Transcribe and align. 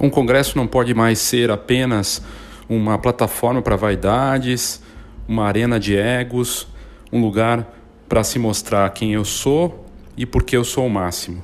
Um 0.00 0.08
congresso 0.08 0.56
não 0.56 0.66
pode 0.66 0.94
mais 0.94 1.18
ser 1.18 1.50
apenas 1.50 2.22
uma 2.68 2.96
plataforma 2.98 3.60
para 3.60 3.74
vaidades, 3.74 4.80
uma 5.26 5.44
arena 5.44 5.80
de 5.80 5.96
egos, 5.96 6.68
um 7.12 7.20
lugar 7.20 7.66
para 8.08 8.22
se 8.22 8.38
mostrar 8.38 8.88
quem 8.90 9.14
eu 9.14 9.24
sou 9.24 9.86
e 10.16 10.24
por 10.24 10.44
que 10.44 10.56
eu 10.56 10.62
sou 10.62 10.86
o 10.86 10.90
máximo. 10.90 11.42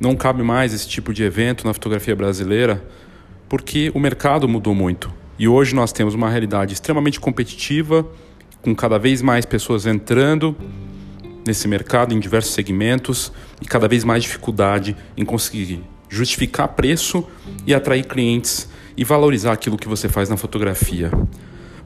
Não 0.00 0.14
cabe 0.14 0.42
mais 0.42 0.72
esse 0.72 0.88
tipo 0.88 1.12
de 1.12 1.24
evento 1.24 1.66
na 1.66 1.74
fotografia 1.74 2.14
brasileira 2.14 2.84
porque 3.48 3.90
o 3.94 4.00
mercado 4.00 4.48
mudou 4.48 4.74
muito. 4.74 5.12
E 5.38 5.48
hoje 5.48 5.74
nós 5.74 5.92
temos 5.92 6.14
uma 6.14 6.30
realidade 6.30 6.72
extremamente 6.72 7.18
competitiva, 7.18 8.06
com 8.62 8.74
cada 8.74 8.98
vez 8.98 9.20
mais 9.20 9.44
pessoas 9.44 9.86
entrando 9.86 10.56
nesse 11.46 11.66
mercado 11.66 12.14
em 12.14 12.20
diversos 12.20 12.54
segmentos 12.54 13.32
e 13.60 13.66
cada 13.66 13.88
vez 13.88 14.04
mais 14.04 14.22
dificuldade 14.22 14.96
em 15.16 15.24
conseguir 15.24 15.82
justificar 16.12 16.68
preço 16.68 17.26
e 17.66 17.74
atrair 17.74 18.04
clientes 18.04 18.68
e 18.94 19.02
valorizar 19.02 19.52
aquilo 19.52 19.78
que 19.78 19.88
você 19.88 20.10
faz 20.10 20.28
na 20.28 20.36
fotografia. 20.36 21.10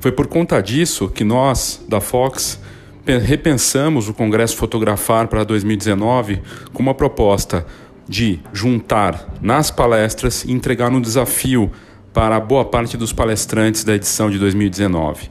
Foi 0.01 0.11
por 0.11 0.27
conta 0.27 0.61
disso 0.61 1.09
que 1.09 1.23
nós, 1.23 1.81
da 1.89 2.01
Fox, 2.01 2.61
repensamos 3.07 4.09
o 4.09 4.15
Congresso 4.15 4.57
Fotografar 4.57 5.29
para 5.29 5.45
2019 5.45 6.43
com 6.73 6.83
uma 6.83 6.93
proposta 6.93 7.65
de 8.09 8.41
juntar 8.53 9.33
nas 9.41 9.71
palestras 9.71 10.43
e 10.45 10.51
entregar 10.51 10.91
um 10.91 11.01
desafio 11.01 11.71
para 12.13 12.41
boa 12.41 12.65
parte 12.65 12.97
dos 12.97 13.13
palestrantes 13.13 13.85
da 13.85 13.95
edição 13.95 14.29
de 14.29 14.41
2019. 14.41 15.31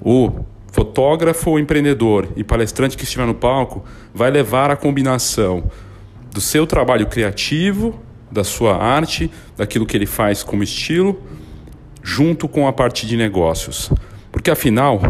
O 0.00 0.44
fotógrafo 0.72 1.50
ou 1.50 1.60
empreendedor 1.60 2.28
e 2.34 2.42
palestrante 2.42 2.96
que 2.96 3.04
estiver 3.04 3.26
no 3.26 3.34
palco 3.34 3.84
vai 4.12 4.32
levar 4.32 4.68
a 4.68 4.76
combinação 4.76 5.70
do 6.32 6.40
seu 6.40 6.66
trabalho 6.66 7.06
criativo 7.06 8.04
da 8.30 8.44
sua 8.44 8.76
arte, 8.76 9.30
daquilo 9.56 9.86
que 9.86 9.96
ele 9.96 10.06
faz 10.06 10.42
como 10.42 10.62
estilo, 10.62 11.20
junto 12.02 12.48
com 12.48 12.66
a 12.66 12.72
parte 12.72 13.06
de 13.06 13.16
negócios. 13.16 13.90
Porque 14.30 14.50
afinal, 14.50 15.00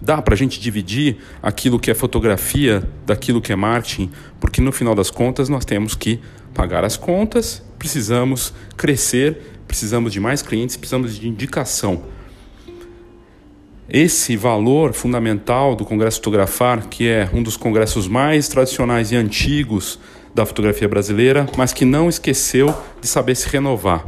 dá 0.00 0.22
para 0.22 0.34
a 0.34 0.36
gente 0.36 0.58
dividir 0.58 1.18
aquilo 1.42 1.78
que 1.78 1.90
é 1.90 1.94
fotografia 1.94 2.82
daquilo 3.04 3.40
que 3.40 3.52
é 3.52 3.56
marketing, 3.56 4.10
porque 4.40 4.60
no 4.60 4.72
final 4.72 4.94
das 4.94 5.10
contas 5.10 5.48
nós 5.48 5.64
temos 5.64 5.94
que 5.94 6.20
pagar 6.54 6.84
as 6.84 6.96
contas, 6.96 7.62
precisamos 7.78 8.52
crescer, 8.76 9.60
precisamos 9.68 10.12
de 10.12 10.18
mais 10.18 10.42
clientes, 10.42 10.76
precisamos 10.76 11.16
de 11.16 11.28
indicação. 11.28 12.02
Esse 13.88 14.36
valor 14.36 14.92
fundamental 14.92 15.74
do 15.74 15.84
Congresso 15.84 16.18
Fotografar, 16.18 16.88
que 16.88 17.08
é 17.08 17.28
um 17.32 17.42
dos 17.42 17.56
congressos 17.56 18.06
mais 18.06 18.48
tradicionais 18.48 19.10
e 19.10 19.16
antigos 19.16 19.98
da 20.34 20.46
fotografia 20.46 20.88
brasileira, 20.88 21.46
mas 21.56 21.72
que 21.72 21.84
não 21.84 22.08
esqueceu 22.08 22.74
de 23.00 23.06
saber 23.06 23.34
se 23.34 23.48
renovar 23.48 24.04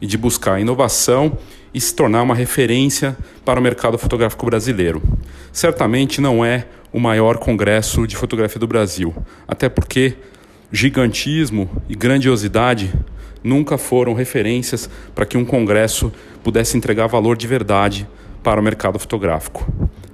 e 0.00 0.06
de 0.06 0.18
buscar 0.18 0.60
inovação 0.60 1.38
e 1.72 1.80
se 1.80 1.94
tornar 1.94 2.22
uma 2.22 2.34
referência 2.34 3.16
para 3.44 3.58
o 3.58 3.62
mercado 3.62 3.96
fotográfico 3.96 4.44
brasileiro. 4.44 5.02
Certamente 5.52 6.20
não 6.20 6.44
é 6.44 6.66
o 6.92 7.00
maior 7.00 7.38
congresso 7.38 8.06
de 8.06 8.16
fotografia 8.16 8.58
do 8.58 8.66
Brasil, 8.66 9.14
até 9.48 9.68
porque 9.68 10.14
gigantismo 10.70 11.70
e 11.88 11.94
grandiosidade 11.94 12.92
nunca 13.42 13.78
foram 13.78 14.12
referências 14.12 14.88
para 15.14 15.24
que 15.24 15.36
um 15.36 15.44
congresso 15.44 16.12
pudesse 16.42 16.76
entregar 16.76 17.06
valor 17.06 17.36
de 17.36 17.46
verdade 17.46 18.06
para 18.42 18.60
o 18.60 18.62
mercado 18.62 18.98
fotográfico 18.98 19.66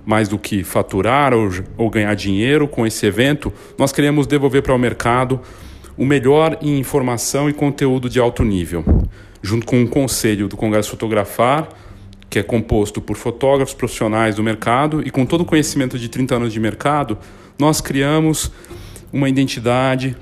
mais 0.09 0.27
do 0.27 0.39
que 0.39 0.65
faturar 0.65 1.35
ou, 1.35 1.51
ou 1.77 1.91
ganhar 1.91 2.15
dinheiro 2.15 2.67
com 2.67 2.87
esse 2.87 3.05
evento, 3.05 3.53
nós 3.77 3.93
queremos 3.93 4.27
devolver 4.27 4.63
para 4.63 4.75
o 4.75 4.79
mercado 4.79 5.39
o 5.99 6.07
melhor 6.07 6.57
em 6.63 6.79
informação 6.79 7.47
e 7.47 7.53
conteúdo 7.53 8.09
de 8.09 8.19
alto 8.19 8.43
nível, 8.43 8.83
junto 9.43 9.67
com 9.67 9.83
o 9.83 9.87
conselho 9.87 10.49
do 10.49 10.57
Congresso 10.57 10.93
Fotografar, 10.93 11.69
que 12.31 12.39
é 12.39 12.43
composto 12.43 13.03
por 13.03 13.19
fotógrafos 13.19 13.75
profissionais 13.75 14.37
do 14.37 14.43
mercado 14.43 15.07
e 15.07 15.11
com 15.11 15.27
todo 15.27 15.43
o 15.43 15.45
conhecimento 15.45 15.99
de 15.99 16.09
30 16.09 16.37
anos 16.37 16.53
de 16.55 16.59
mercado, 16.59 17.19
nós 17.59 17.83
criamos 17.83 18.51
uma 19.13 19.29
identidade 19.29 20.17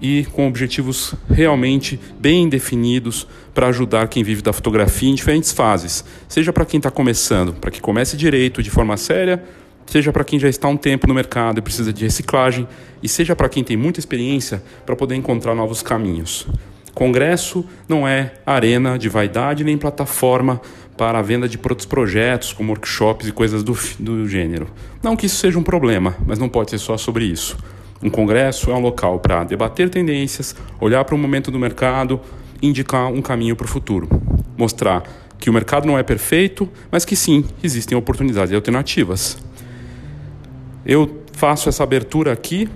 e 0.00 0.26
com 0.32 0.48
objetivos 0.48 1.14
realmente 1.28 2.00
bem 2.18 2.48
definidos 2.48 3.26
para 3.54 3.68
ajudar 3.68 4.08
quem 4.08 4.22
vive 4.22 4.42
da 4.42 4.52
fotografia 4.52 5.08
em 5.08 5.14
diferentes 5.14 5.52
fases, 5.52 6.04
seja 6.28 6.52
para 6.52 6.64
quem 6.64 6.78
está 6.78 6.90
começando, 6.90 7.52
para 7.54 7.70
que 7.70 7.80
comece 7.80 8.16
direito 8.16 8.62
de 8.62 8.70
forma 8.70 8.96
séria, 8.96 9.42
seja 9.86 10.12
para 10.12 10.24
quem 10.24 10.38
já 10.38 10.48
está 10.48 10.68
há 10.68 10.70
um 10.70 10.76
tempo 10.76 11.06
no 11.06 11.14
mercado 11.14 11.58
e 11.58 11.62
precisa 11.62 11.92
de 11.92 12.04
reciclagem, 12.04 12.66
e 13.02 13.08
seja 13.08 13.34
para 13.34 13.48
quem 13.48 13.64
tem 13.64 13.76
muita 13.76 13.98
experiência 13.98 14.62
para 14.86 14.96
poder 14.96 15.16
encontrar 15.16 15.54
novos 15.54 15.82
caminhos. 15.82 16.46
Congresso 16.94 17.64
não 17.88 18.06
é 18.06 18.34
arena 18.44 18.98
de 18.98 19.08
vaidade 19.08 19.64
nem 19.64 19.78
plataforma 19.78 20.60
para 20.96 21.18
a 21.18 21.22
venda 21.22 21.48
de 21.48 21.58
outros 21.58 21.86
projetos, 21.86 22.52
como 22.52 22.72
workshops 22.72 23.26
e 23.26 23.32
coisas 23.32 23.62
do, 23.62 23.76
do 23.98 24.28
gênero. 24.28 24.68
Não 25.02 25.16
que 25.16 25.26
isso 25.26 25.36
seja 25.36 25.58
um 25.58 25.62
problema, 25.62 26.14
mas 26.26 26.38
não 26.38 26.48
pode 26.48 26.70
ser 26.70 26.78
só 26.78 26.96
sobre 26.98 27.24
isso. 27.24 27.56
Um 28.02 28.08
congresso 28.08 28.70
é 28.70 28.74
um 28.74 28.80
local 28.80 29.18
para 29.18 29.44
debater 29.44 29.90
tendências, 29.90 30.56
olhar 30.80 31.04
para 31.04 31.14
o 31.14 31.18
momento 31.18 31.50
do 31.50 31.58
mercado, 31.58 32.18
indicar 32.62 33.12
um 33.12 33.20
caminho 33.20 33.54
para 33.54 33.66
o 33.66 33.68
futuro. 33.68 34.08
Mostrar 34.56 35.02
que 35.38 35.50
o 35.50 35.52
mercado 35.52 35.86
não 35.86 35.98
é 35.98 36.02
perfeito, 36.02 36.68
mas 36.90 37.04
que 37.04 37.14
sim, 37.14 37.44
existem 37.62 37.96
oportunidades 37.96 38.52
e 38.52 38.54
alternativas. 38.54 39.38
Eu 40.84 41.22
faço 41.32 41.68
essa 41.68 41.82
abertura 41.82 42.32
aqui 42.32 42.68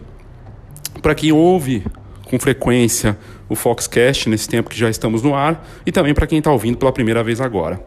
para 1.00 1.14
quem 1.14 1.32
ouve 1.32 1.84
com 2.24 2.38
frequência 2.38 3.18
o 3.48 3.54
Foxcast 3.54 4.28
nesse 4.28 4.48
tempo 4.48 4.70
que 4.70 4.78
já 4.78 4.90
estamos 4.90 5.22
no 5.22 5.34
ar 5.34 5.66
e 5.86 5.92
também 5.92 6.14
para 6.14 6.26
quem 6.26 6.38
está 6.38 6.50
ouvindo 6.50 6.76
pela 6.76 6.92
primeira 6.92 7.22
vez 7.22 7.40
agora. 7.40 7.82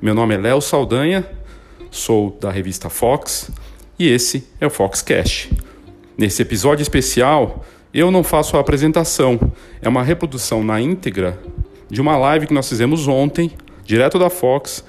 Meu 0.00 0.14
nome 0.14 0.34
é 0.34 0.38
Léo 0.38 0.60
Saldanha, 0.60 1.26
sou 1.90 2.36
da 2.40 2.50
revista 2.50 2.90
Fox 2.90 3.50
e 3.98 4.08
esse 4.08 4.46
é 4.60 4.66
o 4.66 4.70
Foxcast. 4.70 5.50
Nesse 6.16 6.42
episódio 6.42 6.82
especial, 6.82 7.64
eu 7.92 8.10
não 8.10 8.22
faço 8.22 8.56
a 8.56 8.60
apresentação, 8.60 9.40
é 9.80 9.88
uma 9.88 10.02
reprodução 10.02 10.62
na 10.62 10.80
íntegra 10.80 11.40
de 11.88 12.00
uma 12.00 12.16
live 12.16 12.46
que 12.46 12.54
nós 12.54 12.68
fizemos 12.68 13.08
ontem, 13.08 13.50
direto 13.84 14.18
da 14.18 14.28
Fox, 14.28 14.84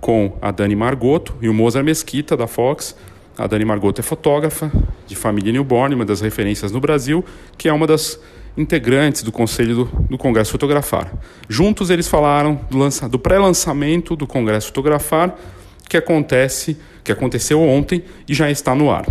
com 0.00 0.36
a 0.42 0.50
Dani 0.50 0.76
Margoto 0.76 1.34
e 1.40 1.48
o 1.48 1.54
Mozart 1.54 1.84
Mesquita 1.84 2.36
da 2.36 2.46
Fox. 2.46 2.94
A 3.36 3.46
Dani 3.46 3.64
Margoto 3.64 4.00
é 4.00 4.04
fotógrafa 4.04 4.70
de 5.06 5.16
família 5.16 5.52
newborn, 5.52 5.94
uma 5.94 6.04
das 6.04 6.20
referências 6.20 6.70
no 6.70 6.80
Brasil, 6.80 7.24
que 7.56 7.68
é 7.68 7.72
uma 7.72 7.86
das 7.86 8.20
integrantes 8.56 9.22
do 9.22 9.32
Conselho 9.32 9.74
do, 9.74 9.84
do 10.10 10.18
Congresso 10.18 10.52
Fotografar. 10.52 11.12
Juntos 11.48 11.88
eles 11.88 12.08
falaram 12.08 12.60
do, 12.70 13.08
do 13.08 13.18
pré-lançamento 13.18 14.14
do 14.14 14.26
Congresso 14.26 14.66
Fotografar, 14.68 15.34
que 15.88 15.96
acontece, 15.96 16.76
que 17.02 17.10
aconteceu 17.10 17.62
ontem 17.62 18.04
e 18.28 18.34
já 18.34 18.50
está 18.50 18.74
no 18.74 18.90
ar. 18.90 19.06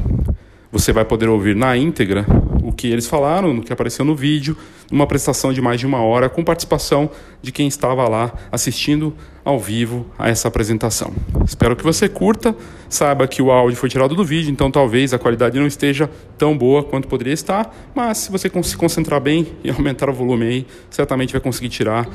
Você 0.77 0.93
vai 0.93 1.03
poder 1.03 1.27
ouvir 1.27 1.55
na 1.55 1.75
íntegra 1.75 2.23
o 2.61 2.71
que 2.71 2.87
eles 2.87 3.07
falaram, 3.07 3.51
no 3.51 3.63
que 3.63 3.73
apareceu 3.73 4.05
no 4.05 4.15
vídeo, 4.15 4.55
numa 4.91 5.07
prestação 5.07 5.51
de 5.51 5.59
mais 5.59 5.79
de 5.79 5.87
uma 5.87 6.03
hora, 6.03 6.29
com 6.29 6.43
participação 6.43 7.09
de 7.41 7.51
quem 7.51 7.67
estava 7.67 8.07
lá 8.07 8.31
assistindo 8.51 9.11
ao 9.43 9.59
vivo 9.59 10.05
a 10.19 10.29
essa 10.29 10.47
apresentação. 10.47 11.11
Espero 11.43 11.75
que 11.75 11.83
você 11.83 12.07
curta, 12.07 12.55
saiba 12.87 13.27
que 13.27 13.41
o 13.41 13.49
áudio 13.51 13.75
foi 13.75 13.89
tirado 13.89 14.13
do 14.13 14.23
vídeo, 14.23 14.51
então 14.51 14.69
talvez 14.69 15.15
a 15.15 15.17
qualidade 15.17 15.59
não 15.59 15.65
esteja 15.65 16.07
tão 16.37 16.55
boa 16.55 16.83
quanto 16.83 17.07
poderia 17.07 17.33
estar, 17.33 17.75
mas 17.95 18.19
se 18.19 18.31
você 18.31 18.47
se 18.61 18.77
concentrar 18.77 19.19
bem 19.19 19.47
e 19.65 19.71
aumentar 19.71 20.11
o 20.11 20.13
volume 20.13 20.45
aí, 20.45 20.67
certamente 20.91 21.31
vai 21.31 21.41
conseguir 21.41 21.69
tirar 21.69 22.07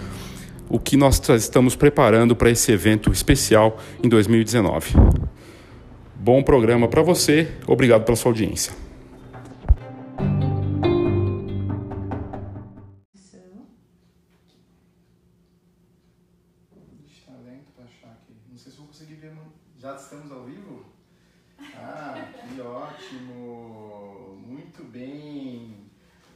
o 0.69 0.79
que 0.79 0.97
nós 0.97 1.21
estamos 1.31 1.75
preparando 1.75 2.37
para 2.37 2.49
esse 2.49 2.71
evento 2.71 3.11
especial 3.11 3.77
em 4.05 4.09
2019. 4.09 5.22
Bom 6.23 6.41
programa 6.41 6.87
para 6.87 7.03
você. 7.03 7.49
Obrigado 7.67 8.05
pela 8.05 8.15
sua 8.15 8.31
audiência. 8.31 8.73
Já 19.81 19.97
estamos 19.97 20.31
ao 20.31 20.45
vivo? 20.45 20.85
Ah, 21.59 22.15
que 22.49 22.61
ótimo! 22.63 24.41
Muito 24.47 24.85
bem. 24.85 25.91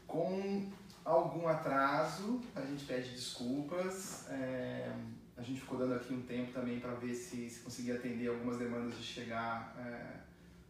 Com 0.05 0.69
algum 1.05 1.47
atraso, 1.47 2.41
a 2.57 2.63
gente 2.63 2.85
pede 2.87 3.11
desculpas. 3.11 4.27
É 4.31 4.86
a 5.37 5.43
gente 5.43 5.61
ficou 5.61 5.79
dando 5.79 5.95
aqui 5.95 6.15
um 6.15 6.23
tempo 6.23 6.53
também 6.53 6.81
para 6.81 6.95
ver 6.95 7.15
se, 7.15 7.51
se 7.51 7.61
conseguia 7.61 7.97
atender 7.97 8.29
algumas 8.29 8.59
demandas 8.59 8.97
de 8.97 9.05
chegar 9.05 9.77
é, 9.79 10.21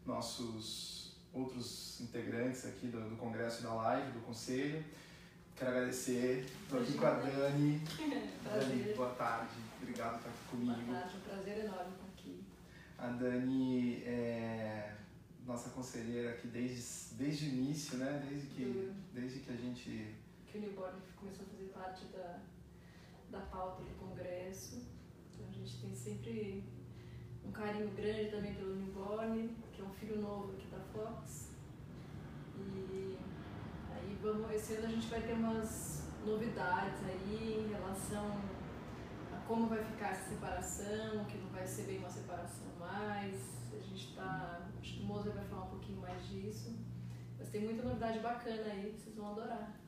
nossos 0.05 1.17
outros 1.33 2.01
integrantes 2.01 2.67
aqui 2.67 2.89
do, 2.89 3.01
do 3.09 3.17
Congresso 3.17 3.63
da 3.63 3.73
Live, 3.75 4.13
do 4.13 4.21
Conselho. 4.21 4.85
Quero 5.55 5.71
agradecer, 5.71 6.45
estou 6.63 6.81
aqui 6.81 6.95
com 6.95 7.07
a 7.07 7.11
Dani. 7.11 7.81
Dani, 8.45 8.95
boa 8.95 9.11
tarde, 9.11 9.55
obrigado 9.81 10.13
por 10.13 10.19
estar 10.19 10.31
aqui 10.31 10.49
comigo. 10.51 10.83
Boa 10.83 11.01
tarde, 11.01 11.17
um 11.17 11.21
prazer 11.21 11.59
enorme 11.65 11.93
estar 11.93 12.07
aqui. 12.13 12.45
A 12.99 13.07
Dani 13.09 14.03
é 14.05 14.97
nossa 15.47 15.71
conselheira 15.71 16.31
aqui 16.31 16.49
desde, 16.49 17.15
desde 17.15 17.47
o 17.47 17.49
início, 17.49 17.99
né? 17.99 18.27
Desde 18.29 18.49
que, 18.49 18.93
desde 19.15 19.39
que 19.41 19.53
a 19.53 19.57
gente... 19.57 20.15
Que 20.45 20.59
o 20.59 20.61
Newborn 20.61 20.99
começou 21.15 21.47
a 21.47 21.49
fazer 21.51 21.71
parte 21.71 22.05
da 22.07 22.41
da 23.31 23.41
pauta 23.41 23.83
do 23.83 23.95
Congresso. 23.99 24.87
Então, 25.31 25.47
a 25.49 25.53
gente 25.53 25.81
tem 25.81 25.95
sempre 25.95 26.65
um 27.45 27.53
carinho 27.53 27.91
grande 27.95 28.31
também 28.31 28.55
pelo 28.55 28.75
Newborn, 28.75 29.57
que 29.73 29.81
é 29.81 29.85
um 29.85 29.91
filho 29.91 30.21
novo 30.21 30.53
aqui 30.53 30.67
da 30.67 30.81
Fox. 30.81 31.55
E 32.57 33.17
aí 33.93 34.19
vamos, 34.23 34.51
esse 34.53 34.75
ano 34.75 34.87
a 34.87 34.91
gente 34.91 35.09
vai 35.09 35.21
ter 35.21 35.35
umas 35.35 36.09
novidades 36.25 37.03
aí 37.05 37.65
em 37.65 37.73
relação 37.73 38.33
a 39.33 39.37
como 39.47 39.69
vai 39.69 39.83
ficar 39.85 40.11
essa 40.11 40.31
separação, 40.31 41.25
que 41.27 41.39
não 41.39 41.49
vai 41.51 41.67
ser 41.67 41.85
bem 41.85 41.99
uma 41.99 42.11
separação 42.11 42.67
mais. 42.81 43.57
A 43.73 43.79
gente 43.79 44.09
está. 44.09 44.69
Acho 44.81 44.95
que 44.95 45.03
o 45.03 45.07
Moser 45.07 45.33
vai 45.33 45.45
falar 45.45 45.65
um 45.67 45.71
pouquinho 45.71 46.01
mais 46.01 46.27
disso. 46.29 46.77
Mas 47.39 47.49
tem 47.51 47.63
muita 47.63 47.83
novidade 47.83 48.19
bacana 48.21 48.65
aí 48.73 48.93
vocês 48.93 49.15
vão 49.15 49.33
adorar. 49.33 49.86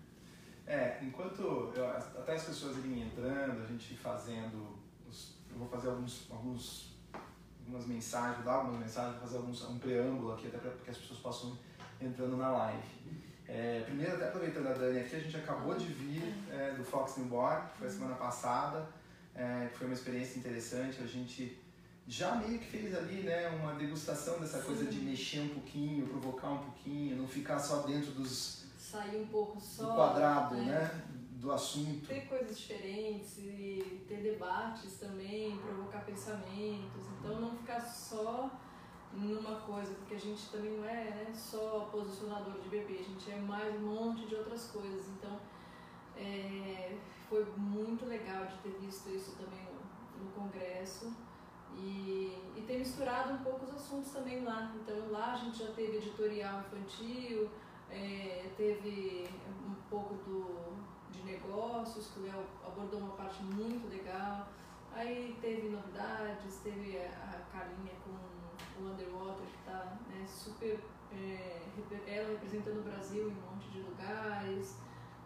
É, 0.69 0.99
enquanto 1.03 1.41
eu, 1.75 1.91
até 1.91 2.35
as 2.35 2.44
pessoas 2.44 2.76
irem 2.76 3.00
entrando, 3.03 3.62
a 3.62 3.67
gente 3.67 3.97
fazendo. 3.97 4.79
Os, 5.09 5.38
eu 5.50 5.59
vou 5.59 5.67
fazer 5.67 5.88
alguns, 5.88 6.31
alguns, 6.31 6.94
algumas 7.61 7.87
mensagens, 7.87 8.37
vou 8.37 8.44
dar 8.44 8.53
algumas 8.53 8.81
mensagens, 8.81 9.12
vou 9.15 9.23
fazer 9.23 9.37
alguns, 9.38 9.65
um 9.65 9.79
preâmbulo 9.79 10.35
aqui, 10.35 10.49
até 10.49 10.59
para 10.59 10.70
que 10.73 10.91
as 10.91 10.99
pessoas 10.99 11.20
possam 11.20 11.59
entrando 11.99 12.37
na 12.37 12.50
live. 12.50 12.82
É, 13.49 13.81
primeiro, 13.87 14.15
até 14.15 14.29
aproveitando 14.29 14.67
a 14.67 14.75
Dani 14.75 15.00
aqui, 15.00 15.17
a 15.17 15.20
gente 15.20 15.37
acabou 15.38 15.75
de 15.75 15.87
vir 15.87 16.35
é, 16.53 16.73
do 16.73 16.85
Fox 16.85 17.17
Newborn, 17.17 17.67
que 17.70 17.79
foi 17.79 17.87
a 17.87 17.91
semana 17.91 18.15
passada, 18.17 18.87
é, 19.35 19.69
que 19.73 19.79
foi 19.79 19.87
uma 19.87 19.94
experiência 19.94 20.38
interessante. 20.38 21.03
A 21.03 21.06
gente 21.06 21.59
já 22.06 22.37
meio 22.37 22.59
que 22.59 22.67
fez 22.67 22.94
ali 22.94 23.23
né, 23.23 23.49
uma 23.49 23.73
degustação 23.75 24.38
dessa 24.38 24.59
Sim. 24.59 24.67
coisa 24.67 24.85
de 24.85 25.00
mexer 25.00 25.41
um 25.41 25.49
pouquinho, 25.49 26.06
provocar 26.09 26.50
um 26.50 26.59
pouquinho, 26.59 27.17
não 27.17 27.26
ficar 27.26 27.59
só 27.59 27.87
dentro 27.87 28.11
dos. 28.12 28.57
Sair 28.90 29.20
um 29.20 29.26
pouco 29.26 29.61
só. 29.61 29.90
Do 29.90 29.94
quadrado, 29.96 30.55
né? 30.55 30.64
né? 30.64 31.05
Do 31.32 31.52
assunto. 31.52 32.06
Ter 32.06 32.23
coisas 32.23 32.58
diferentes 32.58 33.37
e 33.37 34.02
ter 34.08 34.23
debates 34.23 34.99
também, 34.99 35.58
provocar 35.58 36.06
pensamentos. 36.06 37.06
Então 37.19 37.38
não 37.38 37.50
ficar 37.50 37.82
só 37.82 38.50
numa 39.12 39.61
coisa, 39.61 39.93
porque 39.93 40.14
a 40.14 40.19
gente 40.19 40.49
também 40.49 40.79
não 40.79 40.88
é 40.88 41.05
né, 41.05 41.32
só 41.35 41.90
posicionador 41.93 42.58
de 42.61 42.69
bebê, 42.70 43.00
a 43.00 43.02
gente 43.02 43.31
é 43.31 43.37
mais 43.37 43.75
um 43.75 43.94
monte 43.94 44.26
de 44.26 44.35
outras 44.35 44.70
coisas. 44.70 45.06
Então 45.08 45.38
é, 46.17 46.96
foi 47.29 47.44
muito 47.58 48.06
legal 48.06 48.46
de 48.46 48.56
ter 48.58 48.79
visto 48.81 49.11
isso 49.11 49.37
também 49.37 49.67
no, 49.67 50.25
no 50.25 50.31
congresso 50.32 51.14
e, 51.76 52.43
e 52.56 52.64
ter 52.67 52.79
misturado 52.79 53.34
um 53.34 53.38
pouco 53.38 53.67
os 53.67 53.75
assuntos 53.75 54.12
também 54.12 54.43
lá. 54.44 54.75
Então 54.76 55.11
lá 55.11 55.34
a 55.34 55.37
gente 55.37 55.58
já 55.58 55.70
teve 55.73 55.99
editorial 55.99 56.61
infantil, 56.61 57.50
é, 57.90 58.50
teve 58.56 59.29
um 59.67 59.75
pouco 59.88 60.14
do, 60.14 60.76
de 61.11 61.23
negócios, 61.23 62.08
que 62.08 62.20
o 62.20 62.23
Léo 62.25 62.44
abordou 62.67 63.00
uma 63.00 63.14
parte 63.14 63.43
muito 63.43 63.88
legal. 63.88 64.49
Aí 64.93 65.37
teve 65.40 65.69
novidades, 65.69 66.61
teve 66.62 66.99
a, 66.99 67.08
a 67.08 67.52
Carlinha 67.52 67.94
com 68.05 68.82
o 68.82 68.90
Underwater, 68.90 69.46
que 69.46 69.58
está 69.58 69.96
né, 70.08 70.26
super. 70.26 70.81
É, 71.12 71.62
ela 72.06 72.29
representando 72.31 72.81
o 72.81 72.82
Brasil 72.82 73.29
em 73.29 73.32
um 73.32 73.52
monte 73.52 73.70
de 73.70 73.81
lugares 73.81 74.76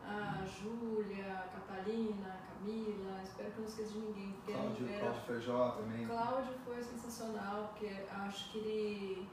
a 0.07 0.45
Júlia, 0.45 1.33
a 1.33 1.49
Catalina, 1.49 2.29
a 2.29 2.53
Camila, 2.53 3.21
espero 3.23 3.51
que 3.51 3.59
eu 3.59 3.63
não 3.63 3.69
esqueça 3.69 3.93
de 3.93 3.99
ninguém. 3.99 4.37
Cláudio, 4.45 4.89
era... 4.89 5.01
Cláudio 5.01 5.23
Feijó 5.23 5.71
também. 5.71 6.07
Cláudio 6.07 6.55
foi 6.65 6.83
sensacional, 6.83 7.69
porque 7.69 8.05
acho 8.11 8.51
que 8.51 8.59
ele 8.59 9.29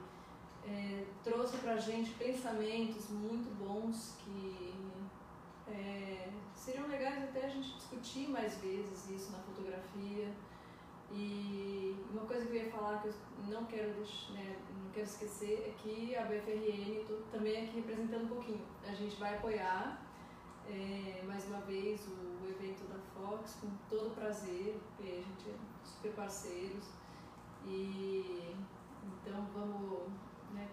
é, 0.68 1.06
trouxe 1.24 1.58
pra 1.58 1.78
gente 1.78 2.12
pensamentos 2.12 3.10
muito 3.10 3.50
bons 3.58 4.16
que 4.24 4.74
é, 5.68 6.30
seriam 6.56 6.88
legais 6.88 7.24
até 7.24 7.46
a 7.46 7.50
gente 7.50 7.74
discutir 7.76 8.28
mais 8.30 8.58
vezes 8.58 9.10
isso 9.10 9.32
na 9.32 9.40
fotografia. 9.40 10.34
E 11.12 11.96
uma 12.12 12.26
coisa 12.26 12.46
que 12.46 12.56
eu 12.56 12.66
ia 12.66 12.72
falar 12.72 13.02
que 13.02 13.08
eu 13.08 13.14
não 13.48 13.66
quero, 13.66 13.94
deixar, 13.94 14.34
né, 14.34 14.58
não 14.84 14.92
quero 14.92 15.08
esquecer 15.08 15.68
é 15.68 15.82
que 15.82 16.16
a 16.16 16.24
BFRN 16.26 17.04
também 17.32 17.64
aqui 17.64 17.78
representando 17.78 18.26
um 18.26 18.28
pouquinho. 18.28 18.62
A 18.88 18.94
gente 18.94 19.16
vai 19.16 19.36
apoiar 19.36 20.06
é, 20.68 21.24
mais 21.26 21.46
uma 21.48 21.62
vez 21.62 22.08
o, 22.08 22.46
o, 22.46 22.50
evento 22.50 22.84
da 22.88 23.00
Fox 23.00 23.58
com 23.60 23.70
todo 23.90 24.14
prazer, 24.14 24.80
porque 24.96 25.12
a 25.12 25.16
gente 25.16 25.50
é 25.50 25.56
super 25.84 26.12
parceiros 26.12 26.90
e 27.66 28.56
então 29.02 29.48
vamos 29.54 30.12
né, 30.54 30.68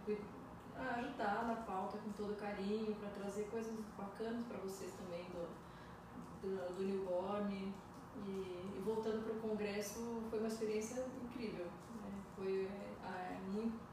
ajudar 0.98 1.46
na 1.46 1.56
pauta 1.56 1.98
com 1.98 2.10
todo 2.12 2.36
carinho 2.36 2.94
para 2.96 3.08
trazer 3.10 3.44
coisas 3.44 3.72
bacanas 3.96 4.44
para 4.46 4.58
vocês 4.58 4.92
também 4.92 5.24
do, 5.30 5.48
do, 6.42 6.76
do 6.76 6.82
newborn 6.82 7.72
e, 8.16 8.30
e 8.76 8.82
voltando 8.84 9.24
para 9.24 9.32
o 9.34 9.50
congresso 9.50 10.22
foi 10.30 10.38
uma 10.38 10.48
experiência 10.48 11.04
incrível 11.24 11.64
né? 11.64 12.22
foi 12.34 12.68
é, 13.04 13.38
muito 13.52 13.86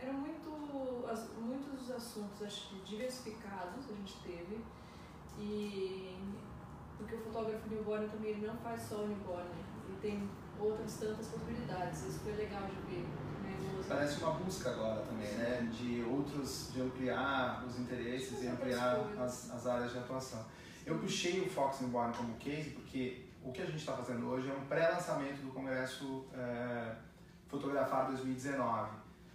eram 0.00 0.14
muito, 0.14 1.06
as, 1.10 1.28
muitos 1.38 1.90
assuntos 1.90 2.42
acho 2.42 2.76
diversificados 2.84 3.90
a 3.90 3.94
gente 3.94 4.20
teve 4.22 4.62
e 5.38 6.16
porque 6.98 7.14
o 7.14 7.18
fotógrafo 7.20 7.68
newborn 7.68 8.08
também 8.08 8.32
ele 8.32 8.46
não 8.46 8.56
faz 8.56 8.82
só 8.82 8.96
o 8.96 9.06
newborn, 9.06 9.48
ele 9.86 9.98
tem 10.02 10.28
outras 10.58 10.96
tantas 10.96 11.28
possibilidades. 11.28 12.04
Isso 12.04 12.20
foi 12.20 12.32
legal 12.32 12.62
de 12.66 12.74
ver. 12.90 13.06
Parece 13.88 14.22
uma 14.22 14.32
busca 14.32 14.70
agora 14.70 15.00
também, 15.02 15.32
né? 15.32 15.68
De 15.72 16.02
outros, 16.02 16.70
de 16.72 16.82
ampliar 16.82 17.64
os 17.66 17.78
interesses 17.78 18.42
e 18.42 18.48
ampliar 18.48 18.98
as, 19.18 19.50
as 19.50 19.66
áreas 19.66 19.92
de 19.92 19.98
atuação. 19.98 20.44
Eu 20.84 20.98
puxei 20.98 21.40
o 21.40 21.50
Fox 21.50 21.80
Newborn 21.80 22.14
como 22.14 22.34
case 22.36 22.70
porque 22.70 23.24
o 23.42 23.50
que 23.52 23.62
a 23.62 23.66
gente 23.66 23.78
está 23.78 23.94
fazendo 23.94 24.28
hoje 24.28 24.48
é 24.48 24.52
um 24.52 24.66
pré-lançamento 24.66 25.40
do 25.42 25.52
Congresso 25.52 26.26
é, 26.34 26.94
Fotografar 27.48 28.08
2019. 28.08 28.90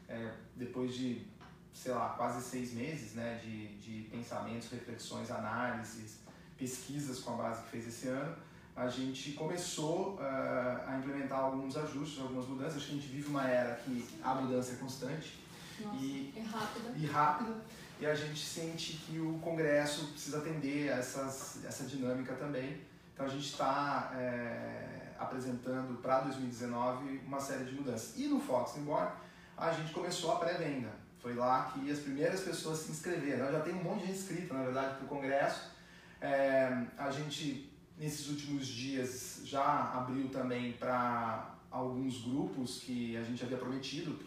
É, 0.07 0.31
depois 0.55 0.93
de 0.93 1.25
sei 1.73 1.91
lá, 1.91 2.09
quase 2.09 2.41
seis 2.41 2.73
meses 2.73 3.15
né, 3.15 3.39
de, 3.43 3.75
de 3.77 4.09
pensamentos, 4.09 4.69
reflexões, 4.69 5.31
análises, 5.31 6.19
pesquisas 6.57 7.19
com 7.19 7.33
a 7.33 7.37
base 7.37 7.63
que 7.63 7.69
fez 7.69 7.87
esse 7.87 8.07
ano, 8.07 8.35
a 8.75 8.87
gente 8.87 9.33
começou 9.33 10.15
uh, 10.15 10.87
a 10.87 10.97
implementar 10.97 11.39
alguns 11.39 11.77
ajustes, 11.77 12.19
algumas 12.19 12.47
mudanças. 12.47 12.77
Acho 12.77 12.87
que 12.87 12.91
a 12.91 12.95
gente 12.95 13.07
vive 13.07 13.27
uma 13.27 13.47
era 13.47 13.75
que 13.75 14.05
a 14.23 14.33
mudança 14.35 14.73
é 14.73 14.75
constante 14.75 15.39
Nossa, 15.79 15.95
e, 15.97 16.33
é 16.35 16.41
rápida. 16.41 16.93
e 16.95 17.05
rápida. 17.05 17.55
E 17.99 18.05
a 18.05 18.15
gente 18.15 18.43
sente 18.43 18.93
que 18.93 19.19
o 19.19 19.37
Congresso 19.39 20.07
precisa 20.07 20.39
atender 20.39 20.87
essas, 20.87 21.63
essa 21.63 21.85
dinâmica 21.85 22.33
também. 22.33 22.81
Então 23.13 23.25
a 23.27 23.29
gente 23.29 23.45
está 23.45 24.11
é, 24.15 24.17
eh, 24.17 25.11
apresentando 25.19 26.01
para 26.01 26.21
2019 26.21 27.21
uma 27.27 27.39
série 27.39 27.65
de 27.65 27.75
mudanças. 27.75 28.17
E 28.17 28.27
no 28.27 28.39
Fox 28.39 28.75
embora 28.75 29.15
a 29.55 29.71
gente 29.71 29.93
começou 29.93 30.31
a 30.31 30.37
pré-venda. 30.37 30.89
Foi 31.21 31.35
lá 31.35 31.71
que 31.73 31.89
as 31.89 31.99
primeiras 31.99 32.41
pessoas 32.41 32.79
se 32.79 32.91
inscreveram. 32.91 33.51
Já 33.51 33.61
tem 33.61 33.73
um 33.73 33.83
monte 33.83 34.01
de 34.01 34.07
gente 34.07 34.19
inscrita, 34.19 34.53
na 34.53 34.63
verdade, 34.63 34.95
para 34.95 35.05
o 35.05 35.07
Congresso. 35.07 35.71
É, 36.19 36.85
a 36.97 37.11
gente, 37.11 37.72
nesses 38.03 38.27
últimos 38.27 38.67
dias, 38.67 39.39
já 39.45 39.63
abriu 39.93 40.27
também 40.27 40.73
para 40.73 41.55
alguns 41.71 42.21
grupos 42.21 42.79
que 42.79 43.15
a 43.15 43.23
gente 43.23 43.41
havia 43.41 43.57
prometido 43.57 44.19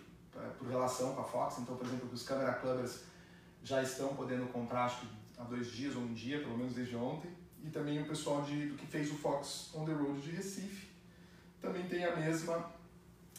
por 0.58 0.66
relação 0.66 1.14
com 1.14 1.20
a 1.20 1.24
Fox. 1.24 1.58
Então, 1.58 1.76
por 1.76 1.86
exemplo, 1.86 2.08
os 2.10 2.22
Camera 2.22 2.54
Clubbers 2.54 3.00
já 3.62 3.82
estão 3.82 4.16
podendo 4.16 4.50
comprar, 4.50 4.86
acho 4.86 5.00
que 5.00 5.08
há 5.36 5.44
dois 5.44 5.70
dias 5.70 5.94
ou 5.94 6.02
um 6.02 6.14
dia, 6.14 6.38
pelo 6.38 6.56
menos 6.56 6.72
desde 6.72 6.96
ontem. 6.96 7.30
E 7.62 7.68
também 7.68 8.00
o 8.00 8.06
pessoal 8.06 8.42
de, 8.42 8.66
do 8.66 8.76
que 8.76 8.86
fez 8.86 9.10
o 9.10 9.14
Fox 9.14 9.70
On 9.74 9.84
The 9.84 9.92
Road 9.92 10.22
de 10.22 10.30
Recife 10.30 10.86
também 11.60 11.86
tem 11.86 12.04
a 12.04 12.16
mesma 12.16 12.70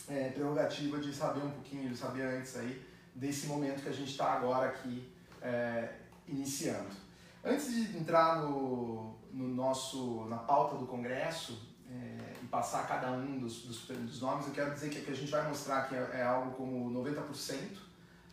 é, 0.07 0.29
prerrogativa 0.29 0.99
de 0.99 1.11
saber 1.13 1.43
um 1.43 1.51
pouquinho, 1.51 1.89
de 1.89 1.97
saber 1.97 2.23
antes 2.23 2.55
aí 2.57 2.85
desse 3.15 3.47
momento 3.47 3.81
que 3.81 3.89
a 3.89 3.93
gente 3.93 4.11
está 4.11 4.33
agora 4.33 4.67
aqui 4.67 5.11
é, 5.41 5.95
iniciando. 6.27 7.07
Antes 7.43 7.73
de 7.73 7.97
entrar 7.97 8.41
no, 8.41 9.16
no, 9.31 9.47
nosso, 9.47 10.25
na 10.29 10.37
pauta 10.37 10.77
do 10.77 10.85
Congresso 10.85 11.59
é, 11.89 12.33
e 12.41 12.45
passar 12.47 12.87
cada 12.87 13.11
um 13.11 13.39
dos, 13.39 13.61
dos, 13.63 13.79
dos, 13.85 14.21
nomes, 14.21 14.47
eu 14.47 14.53
quero 14.53 14.73
dizer 14.73 14.89
que, 14.89 15.01
que 15.01 15.11
a 15.11 15.15
gente 15.15 15.31
vai 15.31 15.47
mostrar 15.47 15.87
que 15.87 15.95
é, 15.95 16.09
é 16.13 16.23
algo 16.23 16.51
como 16.51 16.91
90% 17.03 17.17
uh, 17.17 17.87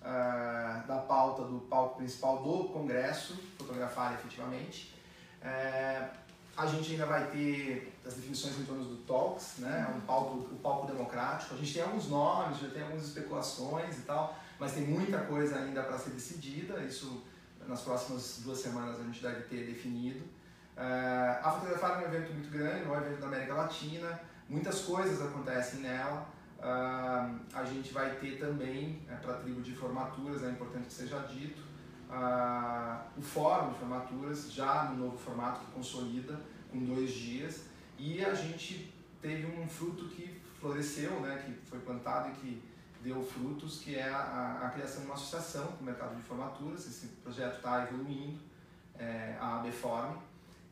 é, 0.04 0.84
da 0.86 0.98
pauta 1.06 1.42
do 1.44 1.60
palco 1.60 1.98
principal 1.98 2.42
do 2.42 2.68
Congresso, 2.68 3.36
fotografar 3.56 4.14
efetivamente. 4.14 4.94
É, 5.42 6.08
a 6.56 6.66
gente 6.66 6.92
ainda 6.92 7.06
vai 7.06 7.26
ter 7.30 7.92
as 8.06 8.14
definições 8.14 8.58
em 8.58 8.64
torno 8.64 8.84
do 8.84 8.96
Talks, 9.04 9.58
né? 9.58 9.92
um 9.96 10.00
palco, 10.00 10.38
o 10.52 10.58
palco 10.62 10.86
democrático. 10.86 11.54
A 11.54 11.56
gente 11.56 11.74
tem 11.74 11.82
alguns 11.82 12.08
nomes, 12.08 12.58
já 12.58 12.68
tem 12.68 12.82
algumas 12.82 13.04
especulações 13.04 13.98
e 13.98 14.02
tal, 14.02 14.38
mas 14.58 14.72
tem 14.72 14.86
muita 14.86 15.18
coisa 15.22 15.58
ainda 15.58 15.82
para 15.82 15.98
ser 15.98 16.10
decidida. 16.10 16.80
Isso 16.84 17.22
nas 17.66 17.80
próximas 17.80 18.40
duas 18.44 18.58
semanas 18.58 19.00
a 19.00 19.02
gente 19.02 19.20
deve 19.20 19.42
ter 19.42 19.66
definido. 19.66 20.24
Uh, 20.76 21.46
a 21.46 21.52
Fotografar 21.52 22.02
é 22.02 22.04
um 22.04 22.12
evento 22.12 22.32
muito 22.32 22.50
grande, 22.50 22.88
um 22.88 22.94
evento 22.96 23.20
da 23.20 23.26
América 23.28 23.54
Latina, 23.54 24.20
muitas 24.48 24.82
coisas 24.82 25.22
acontecem 25.22 25.80
nela. 25.80 26.26
Uh, 26.58 27.40
a 27.52 27.64
gente 27.64 27.92
vai 27.92 28.16
ter 28.16 28.38
também, 28.38 29.02
é, 29.08 29.14
para 29.14 29.34
a 29.34 29.36
tribo 29.36 29.60
de 29.60 29.72
formaturas, 29.72 30.42
é 30.42 30.50
importante 30.50 30.86
que 30.86 30.92
seja 30.92 31.18
dito, 31.20 31.62
uh, 32.10 33.00
o 33.16 33.22
fórum 33.22 33.72
de 33.72 33.78
formaturas, 33.78 34.52
já 34.52 34.84
no 34.84 35.04
novo 35.04 35.16
formato 35.16 35.60
que 35.60 35.72
consolida, 35.72 36.40
com 36.72 36.84
dois 36.84 37.12
dias. 37.12 37.66
E 37.96 38.24
a 38.24 38.34
gente 38.34 38.92
teve 39.22 39.46
um 39.46 39.68
fruto 39.68 40.08
que 40.08 40.42
floresceu, 40.58 41.20
né, 41.20 41.42
que 41.44 41.52
foi 41.68 41.78
plantado 41.78 42.30
e 42.30 42.32
que 42.32 42.62
deu 43.02 43.22
frutos, 43.22 43.80
que 43.80 43.94
é 43.94 44.08
a, 44.08 44.62
a 44.64 44.70
criação 44.70 45.02
de 45.02 45.06
uma 45.06 45.14
associação 45.14 45.66
com 45.66 45.82
o 45.82 45.84
mercado 45.84 46.16
de 46.16 46.22
formaturas. 46.22 46.86
Esse 46.86 47.08
projeto 47.22 47.56
está 47.56 47.84
evoluindo, 47.84 48.40
é, 48.98 49.36
a 49.38 49.60
ABForm. 49.60 50.16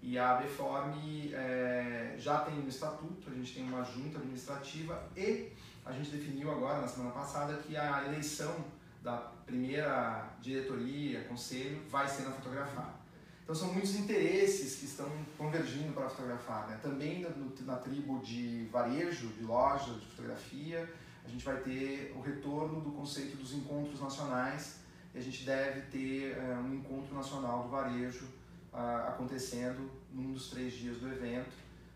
E 0.03 0.19
a 0.19 0.33
ABForm 0.33 0.95
é, 1.33 2.17
já 2.19 2.41
tem 2.41 2.59
um 2.59 2.67
estatuto, 2.67 3.31
a 3.31 3.35
gente 3.35 3.55
tem 3.55 3.63
uma 3.63 3.85
junta 3.85 4.19
administrativa 4.19 5.09
e 5.17 5.53
a 5.85 5.93
gente 5.93 6.11
definiu 6.11 6.51
agora, 6.51 6.81
na 6.81 6.89
semana 6.89 7.13
passada, 7.13 7.55
que 7.59 7.77
a 7.77 8.05
eleição 8.07 8.53
da 9.01 9.17
primeira 9.47 10.29
diretoria, 10.41 11.23
conselho, 11.25 11.81
vai 11.89 12.09
ser 12.09 12.23
na 12.23 12.33
fotografar. 12.33 13.01
Então 13.43 13.55
são 13.55 13.73
muitos 13.73 13.95
interesses 13.97 14.77
que 14.77 14.87
estão 14.87 15.09
convergindo 15.39 15.93
para 15.93 16.09
fotografar. 16.09 16.69
Né? 16.69 16.79
Também 16.83 17.27
na, 17.61 17.77
tribo 17.77 18.19
de 18.21 18.69
varejo, 18.73 19.29
de 19.29 19.45
loja, 19.45 19.93
de 19.95 20.07
fotografia, 20.07 20.93
a 21.25 21.29
gente 21.29 21.45
vai 21.45 21.57
ter 21.59 22.13
o 22.17 22.21
retorno 22.21 22.81
do 22.81 22.91
conceito 22.91 23.37
dos 23.37 23.53
encontros 23.53 24.01
nacionais 24.01 24.81
e 25.15 25.19
a 25.19 25.21
gente 25.21 25.45
deve 25.45 25.83
ter 25.83 26.37
uh, 26.37 26.61
um 26.61 26.75
encontro 26.75 27.15
nacional 27.15 27.65
do 27.65 27.69
varejo 27.69 28.27
uh, 28.73 29.09
acontecendo 29.09 29.91
num 30.13 30.33
dos 30.33 30.51
três 30.51 30.73
dias 30.73 30.99
do 30.99 31.09
evento, 31.09 31.53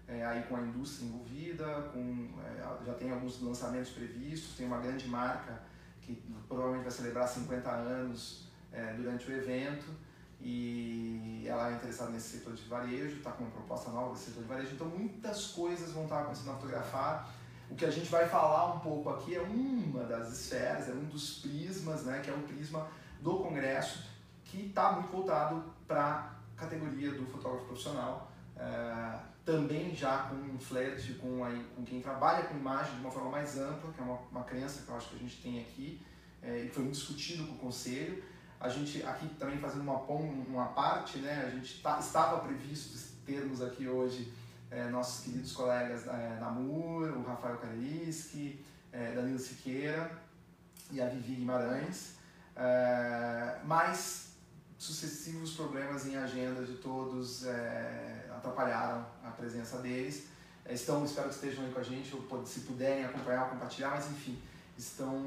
é, 0.09 0.25
aí 0.25 0.43
com 0.45 0.57
a 0.57 0.61
indústria 0.61 1.07
envolvida, 1.07 1.65
com, 1.93 2.29
é, 2.45 2.85
já 2.85 2.95
tem 2.95 3.11
alguns 3.11 3.41
lançamentos 3.43 3.91
previstos, 3.91 4.57
tem 4.57 4.67
uma 4.67 4.79
grande 4.79 5.09
marca 5.09 5.61
que 6.01 6.23
provavelmente 6.47 6.85
vai 6.85 6.93
celebrar 6.93 7.29
50 7.29 7.69
anos 7.69 8.47
é, 8.73 8.93
durante 8.93 9.29
o 9.29 9.35
evento 9.35 9.87
e 10.41 11.45
ela 11.47 11.71
é 11.71 11.75
interessada 11.75 12.11
nesse 12.11 12.39
setor 12.39 12.55
de 12.55 12.63
varejo, 12.69 13.17
está 13.17 13.33
com 13.33 13.45
uma 13.45 13.51
proposta 13.51 13.91
nova 13.91 14.13
desse 14.13 14.27
setor 14.27 14.43
de 14.43 14.49
varejo, 14.49 14.75
então 14.75 14.87
muitas 14.87 15.49
coisas 15.49 15.93
vão 15.93 16.05
estar 16.05 16.21
acontecendo 16.21 16.47
na 16.49 16.55
fotografar. 16.55 17.35
O 17.69 17.75
que 17.75 17.85
a 17.85 17.91
gente 17.91 18.09
vai 18.09 18.29
falar 18.29 18.75
um 18.75 18.79
pouco 18.79 19.11
aqui 19.11 19.35
é 19.35 19.41
uma 19.41 20.05
das 20.05 20.31
esferas, 20.33 20.89
é 20.89 20.93
um 20.93 21.05
dos 21.07 21.41
prismas, 21.41 22.05
né, 22.05 22.21
que 22.23 22.31
é 22.31 22.33
o 22.33 22.39
prisma 22.43 22.87
do 23.21 23.39
congresso, 23.39 24.05
que 24.45 24.67
está 24.67 24.93
muito 24.93 25.11
voltado 25.11 25.65
para 25.89 26.05
a 26.05 26.37
categoria 26.57 27.13
do 27.13 27.27
fotógrafo 27.27 27.67
profissional, 27.67 28.33
é, 28.57 29.19
também 29.45 29.95
já 29.95 30.25
com 30.25 30.35
um 30.35 30.59
flerte 30.59 31.15
com, 31.15 31.45
aí, 31.45 31.65
com 31.77 31.85
quem 31.85 32.01
trabalha 32.01 32.45
com 32.45 32.57
imagem 32.57 32.95
de 32.95 33.01
uma 33.01 33.11
forma 33.11 33.31
mais 33.31 33.57
ampla, 33.59 33.93
que 33.93 34.01
é 34.01 34.05
uma, 34.05 34.19
uma 34.31 34.45
crença 34.45 34.83
que 34.83 34.89
eu 34.89 34.97
acho 34.97 35.11
que 35.11 35.17
a 35.17 35.19
gente 35.19 35.43
tem 35.43 35.61
aqui, 35.61 36.01
é, 36.43 36.65
e 36.65 36.69
foi 36.69 36.83
muito 36.83 36.97
discutido 36.97 37.47
com 37.47 37.55
o 37.55 37.59
conselho, 37.59 38.23
a 38.59 38.69
gente 38.69 39.03
aqui 39.05 39.29
também 39.39 39.59
fazendo 39.59 39.83
uma, 39.83 40.01
uma 40.01 40.67
parte, 40.69 41.19
né, 41.19 41.45
a 41.47 41.51
gente 41.51 41.83
tá, 41.83 41.99
estava 41.99 42.41
previsto 42.41 42.97
termos 43.27 43.61
aqui 43.61 43.89
hoje 43.89 44.33
é, 44.71 44.89
nossos 44.89 45.25
queridos 45.25 45.53
colegas 45.53 46.07
é, 46.07 46.39
Namur, 46.41 47.09
o 47.17 47.23
Rafael 47.23 47.59
Kareliski, 47.59 48.65
é, 48.93 49.13
Danilo 49.13 49.39
Siqueira 49.39 50.11
e 50.91 51.01
a 51.01 51.09
Vivi 51.09 51.35
Guimarães, 51.35 52.15
é, 52.55 53.59
mas 53.65 54.26
sucessivos 54.79 55.53
problemas 55.53 56.07
em 56.07 56.17
agenda 56.17 56.63
de 56.63 56.75
todos 56.75 57.47
é, 57.47 58.29
atrapalharam 58.31 59.07
a 59.25 59.31
presença 59.31 59.79
deles. 59.79 60.27
É, 60.65 60.75
estão, 60.75 61.05
espero 61.05 61.29
que 61.29 61.35
estejam 61.35 61.65
aí 61.65 61.73
com 61.73 61.81
a 61.81 61.83
gente, 61.83 62.15
ou 62.15 62.47
se 62.47 62.61
puderem 62.61 63.05
acompanhar, 63.05 63.49
compartilhar, 63.51 63.91
mas 63.91 64.11
enfim, 64.11 64.39
estão, 64.77 65.25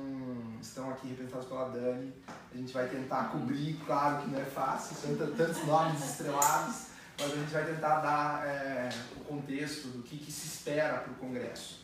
estão 0.62 0.90
aqui 0.92 1.08
representados 1.08 1.48
pela 1.48 1.70
Dani. 1.70 2.14
A 2.54 2.58
gente 2.58 2.74
vai 2.74 2.88
tentar 2.88 3.32
cobrir, 3.32 3.80
claro 3.86 4.22
que 4.22 4.30
não 4.30 4.40
é 4.40 4.46
fácil, 4.46 4.96
são 4.96 5.16
tantos 5.16 5.66
nomes 5.66 6.04
estrelados, 6.04 6.88
mas 7.20 7.32
a 7.32 7.36
gente 7.36 7.52
vai 7.52 7.66
tentar 7.66 8.00
dar 8.02 8.48
é, 8.48 8.90
o 9.18 9.24
contexto 9.24 9.88
do 9.88 10.04
que, 10.04 10.18
que 10.18 10.32
se 10.32 10.48
espera 10.48 11.00
para 11.00 11.12
o 11.12 11.16
Congresso. 11.16 11.80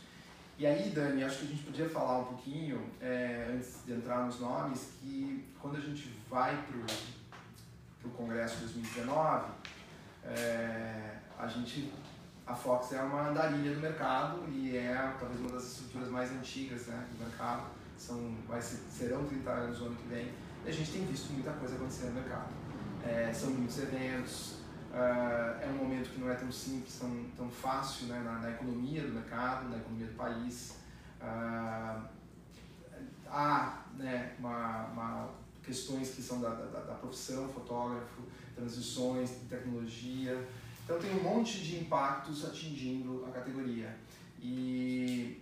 E 0.57 0.65
aí, 0.65 0.89
Dani, 0.91 1.21
acho 1.23 1.39
que 1.39 1.45
a 1.45 1.49
gente 1.49 1.63
podia 1.63 1.89
falar 1.89 2.19
um 2.19 2.25
pouquinho, 2.25 2.89
é, 3.01 3.51
antes 3.53 3.85
de 3.85 3.91
entrar 3.91 4.25
nos 4.25 4.39
nomes, 4.39 4.91
que 5.01 5.45
quando 5.59 5.75
a 5.75 5.81
gente 5.81 6.13
vai 6.29 6.55
para 6.63 6.77
o 6.77 6.85
Congresso 8.11 8.59
2019, 8.59 9.51
é, 10.23 11.17
a 11.37 11.47
gente 11.47 11.93
a 12.47 12.53
Fox 12.53 12.91
é 12.93 13.01
uma 13.01 13.29
andarilha 13.29 13.73
do 13.73 13.81
mercado 13.81 14.43
e 14.47 14.77
é 14.77 15.15
talvez 15.19 15.39
uma 15.39 15.49
das 15.49 15.63
estruturas 15.63 16.09
mais 16.09 16.31
antigas 16.31 16.87
né, 16.87 17.05
do 17.11 17.25
mercado. 17.25 17.63
São, 17.97 18.35
vai 18.47 18.61
ser, 18.61 18.77
serão 18.91 19.25
30 19.25 19.49
anos 19.49 19.79
no 19.79 19.85
ano 19.87 19.95
que 19.95 20.07
vem 20.09 20.31
e 20.65 20.69
a 20.69 20.71
gente 20.71 20.91
tem 20.91 21.05
visto 21.05 21.31
muita 21.31 21.51
coisa 21.53 21.75
acontecer 21.75 22.07
no 22.07 22.13
mercado. 22.13 22.49
É, 23.03 23.31
são 23.33 23.51
muitos 23.51 23.79
eventos, 23.79 24.59
uh, 24.91 25.61
é 25.61 25.67
um 25.69 25.83
momento 25.83 26.09
que 26.09 26.19
não 26.19 26.29
é 26.29 26.35
tão 26.35 26.51
simples, 26.51 26.99
tão, 26.99 27.25
tão 27.37 27.49
fácil 27.49 28.07
né, 28.07 28.19
na, 28.23 28.39
na 28.39 28.49
economia 28.49 29.01
do 29.03 29.13
mercado, 29.13 29.69
na 29.69 29.77
economia 29.77 30.07
do 30.07 30.15
país. 30.15 30.77
Uh, 31.21 32.01
há 33.27 33.83
né, 33.95 34.33
uma, 34.39 34.85
uma, 34.87 35.29
questões 35.65 36.11
que 36.11 36.21
são 36.21 36.39
da, 36.39 36.49
da, 36.49 36.79
da 36.81 36.93
profissão, 36.95 37.49
fotógrafo, 37.49 38.21
transições, 38.55 39.31
tecnologia. 39.49 40.47
Então 40.83 40.99
tem 40.99 41.11
um 41.11 41.23
monte 41.23 41.59
de 41.59 41.77
impactos 41.77 42.45
atingindo 42.45 43.25
a 43.27 43.31
categoria. 43.31 43.97
E 44.39 45.41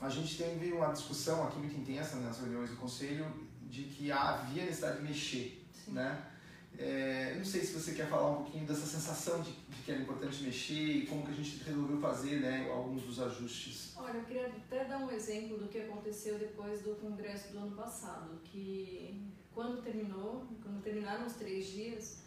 a 0.00 0.08
gente 0.08 0.36
teve 0.36 0.72
uma 0.72 0.92
discussão 0.92 1.46
aqui 1.46 1.58
muito 1.58 1.76
intensa 1.76 2.16
nas 2.16 2.38
reuniões 2.38 2.70
do 2.70 2.76
conselho 2.76 3.26
de 3.70 3.82
que 3.84 4.10
havia 4.10 4.64
necessidade 4.64 4.98
de 4.98 5.02
mexer, 5.04 5.66
Sim. 5.72 5.92
né? 5.92 6.30
É, 6.76 7.34
não 7.36 7.44
sei 7.44 7.60
se 7.60 7.72
você 7.72 7.92
quer 7.92 8.08
falar 8.08 8.30
um 8.30 8.42
pouquinho 8.42 8.66
dessa 8.66 8.84
sensação 8.84 9.40
de, 9.40 9.52
de, 9.52 9.82
que 9.84 9.92
era 9.92 10.00
importante 10.00 10.42
mexer 10.42 10.74
e 10.74 11.06
como 11.06 11.24
que 11.24 11.30
a 11.30 11.34
gente 11.34 11.62
resolveu 11.62 12.00
fazer 12.00 12.40
né, 12.40 12.68
alguns 12.68 13.02
dos 13.02 13.20
ajustes. 13.20 13.92
Olha, 13.96 14.16
eu 14.16 14.24
queria 14.24 14.48
até 14.48 14.84
dar 14.84 14.98
um 14.98 15.10
exemplo 15.10 15.56
do 15.56 15.68
que 15.68 15.78
aconteceu 15.78 16.36
depois 16.36 16.82
do 16.82 16.96
congresso 16.96 17.52
do 17.52 17.58
ano 17.58 17.76
passado, 17.76 18.40
que 18.44 19.22
quando 19.54 19.82
terminou, 19.82 20.44
quando 20.62 20.82
terminaram 20.82 21.26
os 21.26 21.34
três 21.34 21.66
dias, 21.66 22.24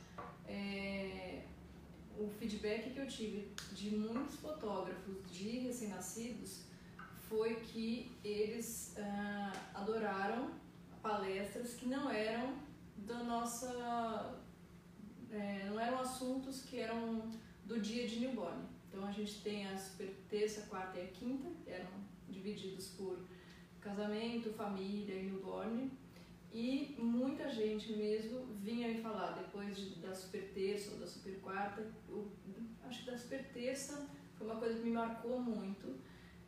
é, 0.48 1.43
o 2.17 2.29
feedback 2.29 2.91
que 2.91 3.00
eu 3.00 3.07
tive 3.07 3.51
de 3.74 3.96
muitos 3.96 4.36
fotógrafos 4.36 5.29
de 5.29 5.60
recém-nascidos 5.60 6.63
foi 7.29 7.55
que 7.55 8.12
eles 8.24 8.96
ah, 8.98 9.51
adoraram 9.74 10.51
palestras 11.01 11.74
que 11.74 11.86
não 11.86 12.10
eram 12.10 12.55
da 12.96 13.22
nossa 13.24 14.41
é, 15.29 15.65
não 15.65 15.79
eram 15.79 16.00
assuntos 16.00 16.62
que 16.63 16.79
eram 16.79 17.29
do 17.65 17.79
dia 17.79 18.07
de 18.07 18.19
newborn. 18.22 18.63
Então 18.88 19.05
a 19.05 19.12
gente 19.12 19.41
tem 19.41 19.67
a 19.67 19.77
super 19.77 20.10
terça 20.29 20.62
quarta 20.67 20.98
e 20.98 21.03
a 21.03 21.07
quinta 21.07 21.50
que 21.63 21.69
eram 21.69 21.89
divididos 22.29 22.88
por 22.91 23.19
casamento 23.81 24.51
família 24.53 25.15
e 25.15 25.24
newborn 25.24 25.91
e 26.57 26.95
muita 26.97 27.47
gente 27.47 27.93
mesmo 27.93 28.47
vinha 28.59 28.87
me 28.87 28.99
falar, 28.99 29.33
depois 29.33 29.77
de, 29.77 29.93
da 29.99 30.11
super 30.11 30.41
terça 30.55 30.91
ou 30.91 30.97
da 30.97 31.05
super 31.05 31.39
quarta, 31.39 31.87
eu, 32.09 32.31
acho 32.83 33.03
que 33.03 33.11
da 33.11 33.15
super 33.15 33.47
terça 33.53 34.09
foi 34.35 34.47
uma 34.47 34.55
coisa 34.55 34.79
que 34.79 34.83
me 34.83 34.89
marcou 34.89 35.39
muito, 35.39 35.99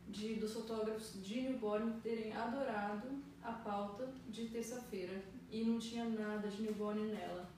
de 0.08 0.34
dos 0.34 0.52
fotógrafos 0.52 1.24
de 1.24 1.42
newborn 1.42 2.00
terem 2.00 2.32
adorado 2.32 3.22
a 3.40 3.52
pauta 3.52 4.12
de 4.28 4.48
terça-feira 4.48 5.22
e 5.48 5.62
não 5.62 5.78
tinha 5.78 6.04
nada 6.04 6.48
de 6.48 6.60
newborn 6.60 7.12
nela. 7.12 7.48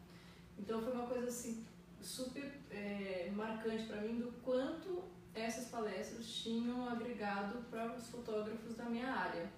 Então 0.59 0.83
foi 0.83 0.93
uma 0.93 1.07
coisa 1.07 1.29
assim 1.29 1.65
super 2.03 2.53
é, 2.71 3.33
marcante 3.35 3.85
para 3.85 4.03
mim 4.03 4.19
do 4.19 4.31
quanto 4.43 5.05
essas 5.35 5.71
palestras 5.71 6.27
tinham 6.27 6.87
agregado 6.87 7.65
para 7.71 7.97
os 7.97 8.11
fotógrafos 8.11 8.75
da 8.75 8.85
minha 8.85 9.11
área. 9.11 9.51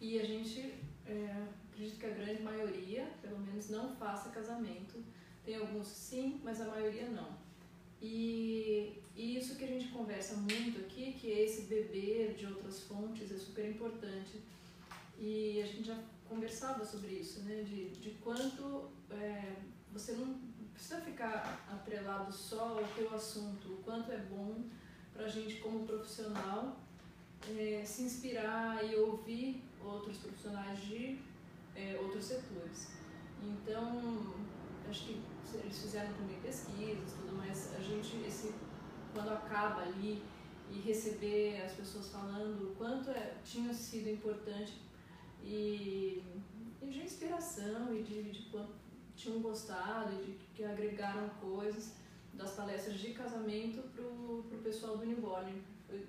E 0.00 0.20
a 0.20 0.24
gente 0.24 0.72
é, 1.04 1.48
maioria, 2.50 3.02
pelo 3.22 3.38
menos, 3.38 3.68
não 3.68 3.94
faça 3.96 4.30
casamento. 4.30 5.02
Tem 5.44 5.56
alguns 5.56 5.86
sim, 5.86 6.40
mas 6.44 6.60
a 6.60 6.66
maioria 6.66 7.08
não. 7.08 7.30
E, 8.00 9.00
e 9.14 9.36
isso 9.38 9.56
que 9.56 9.64
a 9.64 9.68
gente 9.68 9.88
conversa 9.88 10.36
muito 10.36 10.80
aqui, 10.80 11.12
que 11.12 11.28
esse 11.28 11.62
beber 11.62 12.34
de 12.34 12.46
outras 12.46 12.80
fontes 12.82 13.30
é 13.30 13.36
super 13.36 13.68
importante. 13.68 14.42
E 15.18 15.62
a 15.62 15.66
gente 15.66 15.84
já 15.84 15.98
conversava 16.28 16.84
sobre 16.84 17.12
isso, 17.14 17.40
né? 17.42 17.62
De, 17.62 17.90
de 17.90 18.10
quanto 18.24 18.90
é, 19.10 19.56
você 19.92 20.12
não 20.12 20.38
precisa 20.74 21.00
ficar 21.00 21.66
atrelado 21.70 22.32
só 22.32 22.78
ao 22.78 22.84
teu 22.94 23.14
assunto, 23.14 23.72
o 23.72 23.76
quanto 23.78 24.12
é 24.12 24.18
bom 24.18 24.64
para 25.12 25.24
a 25.24 25.28
gente 25.28 25.56
como 25.60 25.86
profissional 25.86 26.76
é, 27.56 27.82
se 27.84 28.02
inspirar 28.02 28.84
e 28.84 28.96
ouvir 28.96 29.62
outros 29.82 30.18
profissionais 30.18 30.80
de 30.82 31.18
é, 31.76 31.98
outros 32.00 32.24
setores. 32.24 32.88
Então, 33.42 34.34
acho 34.88 35.06
que 35.06 35.22
eles 35.54 35.82
fizeram 35.82 36.12
também 36.14 36.38
pesquisas, 36.40 37.12
tudo, 37.12 37.36
mas 37.36 37.74
a 37.74 37.80
gente, 37.80 38.16
esse, 38.26 38.54
quando 39.14 39.30
acaba 39.30 39.82
ali 39.82 40.22
e 40.70 40.80
receber 40.80 41.62
as 41.62 41.72
pessoas 41.72 42.10
falando 42.10 42.72
o 42.72 42.74
quanto 42.74 43.10
é, 43.10 43.34
tinha 43.44 43.72
sido 43.72 44.08
importante 44.08 44.80
e, 45.42 46.22
e 46.82 46.86
de 46.86 47.02
inspiração 47.02 47.94
e 47.94 48.02
de, 48.02 48.30
de 48.30 48.42
quanto 48.50 48.72
tinham 49.14 49.40
gostado 49.40 50.12
e 50.14 50.24
de 50.24 50.32
que 50.54 50.64
agregaram 50.64 51.28
coisas, 51.40 51.94
das 52.36 52.52
palestras 52.52 52.98
de 52.98 53.12
casamento 53.12 53.82
pro, 53.94 54.44
pro 54.48 54.58
pessoal 54.58 54.98
do 54.98 55.06
newborn. 55.06 55.62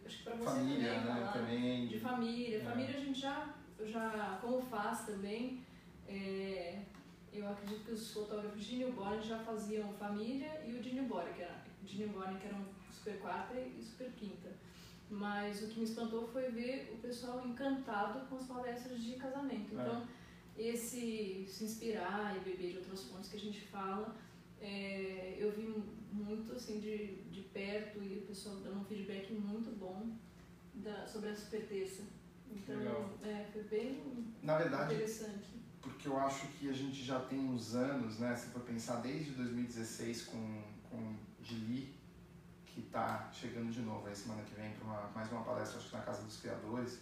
Acho 0.06 0.18
que 0.18 0.24
para 0.24 0.36
você 0.36 0.60
família, 0.60 0.90
também, 0.90 1.06
né? 1.06 1.16
falar 1.16 1.34
Também. 1.34 1.88
de 1.88 2.00
família. 2.00 2.58
É. 2.58 2.62
Família 2.62 2.98
a 2.98 3.00
gente 3.00 3.20
já, 3.20 3.56
já 3.86 4.40
como 4.42 4.62
faz 4.62 5.06
também, 5.06 5.66
é, 6.08 6.82
eu 7.32 7.48
acredito 7.50 7.86
que 7.86 7.92
os 7.92 8.12
fotógrafos 8.12 8.64
de 8.64 8.78
newborn 8.78 9.22
já 9.22 9.40
faziam 9.40 9.94
família 9.94 10.64
e 10.66 10.74
o 10.74 10.82
de 10.82 10.94
newborn, 10.94 11.34
que 11.34 11.42
era, 11.42 11.64
de 11.84 11.98
newborn, 12.00 12.40
que 12.40 12.48
eram 12.48 12.66
super 12.92 13.20
quarta 13.20 13.60
e 13.60 13.82
super 13.82 14.12
quinta. 14.14 14.50
Mas 15.10 15.62
o 15.64 15.68
que 15.68 15.80
me 15.80 15.86
espantou 15.86 16.28
foi 16.28 16.50
ver 16.52 16.92
o 16.94 16.98
pessoal 16.98 17.46
encantado 17.48 18.28
com 18.28 18.36
as 18.36 18.46
palestras 18.46 19.02
de 19.02 19.14
casamento. 19.14 19.78
É. 19.78 19.82
Então, 19.82 20.08
esse 20.58 21.46
se 21.48 21.64
inspirar 21.64 22.36
e 22.36 22.40
beber 22.40 22.72
de 22.72 22.78
outras 22.78 23.04
fontes 23.06 23.30
que 23.30 23.38
a 23.38 23.40
gente 23.40 23.62
fala, 23.68 24.16
é, 24.60 25.36
eu 25.38 25.52
vi 25.52 25.74
muito 26.12 26.52
assim 26.54 26.80
de, 26.80 27.22
de 27.30 27.42
perto 27.42 28.02
e 28.02 28.18
o 28.18 28.22
pessoal 28.22 28.56
dando 28.58 28.80
um 28.80 28.86
feedback 28.86 29.32
muito 29.32 29.70
bom 29.78 30.18
da, 30.74 31.06
sobre 31.06 31.30
a 31.30 31.36
super 31.36 31.66
terça. 31.68 32.04
Então, 32.51 32.77
Legal. 32.77 33.10
é, 33.24 33.46
foi 33.51 33.63
bem 33.63 34.34
Na 34.44 34.58
verdade, 34.58 34.94
interessante. 34.94 35.62
porque 35.82 36.08
eu 36.08 36.18
acho 36.20 36.48
que 36.48 36.70
a 36.70 36.74
gente 36.74 37.04
já 37.04 37.20
tem 37.20 37.39
uns 37.39 37.75
anos, 37.75 38.20
né? 38.20 38.36
Se 38.36 38.48
for 38.48 38.62
pensar 38.62 38.98
desde 39.01 39.32
2016 39.32 40.24
com, 40.25 40.62
com 40.89 41.16
Gili, 41.44 41.96
que 42.66 42.82
está 42.82 43.30
chegando 43.32 43.72
de 43.72 43.82
novo 43.82 44.08
aí 44.08 44.16
semana 44.16 44.44
que 44.44 44.56
vem 44.56 44.72
para 44.74 45.10
mais 45.16 45.32
uma 45.32 45.44
palestra, 45.44 45.77
acho 45.80 45.89
que 45.89 45.96
na 45.96 46.04
Casa 46.04 46.24
dos 46.24 46.38
Criadores, 46.39 47.00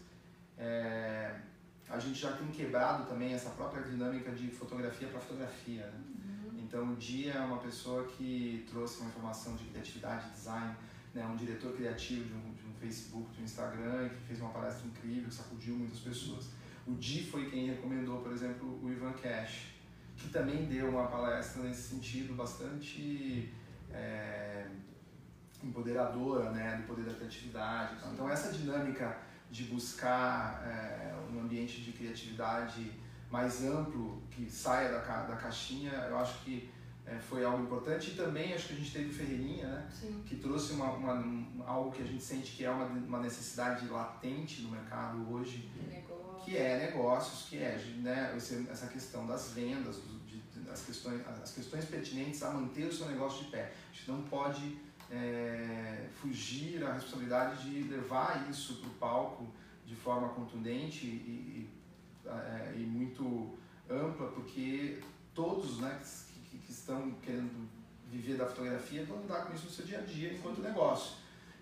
é, 0.57 1.39
a 1.89 1.99
gente 1.99 2.19
já 2.19 2.31
tem 2.33 2.47
quebrado 2.47 3.07
também 3.07 3.33
essa 3.33 3.49
própria 3.51 3.83
dinâmica 3.83 4.31
de 4.31 4.49
fotografia 4.49 5.07
para 5.07 5.19
fotografia, 5.19 5.85
né? 5.87 6.01
Então, 6.57 6.91
o 6.91 6.95
Dia 6.95 7.33
é 7.33 7.39
uma 7.41 7.59
pessoa 7.59 8.05
que 8.05 8.65
trouxe 8.69 8.99
uma 8.99 9.09
informação 9.09 9.55
de 9.55 9.65
criatividade, 9.65 10.29
design, 10.31 10.75
né? 11.13 11.25
um 11.25 11.35
diretor 11.35 11.73
criativo 11.73 12.25
de 12.25 12.33
um, 12.33 12.53
de 12.53 12.64
Facebook, 12.85 13.29
um 13.39 13.43
Instagram, 13.43 14.09
que 14.09 14.21
fez 14.27 14.39
uma 14.39 14.49
palestra 14.51 14.85
incrível, 14.87 15.27
que 15.29 15.35
sacudiu 15.35 15.75
muitas 15.75 15.99
pessoas. 15.99 16.49
O 16.87 16.93
Di 16.93 17.23
foi 17.31 17.49
quem 17.49 17.67
recomendou, 17.67 18.21
por 18.21 18.31
exemplo, 18.31 18.79
o 18.83 18.91
Ivan 18.91 19.13
Cash, 19.13 19.73
que 20.15 20.29
também 20.29 20.65
deu 20.65 20.89
uma 20.89 21.07
palestra 21.07 21.63
nesse 21.63 21.83
sentido 21.95 22.35
bastante 22.35 23.51
é, 23.91 24.67
empoderadora, 25.63 26.51
né, 26.51 26.77
do 26.77 26.83
poder 26.87 27.05
da 27.05 27.13
criatividade. 27.13 27.95
e 27.95 27.99
tal. 27.99 28.13
Então 28.13 28.29
essa 28.29 28.51
dinâmica 28.51 29.17
de 29.49 29.63
buscar 29.65 30.63
é, 30.67 31.15
um 31.33 31.39
ambiente 31.41 31.81
de 31.81 31.91
criatividade 31.91 32.91
mais 33.31 33.63
amplo, 33.63 34.21
que 34.31 34.49
saia 34.49 34.91
da, 34.91 34.99
ca- 35.01 35.23
da 35.23 35.35
caixinha, 35.35 35.91
eu 35.91 36.17
acho 36.17 36.43
que 36.43 36.69
é, 37.07 37.15
foi 37.19 37.43
algo 37.45 37.63
importante. 37.63 38.11
E 38.11 38.15
também 38.15 38.53
acho 38.53 38.67
que 38.67 38.73
a 38.73 38.77
gente 38.77 38.91
teve 38.91 39.09
o 39.09 39.13
Ferreirinha, 39.13 39.67
né, 39.67 39.87
Sim. 39.93 40.23
que 40.25 40.35
trouxe 40.37 40.73
uma, 40.73 40.91
uma, 40.91 41.13
um- 41.13 41.63
algo 41.65 41.91
que 41.91 42.01
a 42.01 42.05
gente 42.05 42.23
sente 42.23 42.51
que 42.55 42.65
é 42.65 42.69
uma, 42.71 42.85
uma 42.85 43.19
necessidade 43.19 43.87
latente 43.87 44.61
no 44.63 44.69
mercado 44.69 45.31
hoje, 45.31 45.69
Que 45.73 45.87
negócio. 45.87 46.43
que 46.45 46.57
é 46.57 46.77
negócios, 46.87 47.47
que 47.49 47.57
é 47.57 47.77
né, 47.97 48.33
esse- 48.35 48.67
essa 48.69 48.87
questão 48.87 49.25
das 49.27 49.51
vendas, 49.51 49.97
de, 50.27 50.37
de- 50.39 50.69
as, 50.69 50.83
questões, 50.83 51.21
as 51.27 51.51
questões 51.51 51.85
pertinentes 51.85 52.41
a 52.43 52.51
manter 52.51 52.87
o 52.87 52.93
seu 52.93 53.07
negócio 53.07 53.45
de 53.45 53.51
pé. 53.51 53.71
A 53.91 53.93
gente 53.95 54.09
não 54.11 54.21
pode 54.23 54.77
é, 55.11 56.07
fugir 56.19 56.83
à 56.83 56.93
responsabilidade 56.93 57.69
de 57.69 57.83
levar 57.87 58.49
isso 58.49 58.77
para 58.77 58.87
o 58.89 58.93
palco 58.95 59.53
de 59.85 59.95
forma 59.95 60.29
contundente 60.29 61.05
e, 61.05 61.09
e, 62.25 62.27
é, 62.27 62.73
e 62.75 62.79
muito 62.79 63.55
ampla, 63.87 64.29
porque 64.31 64.99
todos 65.35 65.79
né, 65.79 66.01
estão 66.85 67.11
querendo 67.23 67.67
viver 68.07 68.37
da 68.37 68.45
fotografia 68.45 69.03
vão 69.05 69.21
lidar 69.21 69.45
com 69.45 69.53
isso 69.53 69.65
no 69.65 69.71
seu 69.71 69.85
dia 69.85 69.97
a 69.97 70.01
dia 70.01 70.31
enquanto 70.31 70.61
negócio. 70.61 71.17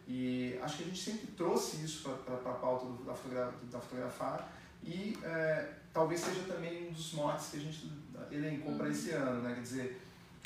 E 0.05 0.59
acho 0.61 0.77
que 0.77 0.83
a 0.83 0.85
gente 0.87 1.01
sempre 1.01 1.27
trouxe 1.27 1.83
isso 1.83 2.09
para 2.25 2.35
a 2.35 2.55
pauta 2.55 2.85
do, 2.85 3.05
da, 3.05 3.13
fotogra 3.13 3.53
da 3.71 3.79
fotografar 3.79 4.51
e 4.83 5.17
é, 5.23 5.69
talvez 5.93 6.19
seja 6.19 6.43
também 6.43 6.89
um 6.89 6.91
dos 6.91 7.13
motes 7.13 7.47
que 7.51 7.57
a 7.57 7.59
gente 7.61 7.89
elencou 8.29 8.75
para 8.75 8.89
esse 8.89 9.11
ano, 9.11 9.41
né? 9.41 9.55
quer 9.55 9.61
dizer, 9.61 10.01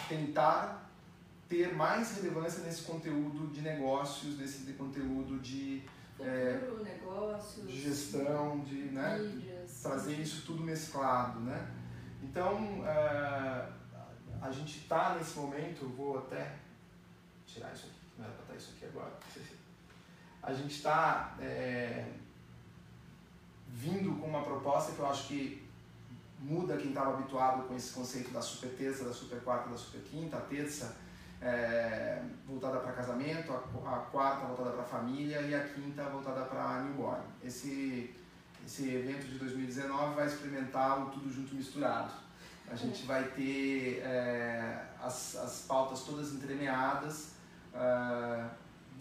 tentar 0.08 0.92
ter 1.50 1.74
mais 1.74 2.18
relevância 2.18 2.64
nesse 2.64 2.84
conteúdo 2.84 3.48
de 3.48 3.62
negócios, 3.62 4.38
nesse 4.38 4.72
conteúdo 4.74 5.40
de, 5.40 5.82
Futuro, 6.60 6.84
negócios, 6.84 7.68
de 7.68 7.82
gestão, 7.82 8.60
de 8.60 8.76
né? 8.76 9.18
mídias. 9.18 9.82
trazer 9.82 10.20
isso 10.20 10.46
tudo 10.46 10.64
mesclado, 10.64 11.40
né? 11.40 11.72
Então, 12.22 12.84
é, 12.86 13.70
a 14.42 14.52
gente 14.52 14.80
está 14.80 15.16
nesse 15.16 15.38
momento, 15.38 15.88
vou 15.96 16.20
até 16.20 16.56
tirar 17.46 17.74
isso 17.74 17.88
aqui, 17.88 17.96
não 18.18 18.26
era 18.26 18.34
para 18.34 18.44
estar 18.44 18.56
isso 18.56 18.74
aqui 18.76 18.86
agora. 18.86 19.14
A 20.44 20.54
gente 20.54 20.76
está 20.76 21.36
vindo 23.68 24.20
com 24.20 24.28
uma 24.28 24.44
proposta 24.44 24.94
que 24.94 25.00
eu 25.00 25.08
acho 25.08 25.28
que 25.28 25.68
muda 26.40 26.78
quem 26.78 26.90
estava 26.90 27.14
habituado 27.14 27.68
com 27.68 27.76
esse 27.76 27.92
conceito 27.94 28.32
da 28.32 28.42
super 28.42 28.70
terça, 28.70 29.04
da 29.04 29.14
super 29.14 29.42
quarta, 29.42 29.70
da 29.70 29.78
super 29.78 30.02
quinta, 30.02 30.38
a 30.38 30.42
terça 30.42 30.96
é, 31.42 32.22
voltada 32.46 32.80
para 32.80 32.94
casamento, 32.94 33.52
a, 33.52 33.96
a 33.96 34.00
quarta 34.00 34.46
voltada 34.46 34.72
para 34.72 34.84
família 34.84 35.42
e 35.42 35.54
a 35.54 35.64
quinta 35.68 36.04
voltada 36.04 36.46
para 36.46 36.84
newborn. 36.84 37.24
Esse, 37.44 38.16
esse 38.66 38.90
evento 38.94 39.28
de 39.28 39.38
2019 39.40 40.16
vai 40.16 40.28
experimentar 40.28 41.02
o 41.02 41.12
tudo 41.12 41.32
junto 41.32 41.56
misturado. 41.56 42.12
A 42.70 42.76
gente 42.76 43.06
vai 43.06 43.24
ter 43.30 44.00
é, 44.00 44.86
as, 45.02 45.36
as 45.36 45.66
pautas 45.68 46.02
todas 46.02 46.34
entremeadas, 46.34 47.32
ah, 47.74 48.50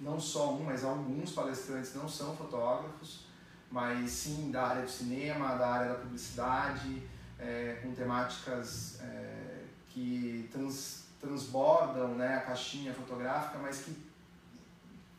não 0.01 0.21
só 0.21 0.53
um, 0.55 0.65
mas 0.65 0.85
alguns 0.85 1.33
palestrantes 1.33 1.95
não 1.95 2.09
são 2.09 2.37
fotógrafos, 2.37 3.27
mas 3.71 4.11
sim 4.11 4.51
da 4.51 4.69
área 4.69 4.83
do 4.83 4.91
cinema, 4.91 5.57
da 5.57 5.69
área 5.69 5.89
da 5.93 5.95
publicidade, 5.97 7.03
é, 7.39 7.81
com 7.83 7.93
temáticas 7.95 9.01
é, 9.01 9.65
que 9.89 10.49
trans, 10.53 11.07
transbordam 11.21 12.15
né, 12.15 12.37
a 12.37 12.41
caixinha 12.41 12.95
fotográfica, 12.95 13.59
mas 13.59 13.83
que 13.83 13.97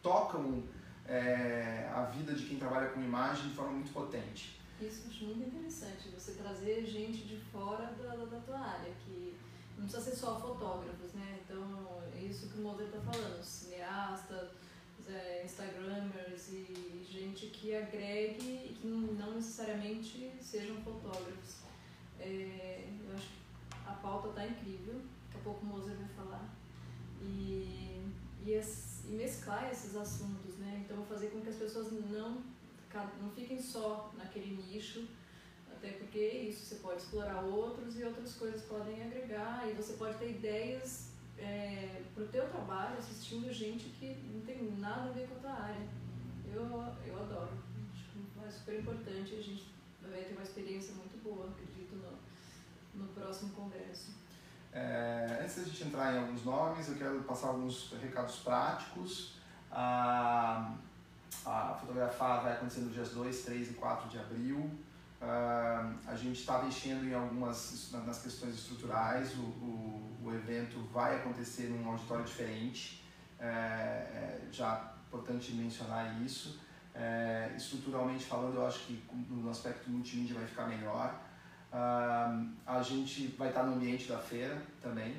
tocam 0.01 0.63
é, 1.07 1.89
a 1.93 2.03
vida 2.03 2.33
de 2.33 2.45
quem 2.45 2.57
trabalha 2.57 2.89
com 2.89 3.01
imagem 3.01 3.49
de 3.49 3.55
forma 3.55 3.73
muito 3.73 3.91
potente. 3.91 4.56
Isso 4.79 5.07
acho 5.07 5.25
muito 5.25 5.47
interessante, 5.47 6.09
você 6.09 6.33
trazer 6.33 6.85
gente 6.85 7.25
de 7.27 7.37
fora 7.51 7.87
da, 7.95 8.15
da, 8.15 8.39
tua 8.41 8.59
área, 8.59 8.93
que 9.03 9.35
não 9.75 9.85
precisa 9.87 10.03
ser 10.03 10.15
só 10.15 10.39
fotógrafos, 10.39 11.13
né? 11.13 11.39
Então, 11.43 12.01
é 12.15 12.21
isso 12.21 12.47
que 12.49 12.59
o 12.59 12.61
Moser 12.61 12.85
está 12.85 12.99
falando, 13.01 13.43
cineasta, 13.43 14.51
é, 15.07 15.43
instagramers 15.43 16.49
e 16.49 17.03
gente 17.09 17.47
que 17.47 17.75
agregue 17.75 18.43
e 18.69 18.77
que 18.79 18.87
não 18.87 19.33
necessariamente 19.33 20.31
sejam 20.41 20.75
fotógrafos. 20.83 21.55
É, 22.19 22.87
eu 23.03 23.15
acho 23.15 23.27
que 23.27 23.77
a 23.87 23.93
pauta 23.93 24.29
está 24.29 24.45
incrível, 24.45 25.01
daqui 25.25 25.37
a 25.37 25.43
pouco 25.43 25.65
o 25.65 25.69
Moser 25.69 25.95
vai 25.95 26.07
falar. 26.09 26.53
E, 27.21 28.03
e, 28.45 28.51
es- 28.53 29.03
e 29.07 29.11
mesclar 29.13 29.71
esses 29.71 29.95
assuntos, 29.95 30.57
né? 30.57 30.83
Então, 30.85 31.03
fazer 31.05 31.27
com 31.27 31.41
que 31.41 31.49
as 31.49 31.55
pessoas 31.55 31.91
não, 31.91 32.43
não 33.21 33.29
fiquem 33.31 33.61
só 33.61 34.11
naquele 34.17 34.55
nicho, 34.55 35.07
até 35.71 35.91
porque 35.91 36.17
é 36.17 36.37
isso, 36.43 36.65
você 36.65 36.75
pode 36.75 37.01
explorar 37.01 37.41
outros 37.41 37.99
e 37.99 38.03
outras 38.03 38.33
coisas 38.35 38.63
podem 38.63 39.03
agregar 39.03 39.67
e 39.69 39.73
você 39.73 39.93
pode 39.93 40.17
ter 40.17 40.31
ideias 40.31 41.11
é, 41.37 42.01
para 42.13 42.23
o 42.23 42.27
teu 42.27 42.49
trabalho 42.49 42.97
assistindo 42.97 43.51
gente 43.53 43.89
que 43.89 44.17
não 44.33 44.41
tem 44.41 44.71
nada 44.79 45.09
a 45.09 45.13
ver 45.13 45.27
com 45.27 45.35
a 45.35 45.39
tua 45.39 45.51
área. 45.51 45.87
Eu, 46.51 46.63
eu 47.05 47.19
adoro, 47.19 47.51
acho 47.93 48.47
é 48.47 48.51
super 48.51 48.79
importante 48.79 49.35
a 49.35 49.41
gente 49.41 49.71
vai 50.01 50.23
ter 50.23 50.33
uma 50.33 50.43
experiência 50.43 50.95
muito 50.95 51.21
boa, 51.23 51.49
acredito, 51.49 51.95
no, 51.95 53.03
no 53.03 53.07
próximo 53.13 53.51
congresso. 53.51 54.15
É, 54.73 55.39
antes 55.41 55.57
da 55.57 55.63
gente 55.63 55.83
entrar 55.85 56.13
em 56.13 56.19
alguns 56.19 56.43
nomes, 56.43 56.87
eu 56.89 56.95
quero 56.95 57.21
passar 57.23 57.47
alguns 57.47 57.93
recados 57.93 58.37
práticos. 58.37 59.35
A, 59.71 60.75
a 61.45 61.73
fotografar 61.79 62.43
vai 62.43 62.53
acontecer 62.53 62.81
nos 62.81 62.93
dias 62.93 63.09
2, 63.09 63.41
3 63.43 63.71
e 63.71 63.73
4 63.73 64.09
de 64.09 64.19
abril. 64.19 64.69
Ah, 65.21 65.93
a 66.05 66.15
gente 66.15 66.39
está 66.39 66.61
mexendo 66.61 67.05
em 67.05 67.13
algumas 67.13 67.91
nas 67.91 68.21
questões 68.21 68.55
estruturais. 68.55 69.33
O, 69.35 69.41
o, 69.41 70.17
o 70.23 70.33
evento 70.33 70.79
vai 70.93 71.15
acontecer 71.15 71.69
num 71.69 71.89
auditório 71.89 72.25
diferente. 72.25 73.03
É, 73.39 73.45
é, 73.45 74.47
já 74.51 74.93
importante 75.07 75.53
mencionar 75.53 76.21
isso. 76.21 76.59
É, 76.93 77.53
estruturalmente 77.55 78.25
falando, 78.25 78.55
eu 78.55 78.67
acho 78.67 78.79
que 78.79 79.03
no 79.29 79.49
aspecto 79.49 79.89
multimídia 79.89 80.35
vai 80.35 80.47
ficar 80.47 80.67
melhor. 80.67 81.19
Ah, 81.71 82.43
a 82.65 82.81
gente 82.81 83.27
vai 83.37 83.49
estar 83.49 83.63
no 83.63 83.75
ambiente 83.75 84.07
da 84.07 84.17
feira 84.17 84.61
também. 84.81 85.15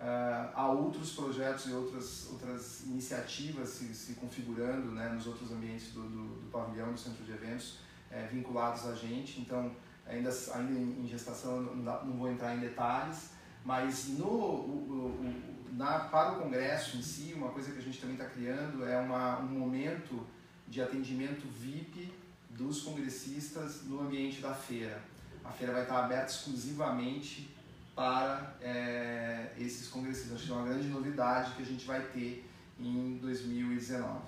Ah, 0.00 0.52
há 0.54 0.70
outros 0.70 1.12
projetos 1.12 1.66
e 1.66 1.72
outras, 1.72 2.28
outras 2.30 2.84
iniciativas 2.86 3.68
se, 3.70 3.92
se 3.92 4.14
configurando 4.14 4.92
né, 4.92 5.08
nos 5.08 5.26
outros 5.26 5.50
ambientes 5.50 5.92
do, 5.92 6.02
do, 6.02 6.40
do 6.40 6.50
pavilhão, 6.50 6.92
do 6.92 6.98
centro 6.98 7.24
de 7.24 7.32
eventos, 7.32 7.78
eh, 8.10 8.28
vinculados 8.30 8.86
a 8.86 8.94
gente. 8.94 9.40
Então, 9.40 9.72
ainda, 10.06 10.30
ainda 10.54 10.72
em 10.72 11.06
gestação, 11.06 11.60
não, 11.60 12.04
não 12.04 12.16
vou 12.16 12.30
entrar 12.30 12.54
em 12.56 12.60
detalhes, 12.60 13.30
mas 13.64 14.08
no, 14.10 14.26
o, 14.26 14.86
o 14.88 15.74
na, 15.74 16.00
para 16.00 16.32
o 16.32 16.42
congresso 16.42 16.96
em 16.96 17.02
si, 17.02 17.34
uma 17.34 17.50
coisa 17.50 17.72
que 17.72 17.78
a 17.78 17.82
gente 17.82 18.00
também 18.00 18.16
está 18.16 18.28
criando 18.28 18.84
é 18.84 18.98
uma, 19.00 19.40
um 19.40 19.58
momento 19.58 20.26
de 20.68 20.80
atendimento 20.80 21.46
VIP 21.48 22.12
dos 22.50 22.82
congressistas 22.82 23.84
no 23.84 24.00
ambiente 24.00 24.40
da 24.40 24.54
feira. 24.54 25.02
A 25.44 25.50
feira 25.50 25.72
vai 25.72 25.82
estar 25.82 26.04
aberta 26.04 26.30
exclusivamente 26.30 27.57
para 27.98 28.54
é, 28.62 29.50
esses 29.58 29.88
congressistas. 29.88 30.34
Acho 30.34 30.46
que 30.46 30.52
é 30.52 30.54
uma 30.54 30.68
grande 30.68 30.86
novidade 30.86 31.50
que 31.56 31.62
a 31.62 31.66
gente 31.66 31.84
vai 31.84 32.00
ter 32.00 32.48
em 32.78 33.18
2019. 33.20 34.20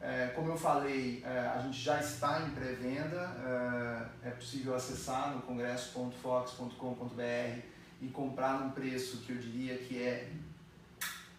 É, 0.00 0.28
como 0.36 0.52
eu 0.52 0.56
falei, 0.56 1.20
é, 1.26 1.40
a 1.40 1.60
gente 1.60 1.76
já 1.76 1.98
está 1.98 2.42
em 2.42 2.50
pré-venda, 2.50 4.06
é, 4.22 4.28
é 4.28 4.30
possível 4.30 4.76
acessar 4.76 5.34
no 5.34 5.42
congresso.fox.com.br 5.42 7.60
e 8.00 8.06
comprar 8.06 8.60
num 8.60 8.70
preço 8.70 9.16
que 9.22 9.32
eu 9.32 9.38
diria 9.38 9.76
que 9.78 10.00
é 10.00 10.30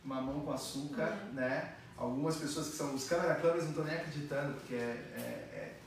mamão 0.04 0.42
com 0.42 0.52
açúcar, 0.52 1.18
uhum. 1.28 1.36
né? 1.36 1.76
Algumas 1.96 2.36
pessoas 2.36 2.72
que 2.72 2.76
são 2.76 2.94
os 2.94 3.08
câmera 3.08 3.36
câmeras 3.36 3.64
não 3.64 3.70
estão 3.70 3.86
nem 3.86 3.96
acreditando 3.96 4.56
porque 4.56 4.76
é, 4.76 4.98
é, 5.16 5.22
é, 5.54 5.78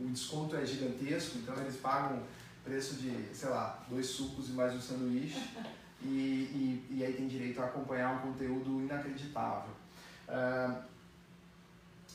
o 0.00 0.08
desconto 0.08 0.56
é 0.56 0.66
gigantesco, 0.66 1.38
então 1.38 1.56
eles 1.58 1.76
pagam 1.76 2.20
preço 2.66 2.96
de, 2.96 3.32
sei 3.32 3.48
lá, 3.48 3.78
dois 3.88 4.06
sucos 4.06 4.48
e 4.48 4.52
mais 4.52 4.74
um 4.74 4.80
sanduíche 4.80 5.40
e, 6.02 6.06
e, 6.08 6.86
e 6.90 7.04
aí 7.04 7.12
tem 7.12 7.28
direito 7.28 7.62
a 7.62 7.66
acompanhar 7.66 8.16
um 8.16 8.32
conteúdo 8.32 8.80
inacreditável. 8.80 9.70
Uh, 10.28 10.82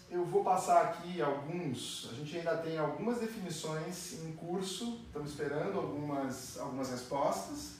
eu 0.09 0.25
vou 0.25 0.43
passar 0.43 0.81
aqui 0.83 1.21
alguns, 1.21 2.09
a 2.11 2.15
gente 2.15 2.37
ainda 2.37 2.57
tem 2.57 2.77
algumas 2.77 3.19
definições 3.19 4.21
em 4.21 4.33
curso, 4.33 4.99
estamos 5.07 5.31
esperando 5.31 5.79
algumas, 5.79 6.59
algumas 6.59 6.89
respostas. 6.91 7.77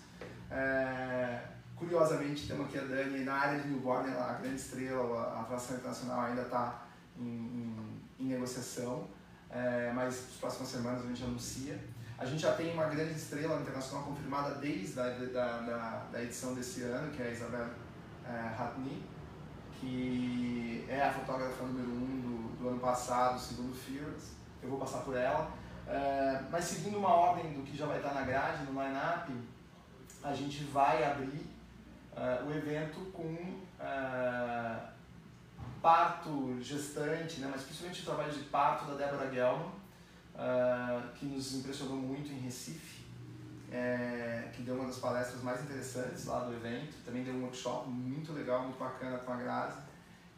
É, 0.49 1.41
curiosamente, 1.75 2.47
temos 2.47 2.67
aqui 2.67 2.77
a 2.77 2.84
Dani 2.84 3.25
na 3.25 3.34
área 3.34 3.60
de 3.60 3.67
newborn, 3.67 4.10
a 4.13 4.39
grande 4.41 4.55
estrela, 4.55 5.34
a 5.36 5.41
atração 5.41 5.75
internacional 5.75 6.21
ainda 6.21 6.43
está 6.43 6.86
em, 7.19 7.25
em, 7.25 8.01
em, 8.17 8.25
negociação, 8.27 9.10
é, 9.49 9.91
mas 9.93 10.21
nas 10.21 10.36
próximas 10.39 10.69
semanas 10.69 11.03
a 11.03 11.07
gente 11.10 11.23
anuncia. 11.23 11.77
A 12.21 12.25
gente 12.25 12.43
já 12.43 12.53
tem 12.53 12.71
uma 12.71 12.86
grande 12.86 13.15
estrela 13.15 13.60
internacional 13.60 14.05
confirmada 14.05 14.53
desde 14.60 14.99
a 14.99 15.10
da, 15.10 15.57
da, 15.57 16.05
da 16.12 16.21
edição 16.21 16.53
desse 16.53 16.84
ano, 16.84 17.12
que 17.12 17.19
é 17.19 17.25
a 17.25 17.31
Isabel 17.31 17.65
é, 18.23 18.67
que 19.79 20.86
é 20.88 21.01
a 21.01 21.12
fotógrafa 21.12 21.63
número 21.63 21.89
1 21.89 21.93
um 21.93 22.21
do, 22.21 22.57
do 22.60 22.69
ano 22.69 22.79
passado, 22.79 23.39
segundo 23.39 23.73
Fearless. 23.73 24.34
Eu 24.62 24.69
vou 24.69 24.77
passar 24.77 24.99
por 24.99 25.17
ela. 25.17 25.51
É, 25.88 26.43
mas 26.51 26.65
seguindo 26.65 26.99
uma 26.99 27.10
ordem 27.10 27.53
do 27.53 27.63
que 27.63 27.75
já 27.75 27.88
vai 27.88 27.97
estar 27.97 28.13
na 28.13 28.21
grade, 28.21 28.65
no 28.65 28.79
line-up, 28.79 29.34
a 30.23 30.31
gente 30.36 30.63
vai 30.65 31.03
abrir 31.03 31.49
uh, 32.15 32.47
o 32.47 32.55
evento 32.55 32.99
com 33.12 33.34
uh, 33.34 34.79
parto 35.81 36.55
gestante, 36.62 37.41
né, 37.41 37.49
mas 37.51 37.63
principalmente 37.63 38.03
o 38.03 38.05
trabalho 38.05 38.31
de 38.31 38.43
parto 38.43 38.86
da 38.86 38.93
Débora 38.93 39.34
Gelman, 39.34 39.81
uh, 40.41 41.13
que 41.13 41.25
nos 41.25 41.54
impressionou 41.54 41.97
muito 41.97 42.32
em 42.32 42.39
Recife, 42.39 43.01
é, 43.71 44.49
que 44.54 44.63
deu 44.63 44.75
uma 44.75 44.88
das 44.88 44.97
palestras 44.97 45.41
mais 45.43 45.63
interessantes 45.63 46.25
lá 46.25 46.41
do 46.41 46.54
evento, 46.54 46.93
também 47.06 47.23
deu 47.23 47.34
um 47.36 47.43
workshop 47.43 47.88
muito 47.88 48.34
legal, 48.34 48.63
muito 48.63 48.77
bacana 48.77 49.17
com 49.19 49.32
a 49.32 49.38
Grazi, 49.38 49.80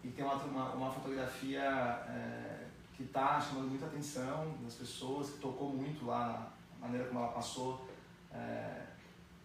e 0.03 0.09
tem 0.09 0.23
uma, 0.23 0.35
uma, 0.35 0.69
uma 0.73 0.91
fotografia 0.91 1.61
é, 1.61 2.67
que 2.95 3.03
está 3.03 3.41
chamando 3.41 3.69
muita 3.69 3.87
atenção 3.87 4.55
das 4.61 4.75
pessoas, 4.75 5.31
que 5.31 5.39
tocou 5.39 5.69
muito 5.69 6.05
lá 6.05 6.51
na 6.79 6.87
maneira 6.87 7.07
como 7.07 7.21
ela 7.21 7.31
passou 7.31 7.89
é, 8.31 8.81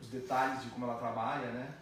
os 0.00 0.08
detalhes 0.08 0.62
de 0.62 0.70
como 0.70 0.84
ela 0.84 0.98
trabalha, 0.98 1.50
né? 1.52 1.74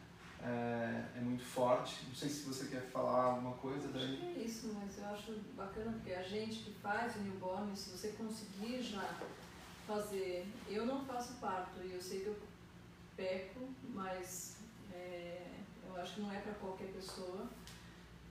É, 0.46 1.18
é, 1.18 1.20
muito 1.20 1.44
forte. 1.44 2.06
Não 2.06 2.14
sei 2.14 2.28
se 2.28 2.46
você 2.46 2.68
quer 2.68 2.82
falar 2.82 3.24
alguma 3.24 3.56
coisa, 3.56 3.88
Dani. 3.88 4.12
Acho 4.12 4.20
que 4.20 4.40
é 4.40 4.44
isso, 4.44 4.72
mas 4.74 4.96
eu 4.98 5.06
acho 5.06 5.32
bacana 5.56 5.90
porque 5.92 6.12
a 6.12 6.22
gente 6.22 6.61
que 6.61 6.70
faz 6.74 7.16
o 7.16 7.20
newborn, 7.20 7.76
se 7.76 7.90
você 7.90 8.11
conseguir 8.11 8.80
já 8.80 9.18
fazer. 9.87 10.46
Eu 10.68 10.87
não 10.87 11.04
faço 11.04 11.35
parto 11.40 11.80
e 11.82 11.92
eu 11.92 12.00
sei 12.00 12.20
que 12.20 12.26
eu 12.26 12.37
peco, 13.16 13.68
mas 13.92 14.59
é, 14.92 15.50
eu 15.85 15.96
acho 16.00 16.14
que 16.14 16.20
não 16.20 16.32
é 16.32 16.38
para 16.38 16.54
qualquer 16.54 16.92
pessoa. 16.92 17.48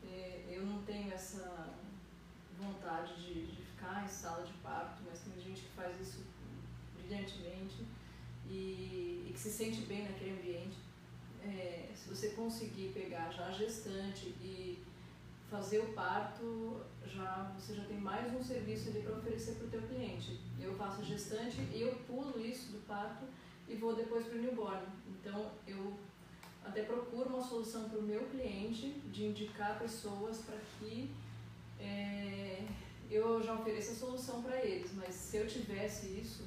É, 0.10 0.46
eu 0.50 0.66
não 0.66 0.84
tenho 0.84 1.12
essa 1.12 1.74
vontade 2.58 3.14
de, 3.16 3.48
de 3.48 3.62
ficar 3.62 4.06
em 4.06 4.08
sala 4.08 4.46
de 4.46 4.54
parto, 4.54 5.02
mas 5.06 5.20
tem 5.20 5.38
gente 5.44 5.64
que 5.64 5.72
faz 5.76 6.00
isso 6.00 6.24
brilhantemente 6.96 7.86
e, 8.48 9.26
e 9.28 9.32
que 9.34 9.40
se 9.40 9.52
sente 9.52 9.82
bem 9.82 10.04
naquele 10.04 10.40
ambiente. 10.40 10.85
É, 11.46 11.90
se 11.94 12.10
você 12.10 12.30
conseguir 12.30 12.92
pegar 12.92 13.30
já 13.30 13.46
a 13.46 13.52
gestante 13.52 14.30
e 14.42 14.80
fazer 15.50 15.78
o 15.78 15.94
parto, 15.94 16.82
já 17.06 17.54
você 17.56 17.76
já 17.76 17.84
tem 17.84 17.98
mais 17.98 18.34
um 18.34 18.44
serviço 18.44 18.90
ali 18.90 19.02
para 19.04 19.16
oferecer 19.16 19.54
para 19.54 19.68
o 19.68 19.70
teu 19.70 19.82
cliente. 19.84 20.40
Eu 20.60 20.74
faço 20.74 21.04
gestante 21.04 21.62
e 21.72 21.82
eu 21.82 21.96
pulo 22.08 22.44
isso 22.44 22.72
do 22.72 22.84
parto 22.88 23.26
e 23.70 23.76
vou 23.76 23.96
depois 23.96 24.26
para 24.26 24.40
o 24.40 24.42
newborn. 24.42 24.82
Então 25.08 25.52
eu 25.68 25.94
até 26.66 26.82
procuro 26.82 27.30
uma 27.30 27.44
solução 27.44 27.90
para 27.90 28.00
o 28.00 28.04
meu 28.04 28.26
cliente 28.30 28.88
de 29.14 29.26
indicar 29.26 29.78
pessoas 29.78 30.40
para 30.40 30.58
que 30.80 31.12
é, 31.80 32.66
eu 33.12 33.44
já 33.44 33.54
ofereça 33.54 33.92
a 33.92 33.96
solução 33.96 34.42
para 34.42 34.66
eles. 34.66 34.92
Mas 34.96 35.14
se 35.14 35.38
eu 35.38 35.48
tivesse 35.48 36.08
isso, 36.08 36.44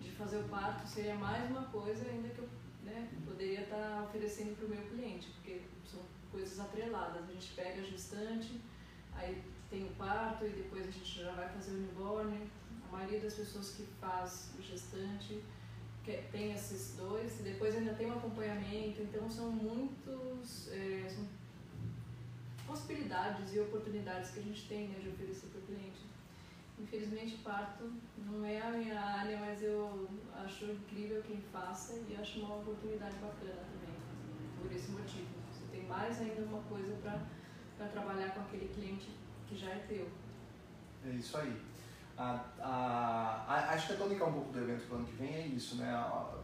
de 0.00 0.10
fazer 0.10 0.38
o 0.38 0.48
parto 0.48 0.88
seria 0.88 1.14
mais 1.14 1.48
uma 1.48 1.62
coisa 1.66 2.04
ainda 2.08 2.28
que 2.30 2.40
eu 2.40 2.48
né, 2.86 3.08
poderia 3.26 3.62
estar 3.62 3.76
tá 3.76 4.04
oferecendo 4.08 4.56
para 4.56 4.66
o 4.66 4.68
meu 4.68 4.82
cliente, 4.82 5.28
porque 5.34 5.62
são 5.84 6.00
coisas 6.30 6.58
atreladas. 6.58 7.28
A 7.28 7.32
gente 7.32 7.52
pega 7.54 7.84
gestante, 7.84 8.60
aí 9.14 9.42
tem 9.68 9.84
o 9.84 9.90
parto 9.96 10.46
e 10.46 10.50
depois 10.50 10.86
a 10.86 10.90
gente 10.90 11.22
já 11.22 11.32
vai 11.32 11.48
fazer 11.48 11.72
o 11.72 11.78
newborn. 11.78 12.48
A 12.88 12.92
maioria 12.92 13.20
das 13.20 13.34
pessoas 13.34 13.70
que 13.70 13.82
faz 14.00 14.50
o 14.58 14.62
gestante 14.62 15.42
tem 16.30 16.52
esses 16.52 16.96
dois 16.96 17.40
e 17.40 17.42
depois 17.42 17.74
ainda 17.74 17.92
tem 17.94 18.06
um 18.06 18.12
acompanhamento, 18.12 19.02
então 19.02 19.28
são 19.28 19.50
muitos 19.50 20.68
é, 20.68 21.08
são 21.08 21.26
possibilidades 22.64 23.54
e 23.54 23.60
oportunidades 23.60 24.30
que 24.30 24.38
a 24.38 24.42
gente 24.42 24.68
tem 24.68 24.88
né, 24.88 25.00
de 25.00 25.08
oferecer 25.08 25.48
para 25.48 25.58
o 25.58 25.62
cliente. 25.62 26.05
Infelizmente, 26.78 27.38
parto 27.38 27.90
não 28.18 28.44
é 28.44 28.60
a 28.60 28.70
minha 28.70 29.00
área, 29.00 29.38
mas 29.38 29.62
eu 29.62 30.08
acho 30.34 30.66
incrível 30.66 31.22
quem 31.22 31.40
faça 31.52 31.94
e 32.08 32.16
acho 32.16 32.40
uma 32.40 32.56
oportunidade 32.56 33.14
bacana 33.16 33.62
também, 33.72 33.96
por 34.60 34.70
esse 34.70 34.90
motivo. 34.90 35.28
Você 35.50 35.64
tem 35.72 35.86
mais 35.86 36.20
ainda 36.20 36.42
uma 36.42 36.62
coisa 36.62 36.94
para 37.76 37.88
trabalhar 37.88 38.34
com 38.34 38.40
aquele 38.40 38.68
cliente 38.68 39.10
que 39.48 39.56
já 39.56 39.70
é 39.70 39.86
teu. 39.88 40.08
É 41.04 41.10
isso 41.10 41.38
aí. 41.38 41.62
A, 42.18 42.44
a, 42.60 43.44
a, 43.46 43.74
acho 43.74 43.88
que 43.88 43.92
a 43.94 43.96
tônica 43.96 44.24
um 44.24 44.32
pouco 44.32 44.52
do 44.52 44.58
evento 44.58 44.86
do 44.86 44.94
ano 44.96 45.04
que 45.04 45.16
vem 45.16 45.34
é 45.34 45.46
isso, 45.46 45.76
né? 45.76 45.90
A, 45.90 46.42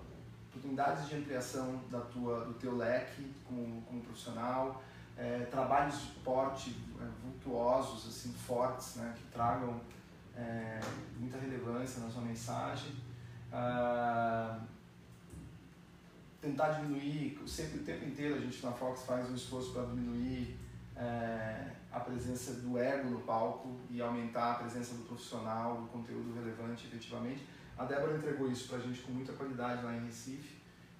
oportunidades 0.53 1.09
de 1.09 1.17
ampliação 1.17 1.81
da 1.91 2.01
tua, 2.01 2.45
do 2.45 2.55
teu 2.55 2.77
leque 2.77 3.33
como, 3.47 3.81
como 3.83 4.03
profissional, 4.03 4.83
é, 5.17 5.47
trabalhos 5.51 5.99
de 6.01 6.07
porte 6.21 6.77
é, 7.01 7.05
vultuosos, 7.23 8.07
assim, 8.07 8.33
fortes, 8.33 8.97
né? 8.97 9.15
Que 9.17 9.25
tragam 9.33 9.81
é, 10.37 10.81
muita 11.19 11.39
relevância 11.39 12.03
na 12.03 12.11
sua 12.11 12.23
mensagem. 12.23 12.93
Ah, 13.53 14.59
tentar 16.41 16.71
diminuir, 16.71 17.39
sempre 17.47 17.79
o 17.79 17.85
tempo 17.85 18.05
inteiro 18.05 18.35
a 18.35 18.41
gente 18.41 18.65
na 18.65 18.73
Fox 18.73 19.05
faz 19.05 19.31
um 19.31 19.35
esforço 19.35 19.73
para 19.73 19.85
diminuir 19.85 20.57
é, 20.97 21.71
a 21.93 22.01
presença 22.01 22.55
do 22.55 22.79
ego 22.79 23.11
no 23.11 23.21
palco 23.21 23.77
e 23.91 24.01
aumentar 24.01 24.53
a 24.53 24.55
presença 24.55 24.95
do 24.95 25.03
profissional, 25.05 25.83
do 25.83 25.87
conteúdo 25.89 26.35
relevante 26.35 26.87
efetivamente. 26.87 27.47
A 27.79 27.85
Débora 27.85 28.17
entregou 28.17 28.51
isso 28.51 28.69
para 28.69 28.79
a 28.79 28.81
gente 28.81 29.01
com 29.03 29.13
muita 29.13 29.33
qualidade 29.35 29.85
lá 29.85 29.95
em 29.95 30.05
Recife 30.07 30.57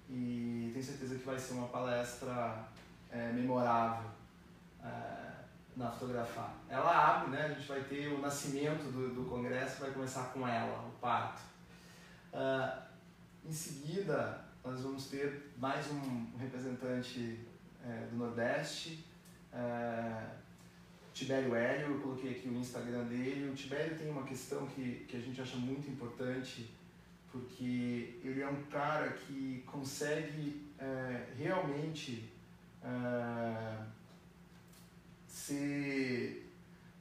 e 0.09 0.69
tenho 0.71 0.85
certeza 0.85 1.15
que 1.15 1.25
vai 1.25 1.37
ser 1.37 1.53
uma 1.53 1.67
palestra 1.67 2.67
é, 3.11 3.31
memorável. 3.31 4.09
É, 4.83 5.32
na 5.75 5.91
fotografar. 5.91 6.53
Ela 6.69 7.15
abre, 7.15 7.31
né? 7.31 7.45
A 7.45 7.53
gente 7.53 7.67
vai 7.67 7.81
ter 7.81 8.07
o 8.07 8.19
nascimento 8.19 8.91
do, 8.91 9.13
do 9.13 9.29
congresso, 9.29 9.81
vai 9.81 9.91
começar 9.91 10.31
com 10.33 10.47
ela, 10.47 10.87
o 10.87 10.91
parto. 10.99 11.41
Uh, 12.33 12.81
em 13.45 13.51
seguida, 13.51 14.43
nós 14.63 14.81
vamos 14.81 15.07
ter 15.07 15.51
mais 15.57 15.91
um 15.91 16.37
representante 16.37 17.39
é, 17.85 18.07
do 18.09 18.15
Nordeste, 18.15 19.05
é, 19.51 20.23
Tibério 21.13 21.53
Hélio, 21.53 21.95
eu 21.95 21.99
coloquei 21.99 22.31
aqui 22.31 22.47
o 22.47 22.57
Instagram 22.57 23.03
dele. 23.03 23.49
O 23.49 23.53
Tibério 23.53 23.97
tem 23.97 24.09
uma 24.09 24.23
questão 24.23 24.65
que, 24.67 25.05
que 25.07 25.17
a 25.17 25.19
gente 25.19 25.39
acha 25.39 25.57
muito 25.57 25.89
importante, 25.89 26.71
porque 27.31 28.19
ele 28.23 28.41
é 28.41 28.47
um 28.47 28.63
cara 28.63 29.09
que 29.09 29.63
consegue 29.67 30.65
é, 30.79 31.27
realmente 31.37 32.31
ser 35.33 36.47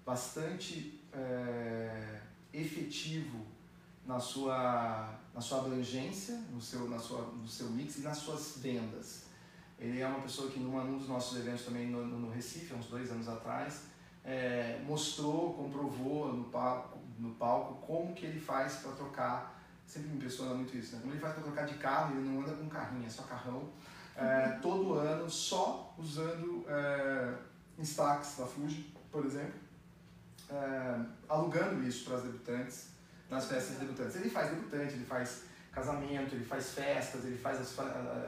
bastante 0.07 0.99
é, 1.13 2.21
efetivo 2.51 3.45
na 4.07 4.19
sua, 4.19 5.21
na 5.35 5.41
sua 5.41 5.59
abrangência, 5.59 6.37
no 6.51 6.61
seu, 6.61 6.89
na 6.89 6.99
sua, 6.99 7.27
no 7.27 7.47
seu 7.47 7.69
mix 7.69 7.99
e 7.99 8.01
nas 8.01 8.17
suas 8.17 8.57
vendas. 8.57 9.25
Ele 9.79 10.01
é 10.01 10.07
uma 10.07 10.21
pessoa 10.21 10.51
que 10.51 10.59
num 10.59 10.97
dos 10.97 11.09
nossos 11.09 11.39
eventos 11.39 11.67
também 11.67 11.89
no, 11.89 12.07
no 12.07 12.31
Recife, 12.31 12.73
há 12.73 12.77
uns 12.77 12.87
dois 12.87 13.11
anos 13.11 13.29
atrás, 13.29 13.83
é, 14.25 14.81
mostrou, 14.87 15.53
comprovou 15.53 16.33
no 16.33 16.45
palco, 16.45 16.99
no 17.19 17.35
palco 17.35 17.87
como 17.87 18.15
que 18.15 18.25
ele 18.25 18.41
faz 18.41 18.77
para 18.77 18.93
trocar. 18.93 19.63
Sempre 19.87 20.09
me 20.09 20.17
impressiona 20.17 20.55
muito 20.55 20.75
isso, 20.75 20.95
né? 20.95 21.03
Como 21.03 21.13
ele 21.13 21.21
faz 21.21 21.35
para 21.35 21.43
trocar 21.43 21.67
de 21.67 21.75
carro, 21.75 22.17
ele 22.17 22.27
não 22.27 22.41
anda 22.41 22.55
com 22.55 22.67
carrinho, 22.69 23.05
é 23.05 23.11
só 23.11 23.25
carrão. 23.25 23.69
É, 24.17 24.59
todo 24.63 24.95
ano, 24.95 25.29
só 25.29 25.95
usando 25.99 26.65
Instax 27.79 28.37
da 28.39 28.47
Fuji, 28.47 28.93
por 29.11 29.25
exemplo, 29.25 29.55
é, 30.51 31.01
alugando 31.29 31.83
isso 31.87 32.05
para 32.05 32.17
as 32.17 32.23
debutantes, 32.23 32.89
nas 33.31 33.47
festas 33.47 33.79
debutantes. 33.79 34.17
Ele 34.17 34.31
faz 34.31 34.51
debutante, 34.51 34.95
ele 34.95 35.05
faz 35.05 35.43
casamento, 35.73 36.35
ele 36.35 36.45
faz 36.45 36.71
festas, 36.71 37.25
ele 37.25 37.39
faz 37.39 37.59
a 37.61 37.65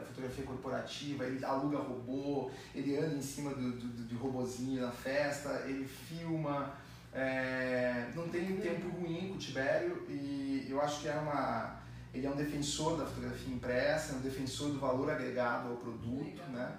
fotografia 0.07 0.43
corporativa, 0.43 1.25
ele 1.25 1.45
aluga 1.45 1.77
robô, 1.77 2.49
ele 2.73 2.97
anda 2.97 3.15
em 3.15 3.21
cima 3.21 3.53
do, 3.53 3.71
do, 3.73 4.07
de 4.07 4.15
robozinho 4.15 4.81
na 4.81 4.91
festa, 4.91 5.63
ele 5.65 5.85
filma. 5.85 6.73
É, 7.13 8.11
não 8.13 8.27
tem 8.27 8.51
um 8.51 8.59
tempo 8.59 8.89
ruim 8.89 9.29
com 9.29 9.35
o 9.35 9.37
Tibério 9.37 10.05
e 10.09 10.67
eu 10.67 10.81
acho 10.81 10.99
que 11.01 11.07
é 11.07 11.13
uma, 11.13 11.79
ele 12.13 12.25
é 12.25 12.29
um 12.29 12.35
defensor 12.35 12.97
da 12.97 13.05
fotografia 13.05 13.53
impressa, 13.53 14.13
é 14.13 14.15
um 14.17 14.21
defensor 14.21 14.71
do 14.71 14.79
valor 14.79 15.09
agregado 15.09 15.69
ao 15.69 15.75
produto, 15.77 16.25
Legal. 16.25 16.49
né? 16.49 16.77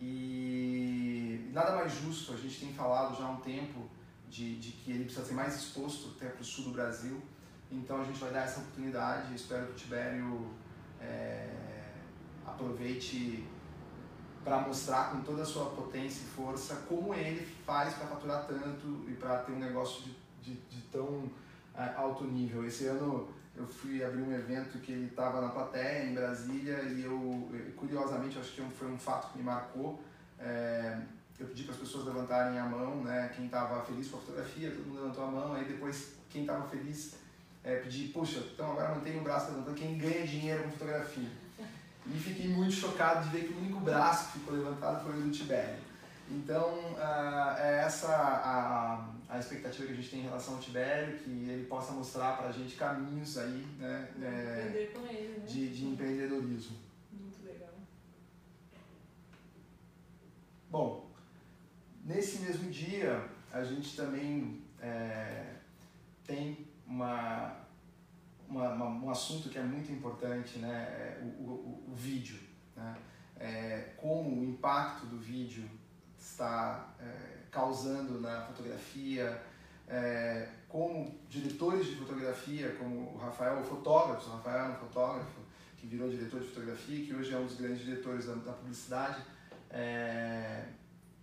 E 0.00 1.50
nada 1.52 1.74
mais 1.76 1.92
justo, 1.92 2.32
a 2.32 2.36
gente 2.36 2.60
tem 2.60 2.72
falado 2.72 3.16
já 3.16 3.24
há 3.24 3.30
um 3.30 3.40
tempo 3.40 3.88
de, 4.28 4.56
de 4.58 4.72
que 4.72 4.92
ele 4.92 5.04
precisa 5.04 5.26
ser 5.26 5.34
mais 5.34 5.56
exposto 5.56 6.14
até 6.16 6.28
para 6.28 6.40
o 6.40 6.44
sul 6.44 6.64
do 6.64 6.70
Brasil. 6.70 7.20
Então 7.70 8.00
a 8.00 8.04
gente 8.04 8.18
vai 8.18 8.30
dar 8.30 8.44
essa 8.44 8.60
oportunidade. 8.60 9.34
Espero 9.34 9.66
que 9.66 9.72
o 9.72 9.74
Tibério 9.74 10.50
é, 11.00 11.48
aproveite 12.46 13.44
para 14.44 14.60
mostrar 14.60 15.10
com 15.10 15.20
toda 15.22 15.42
a 15.42 15.44
sua 15.44 15.66
potência 15.70 16.22
e 16.22 16.26
força 16.26 16.76
como 16.88 17.12
ele 17.12 17.46
faz 17.66 17.94
para 17.94 18.06
faturar 18.06 18.46
tanto 18.46 19.04
e 19.08 19.14
para 19.14 19.38
ter 19.38 19.52
um 19.52 19.58
negócio 19.58 20.04
de, 20.04 20.14
de, 20.42 20.60
de 20.68 20.82
tão 20.82 21.30
é, 21.74 21.94
alto 21.96 22.24
nível. 22.24 22.64
Esse 22.64 22.86
ano 22.86 23.28
eu 23.58 23.66
fui 23.66 24.04
abrir 24.04 24.22
um 24.22 24.32
evento 24.32 24.78
que 24.78 24.92
ele 24.92 25.06
estava 25.06 25.40
na 25.40 25.48
plateia 25.48 26.04
em 26.04 26.14
Brasília 26.14 26.80
e 26.82 27.04
eu, 27.04 27.50
curiosamente, 27.76 28.38
acho 28.38 28.52
que 28.52 28.62
foi 28.62 28.88
um 28.88 28.98
fato 28.98 29.32
que 29.32 29.38
me 29.38 29.44
marcou. 29.44 30.00
É, 30.38 30.98
eu 31.38 31.46
pedi 31.48 31.64
para 31.64 31.74
as 31.74 31.80
pessoas 31.80 32.06
levantarem 32.06 32.58
a 32.58 32.64
mão, 32.64 33.02
né? 33.02 33.32
Quem 33.34 33.46
estava 33.46 33.84
feliz 33.84 34.08
com 34.08 34.18
a 34.18 34.20
fotografia, 34.20 34.70
todo 34.70 34.86
mundo 34.86 35.02
levantou 35.02 35.24
a 35.24 35.30
mão. 35.30 35.54
Aí 35.54 35.64
depois 35.64 36.14
quem 36.30 36.42
estava 36.42 36.68
feliz 36.68 37.14
é, 37.64 37.76
pedi, 37.76 38.08
puxa, 38.08 38.38
então 38.54 38.72
agora 38.72 38.94
mantenha 38.94 39.18
o 39.18 39.24
braço 39.24 39.50
levantando, 39.50 39.74
quem 39.74 39.98
ganha 39.98 40.26
dinheiro 40.26 40.62
com 40.62 40.70
fotografia. 40.70 41.28
E 42.06 42.18
fiquei 42.18 42.48
muito 42.48 42.72
chocado 42.72 43.28
de 43.28 43.36
ver 43.36 43.46
que 43.46 43.52
o 43.52 43.58
único 43.58 43.80
braço 43.80 44.32
que 44.32 44.38
ficou 44.38 44.54
levantado 44.54 45.04
foi 45.04 45.18
o 45.18 45.22
do 45.22 45.30
Tibério. 45.30 45.76
Então, 46.30 46.94
uh, 46.94 47.58
é 47.58 47.82
essa 47.84 48.08
a, 48.08 49.04
a 49.28 49.38
expectativa 49.38 49.86
que 49.86 49.92
a 49.92 49.96
gente 49.96 50.10
tem 50.10 50.20
em 50.20 50.24
relação 50.24 50.54
ao 50.54 50.60
Tibério, 50.60 51.18
que 51.18 51.30
ele 51.30 51.66
possa 51.66 51.92
mostrar 51.92 52.38
para 52.38 52.48
a 52.48 52.52
gente 52.52 52.76
caminhos 52.76 53.36
aí, 53.36 53.66
né, 53.78 54.08
é, 54.22 54.72
ele, 54.74 54.98
né? 54.98 55.44
De, 55.46 55.68
de 55.68 55.84
empreendedorismo. 55.84 56.76
Muito 57.12 57.44
legal. 57.44 57.74
Bom, 60.70 61.10
nesse 62.04 62.38
mesmo 62.38 62.70
dia, 62.70 63.28
a 63.52 63.62
gente 63.62 63.94
também 63.94 64.62
é, 64.80 65.56
tem 66.26 66.66
uma, 66.86 67.54
uma, 68.48 68.72
uma, 68.72 68.86
um 68.86 69.10
assunto 69.10 69.50
que 69.50 69.58
é 69.58 69.62
muito 69.62 69.92
importante, 69.92 70.58
né? 70.58 70.84
É 70.88 71.20
o, 71.22 71.26
o, 71.26 71.84
o 71.88 71.94
vídeo. 71.94 72.40
Né? 72.74 72.96
É, 73.38 73.92
como 73.98 74.40
o 74.40 74.44
impacto 74.44 75.06
do 75.06 75.18
vídeo 75.18 75.68
está 76.18 76.94
é, 76.98 77.37
causando 77.50 78.20
na 78.20 78.42
fotografia, 78.42 79.42
é, 79.88 80.48
como 80.68 81.18
diretores 81.28 81.86
de 81.86 81.96
fotografia, 81.96 82.74
como 82.78 83.14
o 83.14 83.16
Rafael, 83.16 83.60
o 83.60 83.64
fotógrafo, 83.64 84.28
o 84.28 84.32
Rafael 84.34 84.66
é 84.66 84.68
um 84.68 84.76
fotógrafo 84.76 85.40
que 85.76 85.86
virou 85.86 86.08
diretor 86.08 86.40
de 86.40 86.48
fotografia, 86.48 87.06
que 87.06 87.14
hoje 87.14 87.32
é 87.32 87.38
um 87.38 87.46
dos 87.46 87.56
grandes 87.56 87.84
diretores 87.84 88.26
da, 88.26 88.34
da 88.34 88.52
publicidade, 88.52 89.22
é, 89.70 90.64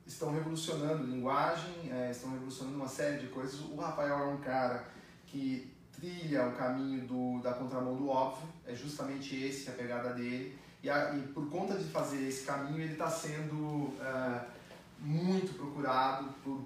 estão 0.05 0.33
revolucionando 0.33 1.03
linguagem, 1.03 1.91
é, 1.91 2.11
estão 2.11 2.31
revolucionando 2.31 2.77
uma 2.77 2.88
série 2.88 3.19
de 3.19 3.27
coisas. 3.27 3.59
O 3.59 3.75
Rafael 3.75 4.17
é 4.17 4.25
um 4.25 4.38
cara 4.38 4.85
que 5.27 5.71
trilha 5.91 6.47
o 6.47 6.53
caminho 6.53 7.05
do, 7.07 7.41
da 7.41 7.53
contramão 7.53 7.95
do 7.95 8.09
óbvio, 8.09 8.47
é 8.65 8.73
justamente 8.73 9.35
esse 9.35 9.69
a 9.69 9.73
pegada 9.73 10.13
dele, 10.13 10.57
e, 10.83 10.89
a, 10.89 11.15
e 11.15 11.21
por 11.33 11.49
conta 11.49 11.75
de 11.75 11.85
fazer 11.85 12.27
esse 12.27 12.45
caminho 12.45 12.81
ele 12.81 12.93
está 12.93 13.09
sendo 13.09 13.55
uh, 13.55 14.45
muito 14.99 15.53
procurado 15.58 16.34
por 16.43 16.65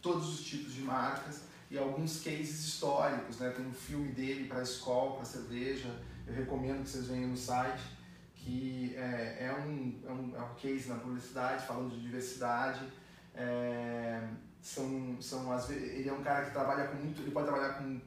todos 0.00 0.28
os 0.28 0.44
tipos 0.44 0.72
de 0.72 0.82
marcas 0.82 1.42
e 1.70 1.78
alguns 1.78 2.22
cases 2.22 2.64
históricos, 2.64 3.38
né? 3.38 3.50
tem 3.50 3.66
um 3.66 3.72
filme 3.72 4.12
dele 4.12 4.48
para 4.48 4.58
a 4.58 4.62
escola, 4.62 5.16
para 5.16 5.24
cerveja, 5.24 5.88
eu 6.26 6.34
recomendo 6.34 6.82
que 6.82 6.90
vocês 6.90 7.06
venham 7.06 7.30
no 7.30 7.36
site, 7.36 7.82
que 8.34 8.94
é, 8.96 9.46
é, 9.46 9.54
um, 9.54 10.00
é, 10.04 10.12
um, 10.12 10.36
é 10.36 10.42
um 10.42 10.54
case 10.54 10.88
na 10.88 10.96
publicidade, 10.96 11.66
falando 11.66 11.94
de 11.94 12.00
diversidade, 12.00 12.80
é, 13.34 14.28
são, 14.60 15.16
são 15.20 15.48
vezes, 15.56 15.70
ele 15.70 16.08
é 16.08 16.12
um 16.12 16.22
cara 16.22 16.46
que 16.46 16.52
trabalha 16.52 16.88
com 16.88 16.96
muito, 16.96 17.22
ele 17.22 17.30
pode 17.30 17.46
trabalhar 17.46 17.74
com 17.74 18.00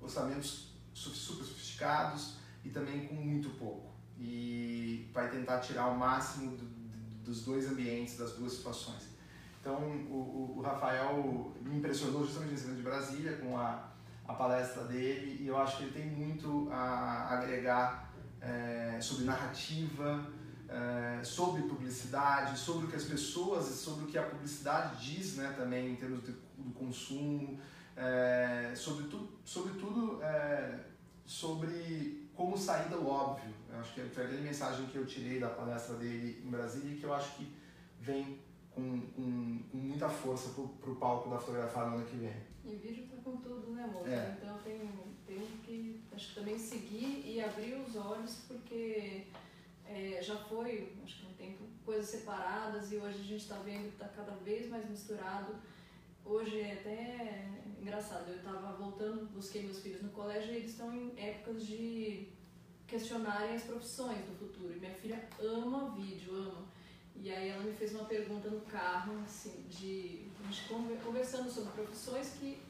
orçamentos 0.00 0.72
super 0.94 1.44
sofisticados 1.44 2.36
e 2.64 2.70
também 2.70 3.06
com 3.06 3.14
muito 3.14 3.50
pouco. 3.58 3.92
E 4.18 5.10
vai 5.12 5.30
tentar 5.30 5.58
tirar 5.60 5.88
o 5.88 5.98
máximo 5.98 6.56
do, 6.56 6.64
dos 7.24 7.44
dois 7.44 7.68
ambientes, 7.68 8.16
das 8.16 8.32
duas 8.32 8.52
situações. 8.52 9.11
Então, 9.62 9.76
o, 10.10 10.56
o, 10.58 10.60
Rafael 10.60 11.52
me 11.60 11.76
impressionou 11.76 12.24
justamente 12.24 12.50
nesse 12.50 12.64
evento 12.64 12.78
de 12.78 12.82
Brasília 12.82 13.36
com 13.36 13.56
a, 13.56 13.90
a 14.26 14.34
palestra 14.34 14.82
dele 14.82 15.40
e 15.40 15.46
eu 15.46 15.56
acho 15.56 15.76
que 15.76 15.84
ele 15.84 15.92
tem 15.92 16.06
muito 16.06 16.68
a 16.68 17.28
agregar 17.32 18.12
é, 18.40 18.98
sobre 19.00 19.24
narrativa, 19.24 20.26
é, 20.68 21.22
sobre 21.22 21.62
publicidade, 21.62 22.58
sobre 22.58 22.86
o 22.86 22.88
que 22.88 22.96
as 22.96 23.04
pessoas, 23.04 23.66
sobre 23.66 24.06
o 24.06 24.08
que 24.08 24.18
a 24.18 24.24
publicidade 24.24 25.14
diz 25.14 25.36
né, 25.36 25.54
também 25.56 25.92
em 25.92 25.94
termos 25.94 26.24
de, 26.24 26.32
do 26.58 26.72
consumo, 26.74 27.60
é, 27.96 28.72
sobretudo, 28.74 29.38
sobretudo 29.44 30.20
é, 30.24 30.80
sobre 31.24 32.28
como 32.34 32.58
sair 32.58 32.88
do 32.88 33.06
óbvio. 33.06 33.54
Eu 33.72 33.78
acho 33.78 33.94
que 33.94 34.00
foi 34.08 34.24
a 34.24 34.26
grande 34.26 34.42
mensagem 34.42 34.86
que 34.86 34.96
eu 34.96 35.06
tirei 35.06 35.38
da 35.38 35.50
palestra 35.50 35.94
dele 35.94 36.42
em 36.44 36.50
Brasília 36.50 36.96
e 36.96 36.98
que 36.98 37.04
eu 37.04 37.14
acho 37.14 37.36
que 37.36 37.54
vem 38.00 38.40
com, 38.74 39.00
com, 39.00 39.58
com 39.70 39.76
muita 39.76 40.08
força 40.08 40.50
para 40.50 40.90
o 40.90 40.96
palco 40.96 41.30
da 41.30 41.38
fotografia 41.38 41.84
no 41.84 41.96
ano 41.96 42.06
que 42.06 42.16
vem. 42.16 42.34
E 42.64 42.76
vídeo 42.76 43.06
tá 43.08 43.16
com 43.22 43.36
tudo, 43.38 43.72
né, 43.72 43.84
amor? 43.84 44.08
É. 44.08 44.36
Então 44.40 44.58
tem, 44.58 44.90
tem 45.26 45.46
que 45.64 46.00
acho 46.12 46.28
que 46.28 46.34
também 46.34 46.58
seguir 46.58 47.22
e 47.26 47.40
abrir 47.40 47.74
os 47.74 47.96
olhos, 47.96 48.44
porque 48.46 49.26
é, 49.86 50.20
já 50.22 50.36
foi, 50.36 50.92
acho 51.04 51.20
que 51.20 51.26
um 51.26 51.34
tempo, 51.34 51.64
coisas 51.84 52.08
separadas 52.08 52.92
e 52.92 52.96
hoje 52.96 53.20
a 53.20 53.24
gente 53.24 53.42
está 53.42 53.56
vendo 53.56 53.88
que 53.88 53.94
está 53.94 54.08
cada 54.08 54.32
vez 54.36 54.68
mais 54.68 54.88
misturado. 54.88 55.54
Hoje 56.24 56.60
é 56.60 56.72
até 56.74 57.48
engraçado, 57.80 58.28
eu 58.28 58.36
estava 58.36 58.72
voltando, 58.76 59.28
busquei 59.34 59.64
meus 59.64 59.80
filhos 59.80 60.02
no 60.02 60.10
colégio 60.10 60.52
e 60.52 60.56
eles 60.56 60.70
estão 60.70 60.94
em 60.94 61.12
épocas 61.18 61.66
de 61.66 62.28
questionarem 62.86 63.56
as 63.56 63.64
profissões 63.64 64.24
do 64.26 64.36
futuro. 64.36 64.72
E 64.72 64.78
minha 64.78 64.94
filha 64.94 65.28
ama 65.40 65.90
vídeo, 65.90 66.34
ama. 66.36 66.64
E 67.16 67.30
aí 67.30 67.48
ela 67.50 67.62
me 67.62 67.72
fez 67.72 67.94
uma 67.94 68.04
pergunta 68.04 68.48
no 68.48 68.60
carro, 68.62 69.14
assim, 69.24 69.64
de 69.68 70.26
a 70.40 70.50
gente 70.50 70.68
conversando 71.04 71.50
sobre 71.50 71.72
profissões 71.72 72.34
que 72.38 72.60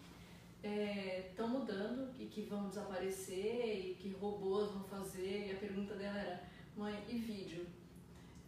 estão 0.62 1.46
é, 1.46 1.48
mudando 1.48 2.14
e 2.18 2.26
que 2.26 2.42
vão 2.42 2.68
desaparecer 2.68 3.90
e 3.90 3.94
que 3.98 4.10
robôs 4.20 4.70
vão 4.70 4.84
fazer. 4.84 5.48
E 5.48 5.52
a 5.52 5.58
pergunta 5.58 5.94
dela 5.94 6.18
era, 6.18 6.42
mãe, 6.76 7.02
e 7.08 7.16
vídeo? 7.18 7.66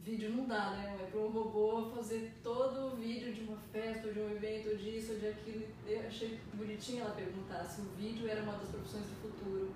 vídeo 0.05 0.31
não 0.37 0.45
dá, 0.47 0.71
né? 0.73 0.99
É 1.03 1.07
para 1.07 1.19
um 1.19 1.29
robô 1.29 1.91
fazer 1.91 2.35
todo 2.43 2.93
o 2.93 2.97
vídeo 2.97 3.33
de 3.33 3.41
uma 3.41 3.57
festa, 3.73 4.13
de 4.13 4.21
um 4.21 4.31
evento, 4.31 4.77
disso, 4.77 5.15
de 5.15 5.29
aquilo. 5.29 5.67
Eu 5.87 6.07
achei 6.07 6.39
bonitinho 6.53 7.01
ela 7.01 7.15
perguntar 7.15 7.65
se 7.65 7.81
o 7.81 7.85
vídeo 7.97 8.29
era 8.29 8.43
uma 8.43 8.53
das 8.53 8.69
profissões 8.69 9.07
do 9.07 9.15
futuro. 9.23 9.73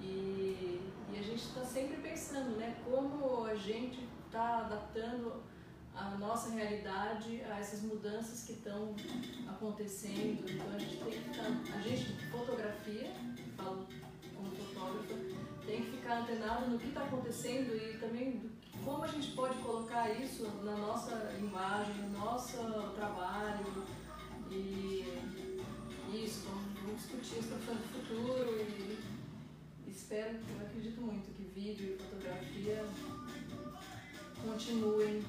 E, 0.00 0.80
e 1.12 1.18
a 1.18 1.22
gente 1.22 1.42
está 1.42 1.64
sempre 1.64 1.96
pensando, 1.96 2.56
né? 2.56 2.76
Como 2.84 3.44
a 3.44 3.56
gente 3.56 4.06
está 4.28 4.58
adaptando 4.58 5.42
a 5.94 6.10
nossa 6.16 6.50
realidade 6.50 7.42
a 7.50 7.58
essas 7.58 7.82
mudanças 7.82 8.44
que 8.44 8.52
estão 8.52 8.94
acontecendo. 9.48 10.48
Então 10.48 10.74
a 10.74 10.78
gente 10.78 10.96
tem 10.96 11.10
que 11.10 11.18
ficar, 11.18 11.76
a 11.76 11.80
gente 11.80 12.30
fotografia, 12.30 13.12
falo 13.56 13.86
como 14.36 14.50
fotógrafa, 14.50 15.14
tem 15.66 15.82
que 15.82 15.90
ficar 15.90 16.20
antenado 16.20 16.70
no 16.70 16.78
que 16.78 16.88
está 16.88 17.02
acontecendo 17.02 17.74
e 17.74 17.98
também 17.98 18.50
como 18.84 19.02
a 19.02 19.08
gente 19.08 19.32
pode 19.32 19.58
colocar 19.58 20.08
isso 20.10 20.44
na 20.62 20.76
nossa 20.76 21.34
imagem, 21.38 21.94
no 21.96 22.18
nosso 22.20 22.56
trabalho 22.94 23.66
e 24.50 25.20
isso, 26.12 26.46
vamos, 26.48 27.02
discutir 27.02 27.40
as 27.40 27.46
profissões 27.46 27.78
do 27.80 27.88
futuro 27.88 28.56
e 28.56 29.90
espero, 29.90 30.38
eu 30.58 30.66
acredito 30.66 31.00
muito 31.00 31.30
que 31.34 31.42
vídeo 31.42 31.94
e 31.94 32.02
fotografia 32.02 32.84
continuem 34.44 35.24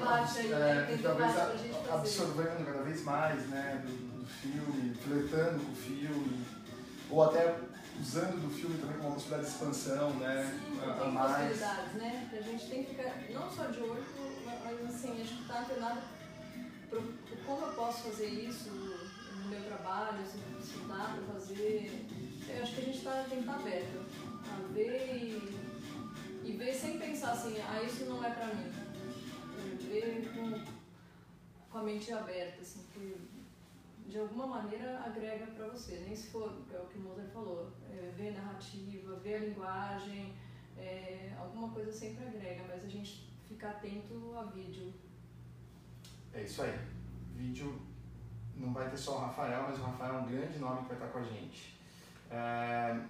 parte 0.00 0.38
aí, 0.38 0.48
né? 0.48 0.86
Tem 0.88 0.98
talvez 0.98 1.34
parte 1.34 1.50
pra 1.50 1.56
gente 1.58 1.74
fazer. 1.74 1.92
absorvendo 1.92 2.66
cada 2.66 2.82
vez 2.82 3.04
mais, 3.04 3.46
né, 3.48 3.84
do, 3.84 4.20
do 4.20 4.26
filme, 4.26 4.94
flertando 4.94 5.64
com 5.64 5.72
o 5.72 5.76
filme, 5.76 6.46
ou 7.10 7.22
até 7.24 7.56
usando 8.00 8.40
do 8.40 8.50
filme 8.50 8.78
também 8.78 8.96
como 8.96 9.08
uma 9.08 9.14
possibilidade 9.14 9.48
de 9.48 9.54
expansão, 9.56 10.10
né, 10.14 10.58
Sim, 10.58 10.80
a, 10.80 10.90
a 10.90 10.94
tem 10.94 11.12
mais. 11.12 11.32
possibilidades, 11.32 11.94
né? 11.94 12.30
A 12.32 12.42
gente 12.42 12.66
tem 12.66 12.84
que 12.84 12.94
ficar 12.94 13.14
não 13.32 13.50
só 13.50 13.64
de 13.64 13.80
olho, 13.80 14.04
mas 14.44 14.94
assim, 14.94 15.20
acho 15.20 15.36
que 15.36 15.48
tá 15.48 15.60
antenado 15.60 16.00
como 17.46 17.66
eu 17.66 17.72
posso 17.72 18.10
fazer 18.10 18.26
isso 18.26 18.70
no 18.70 19.48
meu 19.48 19.62
trabalho, 19.62 20.18
se, 20.26 20.38
se 20.66 20.78
dá 20.88 21.14
pra 21.14 21.34
fazer. 21.34 22.06
Eu 22.48 22.62
acho 22.62 22.74
que 22.74 22.80
a 22.80 22.84
gente 22.84 23.00
tá, 23.02 23.24
tem 23.28 23.42
que 23.42 23.48
estar 23.48 23.60
aberto 23.60 24.00
a 24.44 24.72
ver 24.72 25.14
e, 25.14 25.59
e 26.42 26.52
ver 26.52 26.74
sem 26.74 26.98
pensar 26.98 27.32
assim, 27.32 27.56
ah, 27.60 27.82
isso 27.82 28.04
não 28.04 28.24
é 28.24 28.30
pra 28.30 28.46
mim. 28.46 28.70
Ver 29.88 30.32
com, 30.34 30.64
com 31.70 31.78
a 31.78 31.82
mente 31.82 32.12
aberta, 32.12 32.60
assim, 32.60 32.84
que 32.92 33.16
de 34.08 34.18
alguma 34.18 34.46
maneira 34.46 35.00
agrega 35.04 35.46
para 35.46 35.68
você, 35.68 36.02
nem 36.06 36.16
se 36.16 36.28
for, 36.28 36.52
é 36.72 36.78
o 36.78 36.86
que 36.86 36.98
o 36.98 37.02
Mozart 37.02 37.30
falou, 37.30 37.70
é, 37.88 38.10
ver 38.16 38.30
a 38.30 38.42
narrativa, 38.42 39.16
ver 39.16 39.34
a 39.36 39.38
linguagem, 39.38 40.34
é, 40.76 41.32
alguma 41.38 41.68
coisa 41.70 41.92
sempre 41.92 42.26
agrega, 42.26 42.64
mas 42.68 42.84
a 42.84 42.88
gente 42.88 43.30
fica 43.46 43.68
atento 43.68 44.34
a 44.36 44.44
vídeo. 44.44 44.92
É 46.32 46.42
isso 46.42 46.62
aí. 46.62 46.78
Vídeo 47.34 47.80
não 48.56 48.72
vai 48.72 48.90
ter 48.90 48.96
só 48.96 49.16
o 49.16 49.20
Rafael, 49.20 49.64
mas 49.68 49.78
o 49.78 49.82
Rafael 49.82 50.14
é 50.14 50.18
um 50.18 50.26
grande 50.26 50.58
nome 50.58 50.82
que 50.82 50.94
vai 50.94 50.96
estar 50.96 51.08
com 51.08 51.18
a 51.18 51.22
gente. 51.22 51.78
É, 52.30 53.00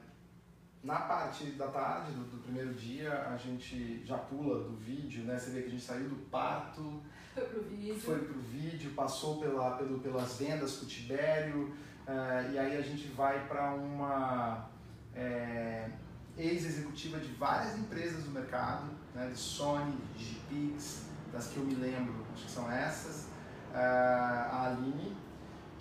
na 0.83 0.97
parte 1.01 1.45
da 1.53 1.69
tarde, 1.69 2.13
do, 2.13 2.25
do, 2.25 2.43
primeiro 2.43 2.73
dia, 2.73 3.29
a 3.29 3.37
gente 3.37 4.03
já 4.05 4.17
pula 4.17 4.65
do 4.65 4.77
vídeo, 4.77 5.25
né? 5.25 5.39
Você 5.39 5.51
vê 5.51 5.63
que 5.63 5.69
a 5.69 5.71
gente 5.71 5.85
saiu 5.85 6.09
do 6.09 6.17
parto, 6.31 7.03
foi 7.35 7.45
pro 7.45 7.63
vídeo, 7.63 8.01
foi 8.01 8.19
pro 8.19 8.41
vídeo 8.41 8.93
passou 8.93 9.39
pela, 9.39 9.77
pelo, 9.77 9.99
pelas 10.01 10.39
vendas 10.39 10.79
com 10.79 10.87
o 10.87 10.89
Tibério, 10.89 11.75
é, 12.07 12.53
e 12.53 12.59
aí 12.59 12.77
a 12.79 12.81
gente 12.81 13.09
vai 13.09 13.47
para 13.47 13.75
uma 13.75 14.71
é, 15.15 15.91
ex-executiva 16.39 17.19
de 17.21 17.29
várias 17.35 17.79
empresas 17.79 18.25
do 18.25 18.31
mercado, 18.31 18.87
né? 19.15 19.29
De 19.29 19.39
Sony, 19.39 19.97
de 20.17 20.25
Gpix, 20.25 21.05
das 21.31 21.49
que 21.49 21.59
eu 21.59 21.65
me 21.65 21.75
lembro, 21.75 22.27
acho 22.33 22.47
que 22.47 22.51
são 22.51 22.71
essas, 22.71 23.29
é, 23.75 23.79
a 23.79 24.65
Aline, 24.65 25.15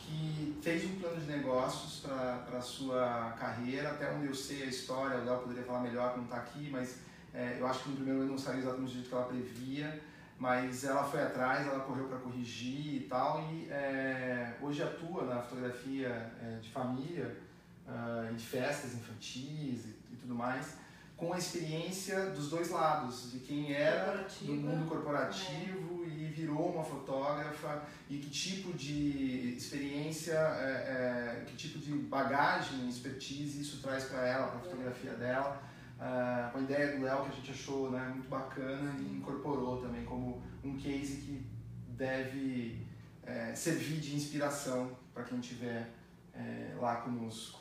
que 0.10 0.60
fez 0.62 0.84
um 0.86 0.96
plano 1.00 1.22
de 1.22 1.28
negócios 1.28 2.02
para 2.02 2.58
a 2.58 2.62
sua 2.62 3.36
carreira, 3.40 3.92
até 3.92 4.12
onde 4.12 4.28
eu 4.28 4.36
sei 4.36 4.64
a 4.64 4.66
história, 4.66 5.20
o 5.20 5.26
Léo 5.26 5.40
poderia 5.40 5.64
falar 5.64 5.82
melhor, 5.82 6.18
não 6.18 6.24
está 6.24 6.38
aqui, 6.38 6.70
mas 6.72 6.98
é, 7.34 7.58
eu 7.60 7.68
acho 7.68 7.84
que 7.84 7.90
no 7.90 7.96
primeiro 7.96 8.22
ano 8.22 8.32
não 8.32 8.38
saiu 8.38 8.60
exatamente 8.60 8.88
do 8.88 8.94
jeito 8.94 9.10
que 9.10 9.16
ela 9.16 9.26
previa, 9.26 10.02
mas 10.40 10.84
ela 10.84 11.04
foi 11.04 11.22
atrás, 11.22 11.68
ela 11.68 11.82
correu 11.82 12.08
para 12.08 12.18
corrigir 12.18 12.96
e 12.96 13.08
tal, 13.10 13.42
e 13.52 13.70
é, 13.70 14.56
hoje 14.62 14.82
atua 14.82 15.26
na 15.26 15.42
fotografia 15.42 16.32
é, 16.42 16.58
de 16.60 16.70
família, 16.70 17.38
uh, 17.88 18.34
de 18.34 18.44
festas 18.44 18.94
infantis 18.94 19.86
e, 19.86 19.96
e 20.12 20.16
tudo 20.20 20.34
mais, 20.34 20.78
com 21.18 21.34
a 21.34 21.38
experiência 21.38 22.28
dos 22.28 22.50
dois 22.50 22.70
lados, 22.70 23.32
de 23.32 23.40
quem 23.40 23.74
era 23.74 24.26
do 24.42 24.54
mundo 24.54 24.88
corporativo 24.88 25.99
e 25.99 25.99
virou 26.40 26.74
uma 26.74 26.84
fotógrafa 26.84 27.84
e 28.10 28.18
que 28.18 28.30
tipo 28.30 28.74
de 28.74 29.56
experiência, 29.58 30.34
é, 30.34 31.42
é, 31.42 31.44
que 31.46 31.56
tipo 31.56 31.80
de 31.80 31.92
bagagem, 31.92 32.88
expertise 32.88 33.62
isso 33.62 33.82
traz 33.82 34.06
para 34.06 34.28
ela, 34.28 34.48
para 34.48 34.58
a 34.58 34.62
fotografia 34.62 35.14
dela. 35.14 35.62
Uh, 36.00 36.52
com 36.54 36.60
a 36.60 36.62
ideia 36.62 36.96
do 36.96 37.04
Léo 37.04 37.24
que 37.26 37.32
a 37.32 37.36
gente 37.36 37.52
achou 37.52 37.92
né, 37.92 38.00
muito 38.14 38.30
bacana 38.30 38.96
e 39.00 39.18
incorporou 39.18 39.82
também 39.82 40.06
como 40.06 40.42
um 40.64 40.78
case 40.78 41.18
que 41.18 41.46
deve 41.90 42.88
é, 43.26 43.54
servir 43.54 44.00
de 44.00 44.16
inspiração 44.16 44.96
para 45.14 45.26
quem 45.26 45.40
estiver 45.42 45.90
é, 46.34 46.74
lá 46.80 47.02
conosco 47.02 47.60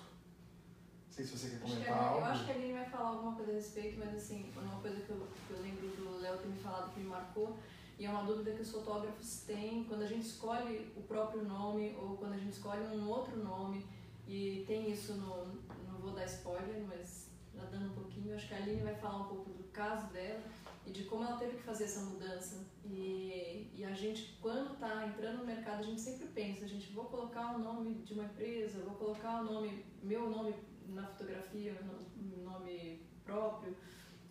sei 1.19 1.27
se 1.27 1.37
você 1.37 1.51
quer 1.51 1.61
comentar 1.61 1.81
acho 1.81 1.85
que, 1.85 2.09
algo. 2.09 2.21
Eu 2.21 2.25
acho 2.25 2.45
que 2.45 2.51
a 2.51 2.55
Aline 2.55 2.73
vai 2.75 2.85
falar 2.85 3.09
alguma 3.09 3.35
coisa 3.35 3.51
a 3.51 3.55
respeito, 3.55 3.99
mas 3.99 4.15
assim, 4.15 4.53
uma 4.57 4.81
coisa 4.81 5.01
que 5.01 5.11
eu, 5.11 5.27
que 5.47 5.53
eu 5.53 5.63
lembro 5.63 5.89
do 5.89 6.21
Léo 6.21 6.39
ter 6.39 6.49
me 6.49 6.59
falado 6.59 6.93
que 6.95 7.01
me 7.01 7.07
marcou, 7.07 7.59
e 7.99 8.07
é 8.07 8.11
uma 8.11 8.23
dúvida 8.23 8.53
que 8.53 8.63
os 8.63 8.71
fotógrafos 8.71 9.41
têm 9.41 9.85
quando 9.85 10.03
a 10.03 10.07
gente 10.07 10.27
escolhe 10.27 10.93
o 10.97 11.03
próprio 11.03 11.45
nome 11.45 11.97
ou 12.01 12.17
quando 12.17 12.35
a 12.35 12.39
gente 12.39 12.53
escolhe 12.53 12.83
um 12.95 13.09
outro 13.09 13.37
nome, 13.37 13.85
e 14.27 14.65
tem 14.67 14.91
isso 14.91 15.15
no. 15.15 15.47
Não 15.91 15.99
vou 16.01 16.13
dar 16.13 16.27
spoiler, 16.27 16.85
mas 16.87 17.31
já 17.55 17.65
dando 17.65 17.87
um 17.91 17.95
pouquinho, 17.95 18.35
acho 18.35 18.47
que 18.47 18.55
a 18.55 18.59
Aline 18.59 18.83
vai 18.83 18.95
falar 18.95 19.23
um 19.23 19.29
pouco 19.29 19.51
do 19.51 19.65
caso 19.65 20.13
dela 20.13 20.43
e 20.87 20.91
de 20.91 21.05
como 21.05 21.25
ela 21.25 21.37
teve 21.37 21.57
que 21.57 21.63
fazer 21.63 21.85
essa 21.85 22.01
mudança. 22.01 22.65
E, 22.85 23.71
e 23.75 23.85
a 23.85 23.93
gente, 23.93 24.39
quando 24.41 24.75
está 24.75 25.07
entrando 25.07 25.39
no 25.39 25.45
mercado, 25.45 25.81
a 25.81 25.83
gente 25.83 26.01
sempre 26.01 26.27
pensa, 26.29 26.65
a 26.65 26.69
gente 26.69 26.93
vou 26.93 27.07
colocar 27.07 27.57
o 27.57 27.59
nome 27.59 27.95
de 28.05 28.13
uma 28.13 28.25
empresa, 28.25 28.85
vou 28.85 28.95
colocar 28.95 29.41
o 29.41 29.45
nome, 29.45 29.85
meu 30.03 30.31
nome 30.31 30.55
na 30.89 31.07
fotografia, 31.07 31.79
no 32.17 32.45
nome 32.45 33.03
próprio. 33.25 33.77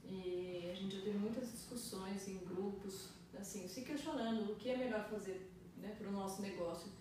E 0.04 0.70
a 0.72 0.76
gente 0.76 0.96
já 0.96 1.04
teve 1.04 1.18
muitas 1.18 1.52
discussões 1.52 2.28
em 2.28 2.38
grupos, 2.46 3.17
assim, 3.40 3.68
se 3.68 3.82
questionando 3.82 4.52
o 4.52 4.56
que 4.56 4.70
é 4.70 4.78
melhor 4.78 5.08
fazer 5.10 5.52
né, 5.78 5.96
para 5.98 6.08
o 6.08 6.12
nosso 6.12 6.42
negócio. 6.42 6.92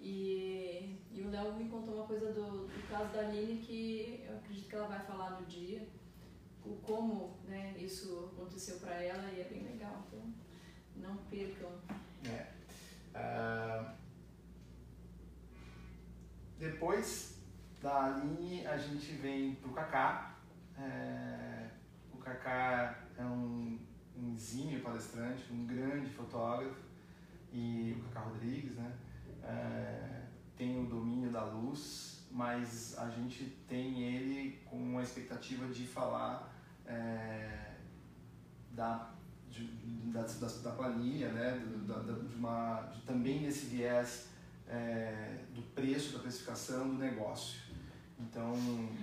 E, 0.00 0.96
e 1.10 1.22
o 1.22 1.30
Léo 1.30 1.54
me 1.54 1.68
contou 1.68 1.94
uma 1.94 2.06
coisa 2.06 2.32
do, 2.32 2.66
do 2.66 2.88
caso 2.88 3.12
da 3.12 3.20
Aline 3.20 3.60
que 3.60 4.24
eu 4.28 4.36
acredito 4.36 4.68
que 4.68 4.74
ela 4.74 4.86
vai 4.86 5.00
falar 5.00 5.40
no 5.40 5.46
dia, 5.46 5.88
o 6.64 6.76
como 6.76 7.36
né, 7.44 7.74
isso 7.76 8.30
aconteceu 8.32 8.78
para 8.78 9.02
ela 9.02 9.28
e 9.32 9.40
é 9.40 9.44
bem 9.44 9.62
legal. 9.64 10.04
Então, 10.06 10.34
não 10.96 11.16
percam. 11.24 11.70
É. 12.24 12.46
Uh, 13.14 13.90
depois 16.58 17.38
da 17.80 18.04
Aline 18.04 18.66
a 18.66 18.76
gente 18.76 19.12
vem 19.12 19.54
pro 19.56 19.72
Kaká. 19.72 20.36
É, 20.78 21.70
o 22.12 22.18
Kaká 22.18 23.08
é 23.16 23.24
um, 23.24 23.78
um 24.20 24.34
exímio 24.34 24.80
palestrante, 24.80 25.44
um 25.52 25.66
grande 25.66 26.10
fotógrafo, 26.10 26.88
e 27.52 27.96
o 27.98 28.04
Kaká 28.04 28.20
Rodrigues, 28.20 28.76
né? 28.76 28.92
É, 29.42 30.22
tem 30.56 30.78
o 30.80 30.86
domínio 30.86 31.30
da 31.30 31.44
luz, 31.44 32.26
mas 32.30 32.96
a 32.98 33.08
gente 33.08 33.44
tem 33.66 34.02
ele 34.02 34.60
com 34.66 34.98
a 34.98 35.02
expectativa 35.02 35.66
de 35.68 35.86
falar 35.86 36.52
é, 36.84 37.74
da, 38.72 39.10
de, 39.48 39.64
da, 40.12 40.22
da, 40.22 40.46
da, 40.46 40.70
planilha, 40.72 41.32
né? 41.32 41.64
Da, 41.86 42.00
da, 42.00 42.12
de 42.12 42.34
uma, 42.34 42.82
de, 42.92 43.00
também 43.02 43.40
nesse 43.40 43.66
viés 43.66 44.28
é, 44.68 45.44
do 45.54 45.62
preço, 45.74 46.12
da 46.12 46.18
precificação 46.18 46.88
do 46.88 46.96
negócio. 46.96 47.60
Então, 48.20 48.52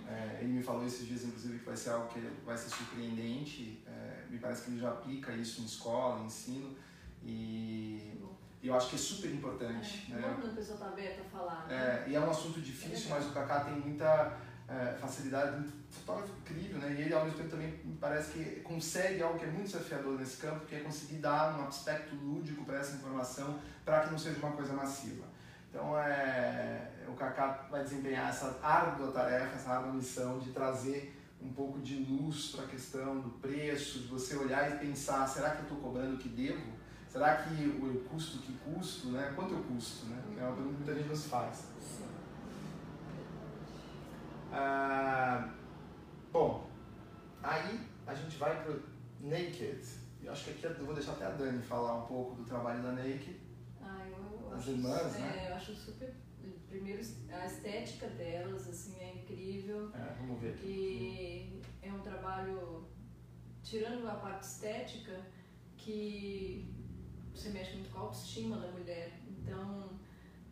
é, 0.07 0.39
ele 0.41 0.53
me 0.53 0.63
falou 0.63 0.85
esses 0.85 1.07
dias, 1.07 1.23
inclusive, 1.23 1.59
que 1.59 1.65
vai 1.65 1.77
ser 1.77 1.91
algo 1.91 2.09
que 2.09 2.19
vai 2.45 2.57
ser 2.57 2.69
surpreendente. 2.69 3.81
É, 4.27 4.31
me 4.31 4.39
parece 4.39 4.63
que 4.63 4.71
ele 4.71 4.79
já 4.79 4.89
aplica 4.89 5.31
isso 5.33 5.61
em 5.61 5.65
escola, 5.65 6.21
em 6.21 6.25
ensino. 6.25 6.75
E, 7.23 8.21
eu 8.63 8.73
acho 8.73 8.89
que 8.89 8.95
é 8.95 8.99
super 8.99 9.31
importante. 9.31 10.11
É, 10.11 10.15
né? 10.15 10.35
Quando 10.39 10.51
a 10.51 10.55
pessoa 10.55 10.75
está 10.75 10.87
aberta 10.87 11.21
a 11.21 11.25
falar. 11.25 11.67
Né? 11.67 11.75
É, 11.75 12.09
e 12.09 12.15
é 12.15 12.19
um 12.19 12.29
assunto 12.29 12.59
difícil, 12.59 13.09
mas 13.09 13.25
o 13.27 13.31
Kaká 13.31 13.59
tem 13.59 13.75
muita 13.75 14.37
é, 14.67 14.93
facilidade, 14.99 15.57
muito 15.57 15.73
fotógrafo 15.91 16.33
incrível, 16.39 16.79
né? 16.79 16.95
E 16.97 17.01
ele, 17.03 17.13
ao 17.13 17.23
mesmo 17.23 17.37
tempo, 17.37 17.49
também 17.49 17.79
me 17.83 17.95
parece 17.97 18.31
que 18.31 18.61
consegue 18.61 19.21
algo 19.21 19.37
que 19.37 19.45
é 19.45 19.49
muito 19.49 19.67
desafiador 19.67 20.17
nesse 20.17 20.37
campo, 20.37 20.65
que 20.65 20.75
é 20.75 20.79
conseguir 20.79 21.17
dar 21.17 21.59
um 21.59 21.67
aspecto 21.67 22.15
lúdico 22.15 22.65
para 22.65 22.79
essa 22.79 22.95
informação, 22.95 23.59
para 23.83 24.01
que 24.01 24.11
não 24.11 24.17
seja 24.17 24.39
uma 24.39 24.53
coisa 24.53 24.73
massiva. 24.73 25.25
Então, 25.69 25.97
é, 25.99 26.89
o 27.07 27.13
Kaká 27.13 27.67
vai 27.69 27.83
desempenhar 27.83 28.29
essa 28.29 28.59
árdua 28.63 29.11
tarefa, 29.11 29.55
essa 29.55 29.71
árdua 29.71 29.93
missão 29.93 30.39
de 30.39 30.51
trazer 30.51 31.13
um 31.45 31.53
pouco 31.53 31.79
de 31.79 31.95
luz 31.97 32.51
para 32.51 32.65
a 32.65 32.67
questão 32.67 33.21
do 33.21 33.29
preço, 33.39 33.99
de 33.99 34.07
você 34.07 34.35
olhar 34.35 34.75
e 34.75 34.79
pensar, 34.79 35.27
será 35.27 35.51
que 35.51 35.59
eu 35.59 35.63
estou 35.63 35.77
cobrando 35.77 36.15
o 36.15 36.17
que 36.17 36.29
devo? 36.29 36.73
Será 37.07 37.37
que 37.37 37.63
eu 37.63 38.03
custo 38.09 38.37
o 38.37 38.41
que 38.41 38.53
custo? 38.53 39.09
Né? 39.09 39.31
Quanto 39.35 39.53
eu 39.53 39.63
custo? 39.63 40.07
Né? 40.07 40.21
É 40.39 40.43
uma 40.43 40.55
pergunta 40.55 40.77
que 40.77 40.83
muita 40.83 40.95
gente 40.95 41.09
nos 41.09 41.25
faz. 41.27 41.65
Ah, 44.51 45.49
bom, 46.31 46.69
aí 47.43 47.79
a 48.07 48.13
gente 48.13 48.37
vai 48.37 48.63
para 48.63 48.73
o 48.73 48.81
Naked. 49.21 49.81
Eu 50.23 50.31
acho 50.31 50.45
que 50.45 50.65
aqui 50.65 50.79
eu 50.79 50.85
vou 50.85 50.95
deixar 50.95 51.11
até 51.13 51.25
a 51.25 51.29
Dani 51.29 51.61
falar 51.61 52.03
um 52.03 52.07
pouco 52.07 52.35
do 52.35 52.43
trabalho 52.43 52.81
da 52.81 52.91
Naked. 52.91 53.39
Ah, 53.81 54.05
eu, 54.07 54.53
As 54.53 54.67
irmãs, 54.67 55.15
é, 55.15 55.19
né? 55.19 55.47
eu 55.51 55.55
acho 55.55 55.75
super. 55.75 56.13
Primeiro, 56.75 57.01
a 57.31 57.45
estética 57.45 58.05
delas 58.07 58.67
assim, 58.67 58.97
é 58.99 59.13
incrível. 59.15 59.89
É, 59.95 60.13
vamos 60.19 60.41
ver 60.41 60.49
aqui. 60.55 60.67
E 60.67 61.61
é 61.81 61.89
um 61.93 62.01
trabalho, 62.01 62.85
tirando 63.63 64.05
a 64.09 64.15
parte 64.15 64.43
estética, 64.43 65.25
que 65.77 66.69
você 67.33 67.49
mexe 67.49 67.75
muito 67.75 67.89
com 67.91 67.99
a 67.99 68.01
autoestima 68.01 68.57
da 68.57 68.67
mulher. 68.73 69.17
Então, 69.29 69.97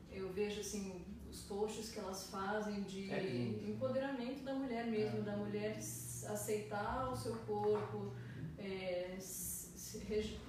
eu 0.10 0.32
vejo 0.32 0.62
assim 0.62 1.04
os 1.30 1.42
posts 1.42 1.92
que 1.92 2.00
elas 2.00 2.30
fazem 2.30 2.84
de 2.84 3.12
É 3.12 3.70
empoderamento 3.70 4.44
da 4.44 4.54
mulher 4.54 4.86
mesmo, 4.88 5.20
É. 5.20 5.24
da 5.24 5.36
mulher 5.36 5.76
aceitar 5.78 7.12
o 7.12 7.16
seu 7.18 7.36
corpo, 7.40 8.14
é, 8.58 9.18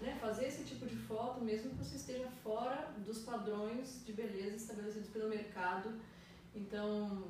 né, 0.01 0.16
fazer 0.20 0.47
esse 0.47 0.64
tipo 0.64 0.86
de 0.86 0.97
foto 0.97 1.40
mesmo 1.42 1.70
que 1.70 1.76
você 1.76 1.97
esteja 1.97 2.28
fora 2.42 2.92
dos 3.05 3.20
padrões 3.20 4.05
de 4.05 4.12
beleza 4.12 4.57
estabelecidos 4.57 5.09
pelo 5.11 5.28
mercado. 5.28 5.92
Então, 6.55 7.24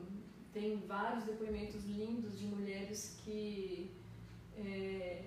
tem 0.52 0.78
vários 0.86 1.24
depoimentos 1.24 1.84
lindos 1.84 2.38
de 2.38 2.46
mulheres 2.46 3.18
que 3.24 3.90
é, 4.56 5.24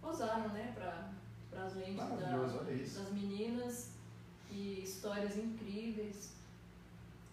posaram 0.00 0.48
né, 0.50 0.72
para 0.74 1.64
as 1.64 1.74
lentes 1.74 1.96
da, 1.96 2.36
das 2.36 3.12
meninas 3.12 3.92
e 4.50 4.82
histórias 4.82 5.36
incríveis. 5.36 6.32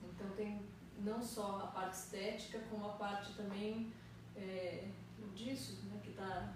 Então, 0.03 0.29
tem 0.31 0.61
não 1.03 1.21
só 1.21 1.59
a 1.63 1.67
parte 1.67 1.93
estética, 1.93 2.59
como 2.69 2.87
a 2.87 2.93
parte 2.93 3.33
também 3.33 3.91
é, 4.35 4.87
disso, 5.35 5.77
né, 5.85 5.99
que 6.03 6.09
está 6.09 6.53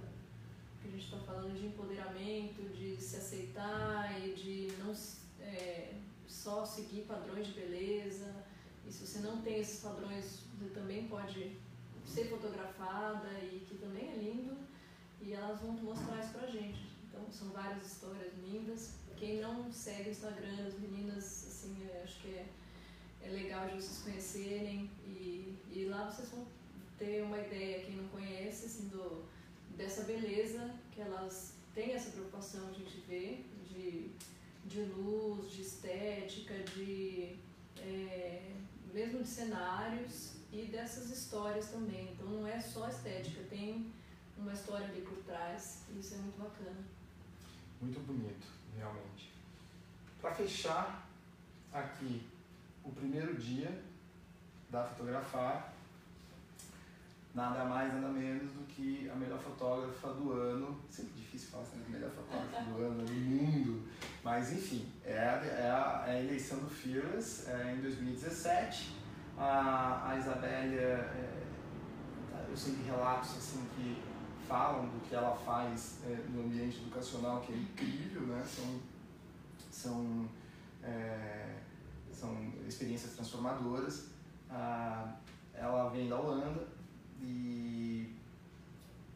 está 1.12 1.18
falando 1.26 1.54
de 1.54 1.66
empoderamento, 1.66 2.62
de 2.74 2.96
se 3.02 3.18
aceitar 3.18 4.18
e 4.26 4.34
de 4.34 4.74
não 4.80 4.94
é, 5.42 5.96
só 6.26 6.66
seguir 6.66 7.02
padrões 7.02 7.48
de 7.48 7.54
beleza. 7.54 8.34
E 8.88 8.92
se 8.92 9.06
você 9.06 9.20
não 9.20 9.42
tem 9.42 9.60
esses 9.60 9.82
padrões, 9.82 10.40
você 10.58 10.70
também 10.70 11.08
pode 11.08 11.58
ser 12.06 12.26
fotografada 12.30 13.30
e 13.44 13.66
que 13.68 13.76
também 13.78 14.10
é 14.10 14.16
lindo. 14.16 14.58
E 15.22 15.34
elas 15.34 15.60
vão 15.60 15.74
mostrar 15.74 16.20
isso 16.20 16.32
pra 16.32 16.48
gente. 16.48 16.90
Então 17.08 17.30
são 17.32 17.50
várias 17.50 17.86
histórias 17.86 18.34
lindas. 18.44 18.96
Quem 19.18 19.40
não 19.42 19.72
segue 19.72 20.10
o 20.10 20.12
Instagram 20.12 20.56
das 20.64 20.80
meninas, 20.80 21.46
assim, 21.48 21.76
acho 22.04 22.22
que 22.22 22.30
é, 22.30 22.46
é 23.22 23.30
legal 23.30 23.68
de 23.68 23.76
vocês 23.76 24.02
conhecerem. 24.04 24.90
E, 25.06 25.56
e 25.72 25.86
lá 25.86 26.10
vocês 26.10 26.30
vão 26.30 26.48
ter 26.98 27.22
uma 27.22 27.38
ideia, 27.38 27.84
quem 27.86 27.98
não 27.98 28.08
conhece, 28.08 28.66
assim, 28.66 28.88
do 28.88 29.30
dessa 29.78 30.04
beleza 30.04 30.70
que 30.92 31.02
elas 31.02 31.54
têm 31.74 31.94
essa 31.94 32.12
preocupação, 32.12 32.68
a 32.70 32.74
gente 32.74 33.04
vê, 33.08 33.44
de, 33.70 34.12
de 34.66 34.82
luz, 34.84 35.52
de 35.52 35.62
estética, 35.62 36.54
de 36.76 37.38
é, 37.78 38.54
mesmo 38.94 39.24
de 39.24 39.28
cenários 39.28 40.34
e 40.52 40.66
dessas 40.66 41.10
histórias 41.10 41.70
também. 41.70 42.12
Então 42.12 42.28
não 42.28 42.46
é 42.48 42.60
só 42.60 42.88
estética, 42.88 43.42
tem 43.50 43.92
uma 44.38 44.54
história 44.54 44.88
ali 44.88 45.02
por 45.02 45.18
trás 45.24 45.84
e 45.90 46.00
isso 46.00 46.16
é 46.16 46.18
muito 46.18 46.38
bacana. 46.38 46.84
Muito 47.82 48.00
bonito, 48.02 48.48
realmente. 48.78 49.32
Para 50.22 50.36
fechar 50.36 51.08
aqui 51.74 52.28
o 52.84 52.92
primeiro 52.92 53.36
dia 53.36 53.84
da 54.70 54.84
fotografar, 54.86 55.74
nada 57.34 57.66
mais, 57.66 57.94
nada 57.94 58.10
menos 58.10 58.52
do 58.52 58.66
que 58.66 59.10
a 59.10 59.16
melhor 59.16 59.40
fotógrafa 59.40 60.14
do 60.14 60.34
ano. 60.34 60.80
Sempre 60.90 61.14
difícil 61.14 61.50
falar 61.50 61.64
assim, 61.64 61.84
melhor 61.90 62.12
fotógrafa 62.12 62.64
do 62.64 62.78
ano 62.78 63.06
do 63.06 63.14
mundo. 63.14 63.88
Mas 64.24 64.52
enfim, 64.52 64.88
é, 65.06 65.14
é, 65.14 65.72
a, 65.72 66.06
é 66.08 66.12
a 66.12 66.20
eleição 66.20 66.60
do 66.60 66.70
Fearless 66.70 67.50
é, 67.50 67.74
em 67.74 67.82
2017. 67.82 68.98
A, 69.38 70.12
a 70.12 70.18
Isabelle, 70.18 70.78
é, 70.78 71.44
eu 72.50 72.58
sempre 72.58 72.84
relatos 72.84 73.38
assim 73.38 73.66
que 73.76 74.02
falam 74.48 74.90
do 74.90 75.00
que 75.08 75.16
ela 75.16 75.34
faz 75.36 76.02
é, 76.06 76.26
no 76.30 76.44
ambiente 76.44 76.82
educacional, 76.82 77.42
que 77.42 77.54
é 77.54 77.56
incrível, 77.56 78.24
né? 78.24 78.44
São, 78.46 78.80
são, 79.72 80.30
é, 80.84 81.60
são 82.12 82.54
experiências 82.68 83.14
transformadoras. 83.14 84.10
Ah, 84.50 85.16
ela 85.54 85.90
vem 85.90 86.10
da 86.10 86.20
Holanda, 86.20 86.68
e 87.22 88.16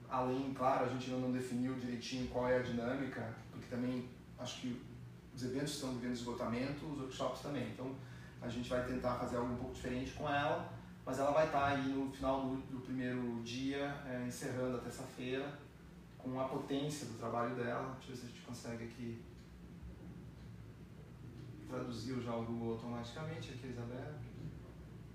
além, 0.10 0.54
claro, 0.54 0.86
a 0.86 0.90
gente 0.90 1.12
ainda 1.12 1.26
não 1.26 1.34
definiu 1.34 1.74
direitinho 1.76 2.28
qual 2.30 2.48
é 2.48 2.58
a 2.58 2.62
dinâmica, 2.62 3.34
porque 3.52 3.68
também 3.68 4.08
acho 4.38 4.62
que 4.62 4.82
os 5.36 5.44
eventos 5.44 5.74
estão 5.74 5.94
vivendo 5.96 6.14
esgotamento, 6.14 6.86
os 6.86 7.00
workshops 7.00 7.42
também. 7.42 7.68
Então 7.70 7.94
a 8.42 8.48
gente 8.48 8.70
vai 8.70 8.86
tentar 8.86 9.16
fazer 9.16 9.38
algo 9.38 9.54
um 9.54 9.58
pouco 9.58 9.74
diferente 9.74 10.14
com 10.14 10.30
ela, 10.30 10.72
mas 11.06 11.20
ela 11.20 11.32
vai 11.32 11.46
estar 11.48 11.66
aí 11.66 11.90
no 11.90 12.12
final 12.12 12.42
do, 12.42 12.56
do 12.72 12.80
primeiro 12.82 13.42
dia, 13.44 13.96
é, 14.06 14.26
encerrando 14.28 14.78
a 14.78 14.80
terça-feira, 14.80 15.60
com 16.18 16.40
a 16.40 16.46
potência 16.46 17.08
do 17.08 17.18
trabalho 17.18 17.56
dela. 17.56 17.96
Deixa 17.96 18.12
eu 18.12 18.16
ver 18.16 18.22
se 18.22 18.26
a 18.26 18.30
gente 18.30 18.42
consegue 18.42 18.84
aqui 18.86 19.22
traduzir 21.68 22.22
já 22.22 22.36
o 22.36 22.46
Google 22.46 22.74
automaticamente 22.74 23.52
aqui, 23.52 23.68
Isabel. 23.68 24.14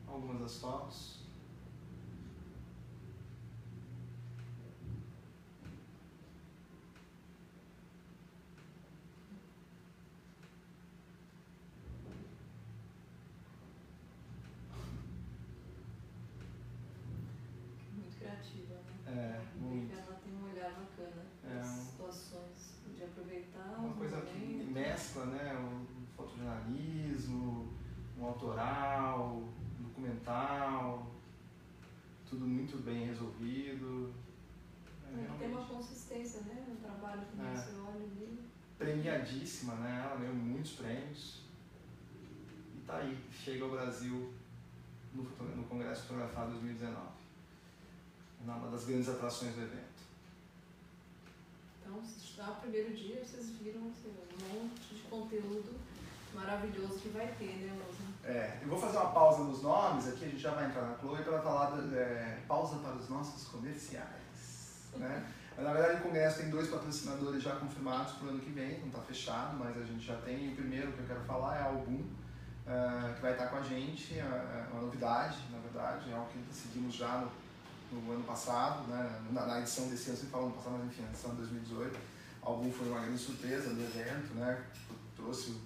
Algumas 0.06 0.40
das 0.40 0.58
fotos. 0.58 1.20
É, 19.06 19.40
muito. 19.58 19.92
Ela 19.92 20.20
tem 20.22 20.32
um 20.34 20.50
olhar 20.50 20.70
bacana 20.70 21.22
é, 21.44 21.62
situações 21.62 22.78
de 22.96 23.04
aproveitar. 23.04 23.76
Uma 23.78 23.94
coisa 23.94 24.20
que 24.22 24.68
mescla, 24.72 25.26
né? 25.26 25.54
O 25.54 26.06
fotojornalismo, 26.16 27.72
um 28.18 28.19
autoral, 28.30 29.42
um 29.78 29.82
documental, 29.82 31.06
tudo 32.28 32.46
muito 32.46 32.82
bem 32.82 33.06
resolvido. 33.06 34.12
É, 35.12 35.38
tem 35.38 35.48
uma 35.48 35.64
consistência, 35.64 36.40
né? 36.42 36.64
No 36.68 36.76
trabalho 36.76 37.22
que 37.22 37.40
é. 37.40 37.54
você 37.54 37.74
olha 37.80 38.04
ali. 38.04 38.38
Premiadíssima, 38.78 39.74
né? 39.74 40.04
Ela 40.06 40.20
ganhou 40.20 40.34
muitos 40.34 40.72
prêmios. 40.72 41.42
E 42.76 42.80
tá 42.86 42.98
aí, 42.98 43.18
chega 43.32 43.64
ao 43.64 43.70
Brasil 43.70 44.32
no, 45.12 45.22
no 45.22 45.64
Congresso 45.64 46.02
Fotografado 46.02 46.52
2019 46.52 47.20
uma 48.42 48.70
das 48.70 48.84
grandes 48.84 49.08
atrações 49.08 49.54
do 49.54 49.62
evento. 49.62 50.00
Então, 51.80 52.02
já 52.36 52.50
o 52.50 52.56
primeiro 52.56 52.94
dia, 52.94 53.22
vocês 53.24 53.50
viram 53.62 53.88
assim, 53.88 54.08
um 54.08 54.62
monte 54.62 54.94
de 54.94 55.02
conteúdo 55.02 55.78
maravilhoso 56.34 56.98
que 56.98 57.08
vai 57.08 57.26
ter, 57.38 57.66
né, 57.66 57.78
Rosa? 57.84 58.10
É, 58.24 58.58
eu 58.62 58.68
vou 58.68 58.78
fazer 58.78 58.98
uma 58.98 59.10
pausa 59.12 59.44
nos 59.44 59.62
nomes 59.62 60.08
aqui, 60.08 60.24
a 60.24 60.28
gente 60.28 60.40
já 60.40 60.52
vai 60.52 60.66
entrar 60.66 60.82
na 60.82 60.98
Chloe 60.98 61.22
para 61.22 61.40
falar, 61.40 61.78
é, 61.94 62.38
pausa 62.46 62.76
para 62.76 62.94
os 62.94 63.08
nossos 63.08 63.48
comerciais, 63.48 64.88
né? 64.96 65.26
Mas, 65.56 65.66
na 65.66 65.72
verdade, 65.72 66.00
o 66.00 66.02
Congresso 66.04 66.38
tem 66.38 66.50
dois 66.50 66.68
patrocinadores 66.68 67.42
já 67.42 67.56
confirmados 67.56 68.14
para 68.14 68.26
o 68.26 68.30
ano 68.30 68.40
que 68.40 68.50
vem, 68.50 68.80
não 68.80 68.88
está 68.88 69.00
fechado, 69.00 69.56
mas 69.58 69.76
a 69.76 69.84
gente 69.84 70.06
já 70.06 70.16
tem. 70.16 70.52
O 70.52 70.56
primeiro 70.56 70.92
que 70.92 71.00
eu 71.00 71.06
quero 71.06 71.20
falar 71.22 71.56
é 71.56 71.62
a 71.62 71.66
Album, 71.66 72.00
uh, 72.00 73.14
que 73.14 73.20
vai 73.20 73.32
estar 73.32 73.48
com 73.48 73.56
a 73.56 73.62
gente, 73.62 74.14
uh, 74.14 74.72
uma 74.72 74.82
novidade, 74.82 75.38
na 75.50 75.58
verdade, 75.58 76.10
é 76.10 76.14
algo 76.14 76.28
que 76.30 76.38
decidimos 76.38 76.94
já 76.94 77.18
no 77.18 77.30
no 77.92 78.12
ano 78.12 78.24
passado, 78.24 78.86
né, 78.88 79.20
na, 79.32 79.46
na 79.46 79.60
edição 79.60 79.88
desse 79.88 80.10
ano, 80.10 80.18
você 80.18 80.26
fala 80.26 80.44
ano 80.44 80.54
passado, 80.54 80.76
mas 80.78 80.86
enfim, 80.86 81.02
na 81.02 81.08
edição 81.08 81.30
de 81.30 81.36
2018. 81.38 81.98
O 82.42 82.46
álbum 82.46 82.72
foi 82.72 82.88
uma 82.88 83.00
grande 83.00 83.18
surpresa 83.18 83.74
do 83.74 83.82
evento, 83.82 84.34
né, 84.34 84.64
trouxe 85.16 85.60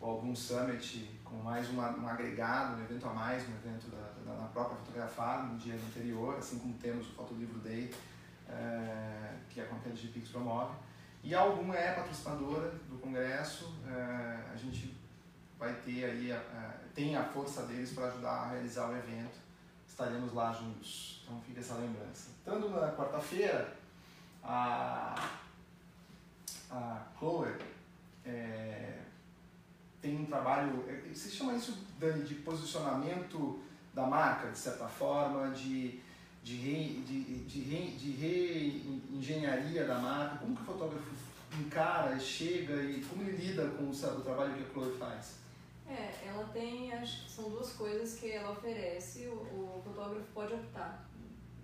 o, 0.00 0.04
o 0.04 0.10
Album 0.10 0.34
Summit 0.34 1.20
com 1.24 1.36
mais 1.36 1.68
uma, 1.70 1.90
um 1.96 2.08
agregado, 2.08 2.76
um 2.76 2.84
evento 2.84 3.06
a 3.06 3.12
mais, 3.12 3.48
um 3.48 3.52
evento 3.52 3.86
da, 3.90 4.32
da, 4.32 4.40
na 4.40 4.48
própria 4.48 4.76
fotografar 4.78 5.46
no 5.46 5.56
dia 5.58 5.74
anterior, 5.74 6.36
assim 6.36 6.58
como 6.58 6.74
temos 6.74 7.06
o 7.08 7.12
Fotolivro 7.12 7.58
Day, 7.60 7.92
é, 8.48 9.34
que 9.48 9.60
a 9.60 9.64
de 9.64 10.08
Pix 10.08 10.30
promove. 10.30 10.74
E 11.22 11.34
a 11.34 11.40
Album 11.40 11.72
é 11.72 11.92
patrocinadora 11.92 12.70
do 12.88 12.98
congresso, 12.98 13.74
é, 13.86 14.52
a 14.52 14.56
gente 14.56 14.96
vai 15.58 15.74
ter 15.74 16.04
aí, 16.04 16.32
a, 16.32 16.74
tem 16.94 17.14
a 17.14 17.22
força 17.22 17.62
deles 17.64 17.92
para 17.92 18.06
ajudar 18.08 18.30
a 18.30 18.50
realizar 18.50 18.88
o 18.88 18.96
evento, 18.96 19.38
estaremos 19.86 20.32
lá 20.32 20.52
juntos. 20.52 21.22
Então 21.22 21.40
fica 21.42 21.60
essa 21.60 21.74
lembrança. 21.74 22.30
Estando 22.30 22.70
na 22.70 22.90
quarta-feira, 22.92 23.76
a, 24.42 25.14
a 26.70 27.02
Chloe 27.18 27.54
é, 28.24 28.99
tem 30.00 30.18
um 30.18 30.26
trabalho, 30.26 30.84
é, 30.88 31.12
você 31.12 31.30
chama 31.30 31.54
isso, 31.54 31.86
Dani, 31.98 32.24
de 32.24 32.36
posicionamento 32.36 33.60
da 33.94 34.06
marca, 34.06 34.50
de 34.50 34.58
certa 34.58 34.86
forma, 34.88 35.50
de, 35.50 36.00
de, 36.42 36.56
re, 36.56 37.02
de, 37.06 37.24
de, 37.44 37.60
re, 37.60 37.90
de 37.98 38.10
reengenharia 38.12 39.84
da 39.84 39.98
marca. 39.98 40.38
Como 40.38 40.56
que 40.56 40.62
o 40.62 40.64
fotógrafo 40.64 41.10
encara, 41.58 42.18
chega 42.18 42.82
e 42.82 43.04
como 43.04 43.22
ele 43.22 43.36
lida 43.36 43.68
com 43.70 43.84
o, 43.84 43.90
o 43.90 44.20
trabalho 44.22 44.54
que 44.54 44.62
a 44.62 44.72
Chloe 44.72 44.96
faz? 44.98 45.40
É, 45.88 46.28
ela 46.28 46.44
tem, 46.52 46.92
acho 46.92 47.24
que 47.24 47.30
são 47.30 47.50
duas 47.50 47.72
coisas 47.72 48.18
que 48.18 48.30
ela 48.30 48.52
oferece, 48.52 49.26
o, 49.26 49.32
o 49.32 49.82
fotógrafo 49.84 50.26
pode 50.32 50.54
optar 50.54 51.10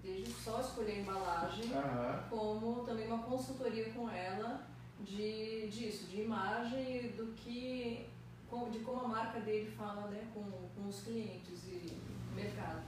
desde 0.03 0.30
só 0.32 0.61
escolher 0.61 0.93
a 0.93 0.99
embalagem, 0.99 1.64
uhum. 1.66 2.28
como 2.28 2.84
também 2.84 3.07
uma 3.07 3.22
consultoria 3.22 3.91
com 3.91 4.09
ela 4.09 4.66
de 5.01 5.68
disso, 5.68 6.07
de 6.07 6.22
imagem 6.22 7.11
do 7.16 7.32
que 7.34 8.07
de 8.70 8.78
como 8.80 9.01
a 9.01 9.09
marca 9.09 9.40
dele 9.40 9.70
fala 9.70 10.09
né, 10.09 10.30
com, 10.32 10.44
com 10.74 10.88
os 10.88 11.03
clientes 11.03 11.64
e 11.64 11.97
mercado. 12.34 12.82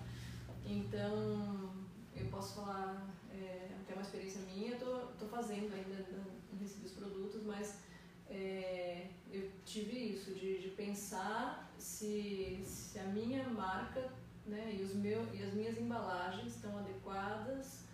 Então, 0.65 1.71
eu 2.17 2.27
posso 2.27 2.57
falar, 2.57 3.09
é, 3.33 3.69
até 3.83 3.95
uma 3.95 4.03
experiência 4.03 4.41
minha, 4.43 4.75
estou 4.75 5.09
tô, 5.19 5.25
tô 5.25 5.27
fazendo 5.27 5.75
ainda, 5.75 6.07
não 6.13 6.59
recebi 6.59 6.87
os 6.87 6.93
produtos, 6.93 7.43
mas 7.45 7.81
é, 8.29 9.09
eu 9.31 9.51
tive 9.65 9.97
isso, 9.97 10.35
de, 10.35 10.59
de 10.61 10.69
pensar 10.69 11.73
se, 11.79 12.61
se 12.65 12.99
a 12.99 13.05
minha 13.05 13.49
marca 13.49 14.13
né, 14.47 14.77
e, 14.79 14.83
os 14.83 14.95
meu, 14.95 15.27
e 15.35 15.43
as 15.43 15.55
minhas 15.55 15.79
embalagens 15.79 16.57
estão 16.57 16.79
adequadas 16.79 17.85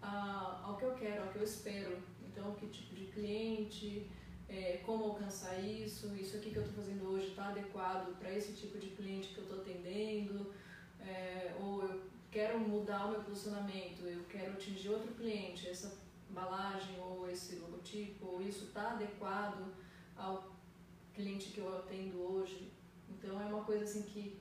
a, 0.00 0.62
ao 0.64 0.76
que 0.76 0.84
eu 0.84 0.94
quero, 0.94 1.24
ao 1.24 1.28
que 1.32 1.38
eu 1.38 1.44
espero. 1.44 1.98
Então, 2.26 2.54
que 2.54 2.66
tipo 2.68 2.94
de 2.94 3.06
cliente, 3.06 4.10
é, 4.48 4.80
como 4.84 5.04
alcançar 5.04 5.58
isso, 5.58 6.14
isso 6.16 6.36
aqui 6.36 6.50
que 6.50 6.56
eu 6.56 6.62
estou 6.62 6.82
fazendo 6.82 7.08
hoje 7.10 7.28
está 7.28 7.48
adequado 7.48 8.16
para 8.18 8.32
esse 8.32 8.52
tipo 8.52 8.78
de 8.78 8.88
cliente 8.90 9.28
que 9.28 9.38
eu 9.38 9.44
estou 9.44 9.60
atendendo, 9.60 10.52
é, 11.00 11.54
ou 11.60 11.82
eu 11.82 12.02
quero 12.30 12.58
mudar 12.58 13.06
o 13.06 13.10
meu 13.12 13.22
posicionamento, 13.22 14.06
eu 14.06 14.24
quero 14.24 14.52
atingir 14.52 14.90
outro 14.90 15.12
cliente, 15.14 15.68
essa 15.68 15.98
embalagem 16.30 16.98
ou 17.00 17.28
esse 17.28 17.56
logotipo, 17.56 18.26
ou 18.26 18.42
isso 18.42 18.66
está 18.66 18.92
adequado 18.92 19.72
ao 20.16 20.54
cliente 21.14 21.50
que 21.50 21.58
eu 21.58 21.76
atendo 21.78 22.20
hoje. 22.20 22.72
Então 23.08 23.40
é 23.40 23.46
uma 23.46 23.64
coisa 23.64 23.84
assim 23.84 24.02
que 24.02 24.38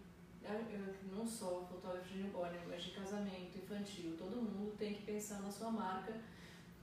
não 1.11 1.25
só 1.25 1.65
fotógrafo 1.65 2.07
de 2.07 2.19
newborn, 2.19 2.57
mas 2.67 2.83
de 2.83 2.91
casamento, 2.91 3.57
infantil, 3.57 4.15
todo 4.17 4.35
mundo 4.35 4.75
tem 4.77 4.93
que 4.93 5.03
pensar 5.03 5.41
na 5.41 5.49
sua 5.49 5.71
marca 5.71 6.13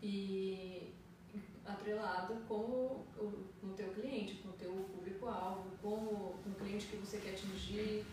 e 0.02 0.92
atrelado 1.64 2.34
com 2.48 2.54
o, 2.54 3.06
no 3.62 3.74
teu 3.74 3.88
cliente, 3.88 4.36
com 4.36 4.48
o 4.48 4.52
teu 4.52 4.72
público-alvo, 4.72 5.70
com, 5.80 5.94
o, 5.94 6.34
com 6.42 6.50
o 6.50 6.54
cliente 6.54 6.86
que 6.86 6.96
você 6.96 7.18
quer 7.18 7.30
atingir, 7.30 8.04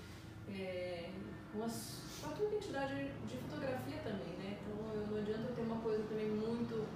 é, 0.48 1.10
com, 1.52 1.64
as, 1.64 2.04
com 2.22 2.30
a 2.30 2.34
tua 2.34 2.48
identidade 2.48 2.96
de 3.28 3.38
fotografia 3.38 3.98
também, 4.04 4.34
né? 4.38 4.60
Então 4.62 5.08
não 5.08 5.18
adianta 5.18 5.54
ter 5.54 5.62
uma 5.62 5.82
coisa 5.82 6.04
também 6.04 6.30
muito, 6.30 6.88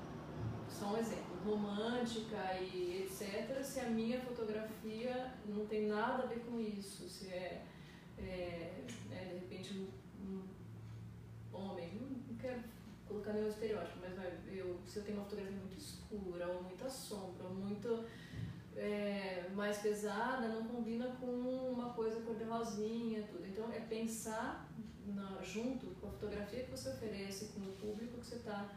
só 0.69 0.93
um 0.93 0.97
exemplo, 0.97 1.33
romântica 1.43 2.53
e 2.61 3.03
etc, 3.03 3.63
se 3.63 3.79
a 3.79 3.89
minha 3.89 4.19
fotografia 4.21 5.33
não 5.45 5.65
tem 5.65 5.87
nada 5.87 6.23
a 6.23 6.25
ver 6.27 6.39
com 6.41 6.59
isso, 6.59 7.09
se 7.09 7.27
é, 7.27 7.65
é, 8.17 8.83
é 9.11 9.25
de 9.25 9.33
repente 9.39 9.73
um, 9.73 10.43
um 11.53 11.57
homem, 11.57 11.91
não 12.27 12.37
quero 12.37 12.63
colocar 13.07 13.33
nenhum 13.33 13.49
estereótipo, 13.49 13.99
mas 14.01 14.15
vai, 14.15 14.31
eu, 14.47 14.79
se 14.85 14.97
eu 14.97 15.03
tenho 15.03 15.17
uma 15.17 15.25
fotografia 15.25 15.57
muito 15.57 15.75
escura, 16.13 16.47
ou 16.47 16.63
muita 16.63 16.89
sombra, 16.89 17.47
ou 17.47 17.55
muito 17.55 18.05
é, 18.75 19.49
mais 19.53 19.77
pesada, 19.77 20.47
não 20.47 20.67
combina 20.67 21.07
com 21.19 21.25
uma 21.25 21.89
coisa 21.93 22.21
cor-de-rosinha, 22.21 23.23
tudo. 23.23 23.45
Então, 23.47 23.71
é 23.71 23.79
pensar 23.79 24.69
na, 25.05 25.41
junto 25.41 25.87
com 25.99 26.07
a 26.07 26.11
fotografia 26.11 26.63
que 26.63 26.71
você 26.71 26.89
oferece, 26.89 27.53
com 27.53 27.61
o 27.61 27.73
público 27.73 28.19
que 28.19 28.25
você 28.25 28.35
está 28.35 28.69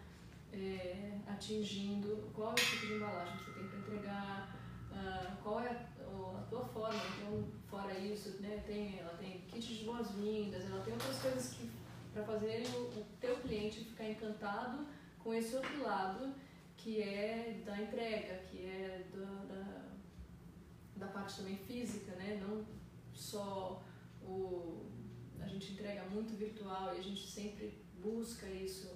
é, 0.53 1.19
atingindo, 1.27 2.31
qual 2.35 2.51
é 2.51 2.53
o 2.53 2.55
tipo 2.55 2.87
de 2.87 2.95
embalagem 2.95 3.37
que 3.37 3.45
você 3.45 3.53
tem 3.53 3.69
para 3.69 3.79
entregar, 3.79 4.57
uh, 4.91 5.43
qual 5.43 5.61
é 5.61 5.69
a, 5.69 6.39
a, 6.39 6.43
tua 6.49 6.65
forma. 6.65 7.01
Então, 7.19 7.45
fora 7.69 7.99
isso, 7.99 8.41
né, 8.41 8.63
tem, 8.67 8.99
ela 8.99 9.17
tem 9.19 9.41
kit 9.49 9.79
de 9.79 9.85
boas-vindas, 9.85 10.65
ela 10.71 10.83
tem 10.83 10.95
outras 10.95 11.19
coisas 11.19 11.55
que 11.55 11.71
para 12.13 12.25
fazer 12.25 12.67
o, 12.75 13.01
o 13.01 13.07
teu 13.21 13.37
cliente 13.37 13.85
ficar 13.85 14.09
encantado 14.09 14.87
com 15.23 15.35
esse 15.35 15.55
outro 15.55 15.83
lado 15.83 16.33
que 16.87 17.03
é 17.03 17.63
da 17.67 17.83
entrega, 17.83 18.45
que 18.49 18.65
é 18.65 19.05
da, 19.13 19.89
da, 20.95 21.09
parte 21.09 21.39
também 21.39 21.57
física, 21.57 22.15
né? 22.15 22.41
Não 22.41 22.65
só 23.13 23.83
o 24.23 24.87
a 25.41 25.49
gente 25.49 25.73
entrega 25.73 26.05
muito 26.05 26.37
virtual 26.37 26.95
e 26.95 26.99
a 27.01 27.03
gente 27.03 27.27
sempre 27.27 27.77
busca 28.01 28.47
isso 28.47 28.89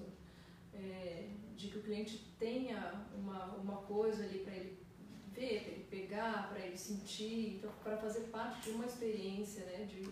é, 0.73 1.31
de 1.57 1.67
que 1.67 1.79
o 1.79 1.83
cliente 1.83 2.33
tenha 2.39 3.05
uma, 3.13 3.57
uma 3.57 3.77
coisa 3.79 4.23
ali 4.23 4.39
para 4.39 4.55
ele 4.55 4.79
ver, 5.33 5.63
para 5.65 5.73
ele 5.73 5.87
pegar, 5.91 6.49
para 6.49 6.61
ele 6.61 6.79
sentir, 6.79 7.57
então 7.57 7.73
para 7.83 7.97
fazer 7.97 8.21
parte 8.29 8.71
de 8.71 8.77
uma 8.77 8.87
experiência, 8.87 9.65
né? 9.65 9.85
De, 9.87 10.03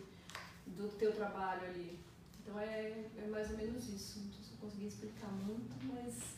do 0.73 0.89
teu 0.99 1.13
trabalho 1.13 1.65
ali. 1.65 1.97
Então 2.43 2.59
é, 2.59 3.05
é 3.19 3.27
mais 3.29 3.53
ou 3.53 3.57
menos 3.57 3.89
isso. 3.89 4.19
Não 4.19 4.33
sei 4.33 4.43
se 4.43 4.51
eu 4.51 4.59
consegui 4.59 4.87
explicar 4.89 5.31
muito, 5.31 5.77
mas 5.87 6.38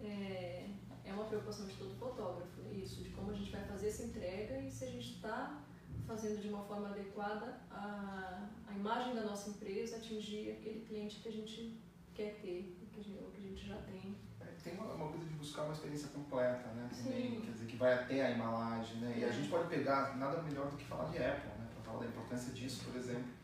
é, 0.00 0.68
é 1.04 1.12
uma 1.12 1.24
preocupação 1.24 1.66
de 1.66 1.74
todo 1.74 1.94
fotógrafo, 1.96 2.60
isso, 2.72 3.02
de 3.02 3.10
como 3.10 3.30
a 3.30 3.34
gente 3.34 3.50
vai 3.50 3.64
fazer 3.64 3.88
essa 3.88 4.04
entrega 4.04 4.60
e 4.60 4.70
se 4.70 4.84
a 4.84 4.88
gente 4.88 5.14
está 5.14 5.62
fazendo 6.06 6.40
de 6.40 6.48
uma 6.48 6.64
forma 6.64 6.88
adequada 6.88 7.60
a, 7.70 8.48
a 8.66 8.74
imagem 8.74 9.14
da 9.14 9.22
nossa 9.22 9.50
empresa 9.50 9.96
atingir 9.96 10.52
aquele 10.52 10.84
cliente 10.86 11.20
que 11.20 11.28
a 11.28 11.32
gente 11.32 11.80
quer 12.14 12.40
ter, 12.40 12.76
que 12.92 13.00
a 13.00 13.02
gente, 13.02 13.18
ou 13.22 13.30
que 13.30 13.38
a 13.38 13.42
gente 13.42 13.66
já 13.66 13.76
tem. 13.82 14.16
É, 14.40 14.44
tem 14.62 14.74
uma, 14.74 14.92
uma, 14.94 15.08
coisa 15.08 15.24
de 15.24 15.34
buscar 15.34 15.62
uma 15.62 15.72
experiência 15.72 16.08
completa, 16.08 16.68
né? 16.68 16.88
Também, 16.90 17.30
Sim. 17.30 17.40
quer 17.42 17.52
dizer, 17.52 17.66
que 17.66 17.76
vai 17.76 17.94
até 17.94 18.26
a 18.26 18.32
embalagem, 18.32 18.96
né? 18.96 19.14
E 19.18 19.24
a 19.24 19.28
é. 19.28 19.32
gente 19.32 19.48
pode 19.48 19.68
pegar 19.68 20.16
nada 20.16 20.42
melhor 20.42 20.70
do 20.70 20.76
que 20.76 20.84
falar 20.84 21.10
de 21.10 21.18
Apple, 21.18 21.50
né? 21.58 21.68
Para 21.74 21.82
falar 21.82 22.04
da 22.04 22.06
importância 22.06 22.52
disso, 22.52 22.84
por 22.84 22.96
exemplo 22.96 23.38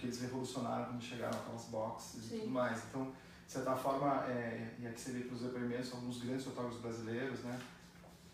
que 0.00 0.06
eles 0.06 0.20
revolucionaram 0.22 0.86
quando 0.86 1.02
chegaram 1.02 1.38
aquelas 1.38 1.66
boxes 1.66 2.24
Sim. 2.24 2.36
e 2.36 2.40
tudo 2.40 2.50
mais. 2.50 2.82
Então, 2.88 3.12
de 3.50 3.54
certa 3.54 3.74
forma, 3.74 4.24
é, 4.28 4.76
e 4.78 4.86
aqui 4.86 5.00
você 5.00 5.10
vê 5.10 5.24
para 5.24 5.34
os 5.34 5.40
depoimentos, 5.40 5.92
alguns 5.92 6.22
grandes 6.22 6.44
fotógrafos 6.44 6.80
brasileiros, 6.80 7.40
né? 7.40 7.60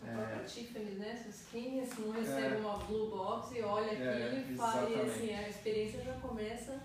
A 0.03 0.05
própria 0.13 0.35
é, 0.35 0.43
Tiffany, 0.43 0.91
né? 0.91 1.33
Quem 1.51 1.81
assim, 1.81 2.05
não 2.05 2.11
recebe 2.11 2.55
é, 2.55 2.59
uma 2.59 2.77
blue 2.77 3.09
box 3.09 3.55
e 3.55 3.63
olha 3.63 3.93
é, 3.93 4.27
aquilo 4.27 4.53
e 4.53 4.55
fala, 4.55 4.87
e 4.87 5.01
assim, 5.01 5.33
a 5.33 5.49
experiência 5.49 6.03
já 6.03 6.13
começa 6.19 6.79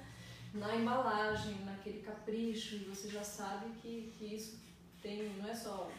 na 0.55 0.75
embalagem, 0.75 1.63
naquele 1.67 2.01
capricho, 2.01 2.77
e 2.77 2.85
você 2.85 3.11
já 3.11 3.23
sabe 3.23 3.67
que, 3.83 4.11
que 4.17 4.35
isso 4.35 4.59
tem, 5.03 5.29
não 5.37 5.47
é 5.47 5.55
só 5.55 5.91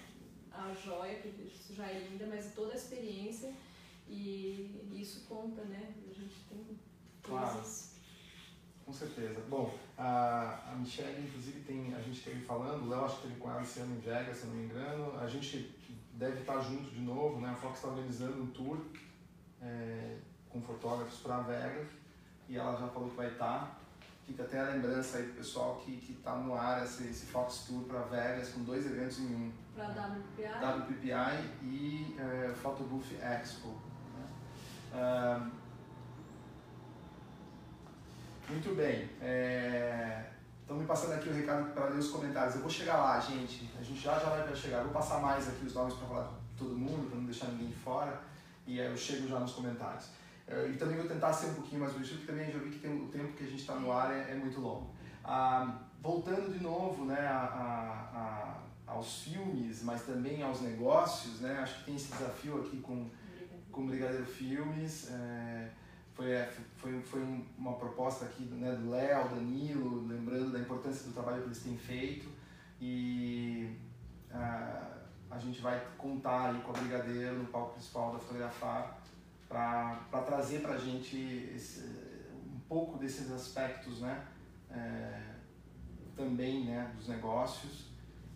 a 0.52 0.74
joia, 0.74 1.20
que 1.20 1.28
isso 1.28 1.76
já 1.76 1.86
é 1.86 2.00
linda, 2.00 2.26
mas 2.26 2.52
toda 2.56 2.74
a 2.74 2.76
experiência 2.76 3.54
e 4.10 4.90
isso 4.92 5.28
conta, 5.30 5.62
né? 5.66 5.94
A 6.10 6.14
gente 6.20 6.34
tem 6.50 6.80
claro. 7.22 7.62
Com 8.86 8.94
certeza. 8.94 9.42
Bom, 9.50 9.74
a, 9.98 10.60
a 10.72 10.76
Michelle, 10.76 11.24
inclusive, 11.24 11.62
tem, 11.62 11.94
a 11.94 12.00
gente 12.00 12.18
esteve 12.18 12.42
falando, 12.42 12.86
o 12.86 12.90
Léo 12.90 13.06
acho 13.06 13.16
que 13.16 13.28
esteve 13.28 13.40
com 13.40 13.50
ela 13.50 13.62
esse 13.62 13.80
ano 13.80 13.96
em 13.96 14.00
Vegas, 14.00 14.38
se 14.38 14.48
não 14.48 14.56
me 14.56 14.66
engano. 14.66 15.20
A 15.20 15.28
gente 15.28 15.76
deve 16.14 16.42
estar 16.42 16.60
junto 16.62 16.90
de 16.90 17.02
novo, 17.02 17.40
né? 17.40 17.50
A 17.50 17.56
Fox 17.56 17.76
está 17.78 17.88
organizando 17.88 18.44
um 18.44 18.48
tour 18.48 18.80
é, 19.62 20.18
com 20.50 20.62
fotógrafos 20.62 21.20
para 21.20 21.40
Vegas 21.42 21.88
e 22.48 22.58
ela 22.58 22.80
já 22.80 22.88
falou 22.88 23.10
que 23.10 23.16
vai 23.16 23.28
estar. 23.28 23.80
Fica 24.26 24.44
até 24.44 24.60
a 24.60 24.70
lembrança 24.70 25.18
aí 25.18 25.24
pro 25.26 25.34
pessoal 25.34 25.82
que 25.84 26.16
está 26.18 26.36
no 26.36 26.54
ar 26.56 26.84
esse, 26.86 27.04
esse 27.04 27.26
Fox 27.26 27.66
Tour 27.68 27.84
para 27.84 28.02
Vegas 28.04 28.50
com 28.50 28.64
dois 28.64 28.86
eventos 28.86 29.20
em 29.20 29.36
um. 29.36 29.52
Para 29.76 29.90
né? 29.90 30.24
WPI. 30.38 30.94
WPI 30.94 31.66
e 31.66 32.16
é, 32.18 32.54
Photobooth 32.54 33.16
Expo. 33.22 33.70
Né? 33.70 34.26
Uh, 34.94 35.63
muito 38.54 38.76
bem. 38.76 39.04
Estão 40.62 40.78
é... 40.78 40.80
me 40.80 40.86
passando 40.86 41.14
aqui 41.14 41.30
o 41.30 41.34
recado 41.34 41.74
para 41.74 41.86
ler 41.86 42.00
os 42.00 42.10
comentários. 42.10 42.56
Eu 42.56 42.62
vou 42.62 42.70
chegar 42.70 42.98
lá, 42.98 43.20
gente. 43.20 43.70
A 43.80 43.84
gente 43.84 44.00
já 44.00 44.20
já 44.20 44.30
vai 44.30 44.56
chegar. 44.56 44.78
Eu 44.78 44.86
vou 44.86 44.94
passar 44.94 45.20
mais 45.20 45.48
aqui 45.48 45.66
os 45.66 45.74
nomes 45.74 45.96
para 45.96 46.08
falar 46.08 46.32
todo 46.58 46.76
mundo, 46.76 47.10
para 47.10 47.18
não 47.18 47.26
deixar 47.26 47.48
ninguém 47.48 47.68
de 47.68 47.76
fora. 47.76 48.22
E 48.66 48.80
aí 48.80 48.88
eu 48.88 48.98
chego 48.98 49.28
já 49.28 49.40
nos 49.40 49.54
comentários. 49.54 50.10
É, 50.48 50.68
e 50.68 50.78
também 50.78 50.98
vou 50.98 51.08
tentar 51.08 51.34
ser 51.34 51.48
um 51.48 51.54
pouquinho 51.56 51.82
mais 51.82 51.94
objetivo, 51.94 52.20
porque 52.20 52.32
também 52.32 52.52
já 52.52 52.60
vi 52.60 52.70
que 52.70 52.80
tem, 52.80 53.02
o 53.02 53.08
tempo 53.08 53.34
que 53.34 53.44
a 53.44 53.48
gente 53.48 53.62
está 53.62 53.76
no 53.76 53.92
ar 53.92 54.14
é, 54.14 54.32
é, 54.32 54.36
muito 54.36 54.60
longo. 54.60 54.94
Ah, 55.24 55.80
voltando 56.02 56.52
de 56.52 56.62
novo 56.62 57.06
né, 57.06 57.28
a, 57.28 57.40
a, 57.40 58.88
a, 58.88 58.92
aos 58.92 59.24
filmes, 59.24 59.84
mas 59.84 60.04
também 60.04 60.44
aos 60.44 60.62
negócios, 60.62 61.40
né, 61.40 61.60
acho 61.62 61.80
que 61.80 61.86
tem 61.86 61.96
esse 61.96 62.12
desafio 62.12 62.60
aqui 62.60 62.78
com, 62.82 63.10
com 63.72 63.88
Brigadeiro 63.88 64.26
Filmes. 64.26 65.10
É, 65.12 65.70
foi, 66.16 66.32
é, 66.32 66.52
foi, 66.78 67.02
foi 67.02 67.22
uma 67.58 67.74
proposta 67.74 68.26
aqui 68.26 68.44
né, 68.44 68.76
do 68.76 68.90
Léo, 68.90 69.30
Danilo, 69.30 70.08
lembrando 70.08 70.52
da 70.52 70.60
importância 70.60 71.08
do 71.08 71.14
trabalho 71.14 71.42
que 71.42 71.48
eles 71.48 71.64
têm 71.64 71.78
feito 71.78 72.30
e 72.80 73.76
uh, 74.32 74.94
a 75.32 75.40
gente 75.40 75.62
vai 75.62 75.84
contar 75.98 76.54
com 76.62 76.72
a 76.72 76.74
Brigadeiro 76.74 77.40
no 77.40 77.46
palco 77.46 77.74
principal 77.74 78.14
da 78.14 78.20
Fotografar 78.20 79.02
para 79.48 80.22
trazer 80.26 80.62
para 80.62 80.74
a 80.74 80.78
gente 80.78 81.18
esse, 81.56 81.82
um 82.46 82.60
pouco 82.68 82.98
desses 82.98 83.32
aspectos 83.32 84.02
né, 84.02 84.26
é, 84.70 85.34
também 86.16 86.66
né, 86.66 86.92
dos 86.96 87.08
negócios 87.08 87.88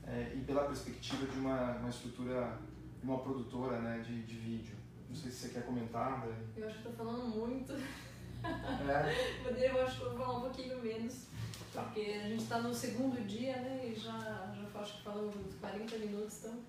é, 0.06 0.34
e 0.36 0.42
pela 0.42 0.66
perspectiva 0.66 1.26
de 1.26 1.38
uma, 1.40 1.76
uma 1.78 1.90
estrutura, 1.90 2.58
de 3.00 3.06
uma 3.06 3.20
produtora 3.20 3.80
né, 3.80 4.00
de, 4.00 4.24
de 4.24 4.36
vídeo. 4.36 4.77
Não 5.10 5.16
sei 5.16 5.32
se 5.32 5.38
você 5.38 5.50
quer 5.50 5.66
comentar, 5.66 6.22
Dani. 6.22 6.48
Eu 6.56 6.68
acho 6.68 6.82
que 6.82 6.90
estou 6.90 7.06
falando 7.06 7.28
muito. 7.28 7.74
É. 7.74 7.80
eu 9.72 9.84
acho 9.84 9.98
que 9.98 10.06
vou 10.06 10.18
falar 10.18 10.38
um 10.38 10.42
pouquinho 10.42 10.82
menos. 10.82 11.28
Tá. 11.74 11.84
Porque 11.84 12.02
a 12.02 12.28
gente 12.28 12.44
está 12.44 12.60
no 12.60 12.74
segundo 12.74 13.26
dia, 13.28 13.58
né? 13.58 13.88
E 13.88 13.96
já, 13.96 14.18
já 14.54 14.80
acho 14.80 14.98
que 14.98 15.04
falamos 15.04 15.36
40 15.60 15.98
minutos, 15.98 16.40
então. 16.40 16.60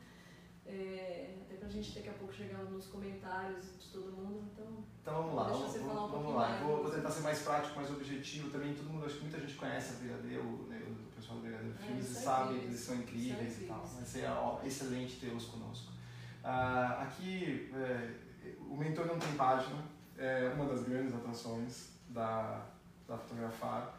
É, 0.67 1.35
até 1.47 1.57
pra 1.57 1.69
gente 1.69 1.95
daqui 1.95 2.11
a 2.11 2.13
pouco 2.13 2.35
chegar 2.35 2.63
nos 2.65 2.89
comentários 2.89 3.79
de 3.79 3.89
todo 3.89 4.13
mundo, 4.13 4.45
então. 4.53 4.85
Então 5.01 5.15
vamos 5.15 5.35
lá, 5.35 5.45
vamos, 5.45 5.75
vamos, 5.77 6.11
vamos 6.11 6.35
lá. 6.35 6.57
Vou, 6.63 6.83
vou, 6.83 6.91
tentar 6.91 7.11
ser 7.11 7.23
mais 7.23 7.39
prático, 7.39 7.77
mais 7.77 7.91
objetivo 7.91 8.51
também. 8.51 8.75
Todo 8.75 8.91
mundo, 8.91 9.07
acho 9.07 9.15
que 9.15 9.23
muita 9.23 9.41
gente 9.41 9.55
conhece 9.55 9.95
a 9.95 9.97
Brigadeiro, 9.97 10.67
né, 10.69 10.83
o 10.87 11.17
pessoal 11.17 11.39
do 11.39 11.43
Brigadeiro 11.43 11.75
é, 11.75 11.87
Filmes 11.87 12.11
e 12.11 12.15
sabe 12.15 12.59
que 12.59 12.65
eles 12.67 12.81
são 12.81 12.97
incríveis, 12.97 13.63
e 13.63 13.65
tal. 13.65 13.87
Vai 13.87 14.05
ser 14.05 14.27
ó, 14.27 14.61
excelente 14.63 15.19
tê-los 15.19 15.47
conosco. 15.47 15.91
Uh, 16.45 17.03
aqui, 17.03 17.71
é, 17.75 18.11
o 18.61 18.77
Mentor 18.77 19.07
Não 19.07 19.19
Tem 19.19 19.33
Página 19.33 19.83
é 20.17 20.53
uma 20.55 20.67
das 20.67 20.83
grandes 20.83 21.15
atrações 21.15 21.91
da, 22.09 22.67
da 23.07 23.17
Fotografar 23.17 23.99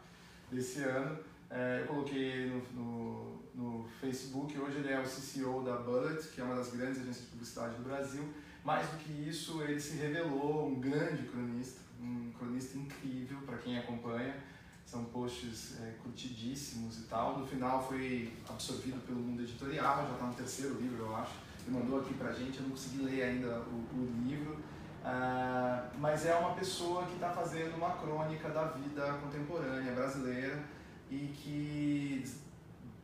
desse 0.50 0.82
ano. 0.82 1.18
É, 1.50 1.80
eu 1.82 1.86
coloquei 1.86 2.46
no, 2.46 2.62
no, 2.74 3.42
no, 3.54 3.88
Facebook, 4.00 4.56
hoje 4.56 4.78
ele 4.78 4.92
é 4.92 5.00
o 5.00 5.02
CCO 5.02 5.62
da 5.64 5.76
Bullet, 5.76 6.28
que 6.28 6.40
é 6.40 6.44
uma 6.44 6.54
das 6.54 6.70
grandes 6.70 7.00
agências 7.00 7.24
de 7.24 7.30
publicidade 7.30 7.74
do 7.74 7.82
Brasil. 7.82 8.22
Mais 8.64 8.86
do 8.88 8.98
que 8.98 9.12
isso, 9.28 9.62
ele 9.62 9.80
se 9.80 9.96
revelou 9.96 10.68
um 10.68 10.80
grande 10.80 11.24
cronista, 11.24 11.80
um 12.00 12.30
cronista 12.38 12.78
incrível 12.78 13.38
para 13.40 13.58
quem 13.58 13.78
acompanha. 13.78 14.36
São 14.84 15.04
posts 15.04 15.80
é, 15.80 15.94
curtidíssimos 16.02 16.98
e 16.98 17.02
tal. 17.04 17.38
No 17.38 17.46
final 17.46 17.86
foi 17.86 18.32
absorvido 18.48 19.04
pelo 19.06 19.20
mundo 19.20 19.42
editorial, 19.42 20.06
já 20.06 20.12
está 20.12 20.26
no 20.26 20.34
terceiro 20.34 20.74
livro, 20.74 21.04
eu 21.04 21.16
acho. 21.16 21.49
Mandou 21.70 22.00
aqui 22.00 22.14
para 22.14 22.32
gente, 22.32 22.58
eu 22.58 22.64
não 22.64 22.70
consegui 22.70 23.02
ler 23.04 23.22
ainda 23.22 23.60
o, 23.60 23.86
o 23.94 24.24
livro. 24.24 24.54
Uh, 24.54 25.98
mas 25.98 26.26
é 26.26 26.34
uma 26.34 26.54
pessoa 26.54 27.06
que 27.06 27.14
está 27.14 27.30
fazendo 27.30 27.76
uma 27.76 27.92
crônica 27.92 28.48
da 28.50 28.64
vida 28.64 29.14
contemporânea 29.14 29.92
brasileira 29.92 30.62
e 31.10 31.32
que 31.34 32.24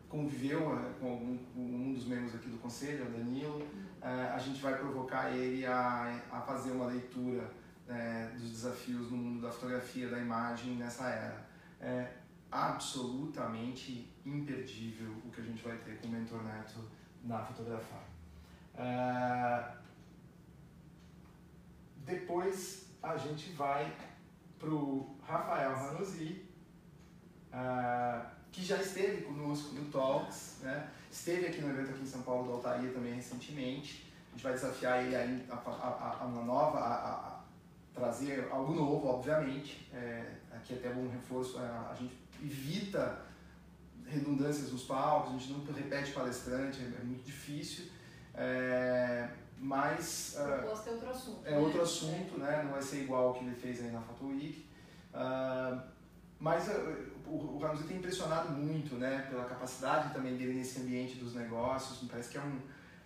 conviveu 0.09 0.75
uh, 0.75 0.95
com, 1.01 1.11
algum, 1.11 1.39
um 1.57 1.95
dos 1.95 2.07
membros 2.07 2.35
aqui 2.35 2.49
do 2.49 2.59
conselho, 2.59 3.07
o 3.07 3.11
Danilo. 3.11 3.61
Uh, 3.61 4.35
a 4.35 4.39
gente 4.39 4.61
vai 4.61 4.77
provocar 4.77 5.31
ele 5.31 5.65
a, 5.65 6.21
a 6.31 6.41
fazer 6.41 6.73
uma 6.73 6.87
leitura 6.87 7.51
né, 7.87 8.33
dos 8.37 8.51
desafios 8.51 9.11
no 9.11 9.17
mundo 9.17 9.43
da 9.43 9.51
fotografia, 9.51 10.09
da 10.09 10.19
imagem 10.19 10.75
nessa 10.75 11.09
era. 11.09 11.47
É 11.81 12.13
absolutamente 12.51 14.13
imperdível 14.25 15.13
o 15.25 15.31
que 15.31 15.41
a 15.41 15.45
gente 15.45 15.63
vai 15.63 15.77
ter 15.79 15.99
com 16.01 16.09
o 16.09 16.11
Mentor 16.11 16.43
Neto 16.43 16.81
na 17.25 17.39
fotografar. 17.45 18.16
Uh, 18.77 19.77
depois 22.05 22.87
a 23.03 23.17
gente 23.17 23.51
vai 23.51 23.93
para 24.59 24.71
o 24.71 25.17
Rafael 25.23 25.75
Ranozzi, 25.75 26.45
uh, 27.53 28.27
que 28.53 28.65
já 28.65 28.77
esteve 28.77 29.23
conosco 29.23 29.75
no 29.75 29.91
Talks, 29.91 30.59
né? 30.63 30.89
esteve 31.11 31.47
aqui 31.47 31.61
no 31.61 31.71
evento 31.71 31.91
aqui 31.91 32.03
em 32.03 32.07
São 32.07 32.23
Paulo 32.23 32.45
do 32.45 32.53
Altair 32.53 32.93
também 32.93 33.15
recentemente. 33.15 34.07
A 34.29 34.31
gente 34.33 34.43
vai 34.43 34.53
desafiar 34.53 35.05
ele 35.05 35.17
a, 35.17 35.55
a, 35.55 36.19
a, 36.21 36.25
uma 36.27 36.43
nova, 36.43 36.79
a, 36.79 37.41
trazer 37.95 38.49
algo 38.51 38.75
novo, 38.75 39.09
obviamente. 39.09 39.89
É, 39.93 40.35
aqui 40.53 40.75
é 40.75 40.77
até 40.77 40.91
um 40.91 41.09
reforço, 41.09 41.59
a, 41.59 41.95
gente 41.99 42.15
evita 42.43 43.25
redundâncias 44.07 44.71
nos 44.71 44.85
palcos, 44.85 45.35
a 45.35 45.39
gente 45.39 45.53
não 45.53 45.65
repete 45.75 46.13
palestrante, 46.13 46.81
é, 46.81 47.01
é 47.01 47.05
muito 47.05 47.25
difícil. 47.25 47.87
É, 48.37 49.29
mas. 49.59 50.37
Proposta 50.37 50.91
uh, 50.91 50.93
é 50.93 50.97
outro 50.97 51.11
assunto. 51.11 51.47
É 51.47 51.51
né? 51.51 51.59
outro 51.59 51.83
assunto, 51.83 52.39
né? 52.39 52.63
Não 52.65 52.73
vai 52.73 52.83
ser 52.83 53.03
igual 53.03 53.29
ao 53.29 53.35
que 53.35 53.45
ele 53.45 53.55
fez 53.55 53.83
aí 53.83 53.91
na 53.91 54.01
Photo 54.01 54.27
Week. 54.27 54.67
Uh, 55.15 55.81
mas 56.39 56.69
uh, 56.69 56.97
o, 57.27 57.57
o 57.57 57.85
tem 57.89 57.97
impressionado 57.97 58.53
muito, 58.53 58.97
né? 58.97 59.27
Pela 59.31 59.45
capacidade 59.45 60.13
também 60.13 60.37
dele 60.37 60.55
nesse 60.55 60.81
ambiente 60.81 61.17
dos 61.17 61.35
negócios. 61.35 62.03
Me 62.03 62.09
parece 62.09 62.31
que 62.31 62.39
é 62.39 62.43
um, 62.43 62.61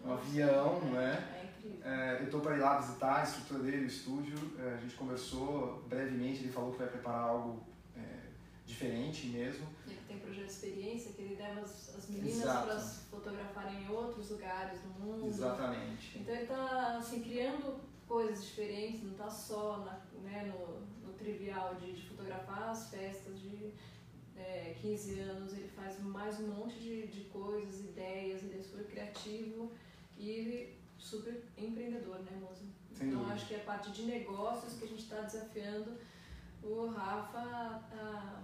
um 0.05 0.13
avião, 0.13 0.81
é, 0.83 0.91
né? 0.91 1.29
É 1.35 1.45
incrível. 1.45 1.81
Uh, 1.81 2.21
eu 2.21 2.25
estou 2.25 2.41
para 2.41 2.57
ir 2.57 2.61
lá 2.61 2.79
visitar 2.79 3.21
a 3.21 3.23
estrutura 3.23 3.63
dele, 3.63 3.85
o 3.85 3.87
estúdio. 3.87 4.37
a 4.59 4.77
gente 4.81 4.97
conversou 4.97 5.85
brevemente, 5.89 6.41
ele 6.41 6.53
falou 6.53 6.73
que 6.73 6.79
vai 6.79 6.89
preparar 6.89 7.21
algo 7.21 7.71
diferente 8.67 9.27
mesmo. 9.27 9.67
Ele 9.87 9.99
tem 10.11 10.19
projeto 10.19 10.47
de 10.47 10.51
experiência 10.51 11.13
que 11.13 11.23
ele 11.23 11.37
leva 11.37 11.61
as, 11.61 11.95
as 11.95 12.09
meninas 12.09 12.43
para 12.43 12.81
fotografarem 12.81 13.85
em 13.85 13.89
outros 13.89 14.31
lugares 14.31 14.81
do 14.81 14.89
mundo. 14.89 15.29
Exatamente. 15.29 16.19
Então 16.19 16.35
ele 16.35 16.43
está 16.43 16.97
assim, 16.97 17.23
criando 17.23 17.81
coisas 18.09 18.45
diferentes, 18.45 19.05
não 19.05 19.13
está 19.13 19.31
só 19.31 19.79
na, 19.79 20.01
né, 20.23 20.53
no, 20.53 21.07
no 21.07 21.13
trivial 21.15 21.77
de, 21.77 21.93
de, 21.93 22.09
fotografar 22.09 22.71
as 22.71 22.91
festas 22.91 23.39
de 23.39 23.73
é, 24.37 24.75
15 24.81 25.21
anos, 25.21 25.53
ele 25.53 25.69
faz 25.69 26.01
mais 26.01 26.41
um 26.41 26.49
monte 26.49 26.77
de, 26.81 27.07
de 27.07 27.21
coisas, 27.25 27.81
ideias, 27.81 28.43
ele 28.43 28.59
é 28.59 28.63
super 28.63 28.85
criativo 28.87 29.71
e 30.19 30.75
super 30.99 31.45
empreendedor, 31.57 32.19
né, 32.21 32.37
Moza? 32.41 32.65
Então 33.01 33.31
acho 33.31 33.47
que 33.47 33.55
é 33.55 33.59
a 33.59 33.65
parte 33.65 33.93
de 33.93 34.03
negócios 34.03 34.75
que 34.75 34.85
a 34.85 34.89
gente 34.89 35.03
está 35.03 35.21
desafiando 35.21 35.97
o 36.63 36.89
Rafa 36.89 37.41
a 37.93 38.43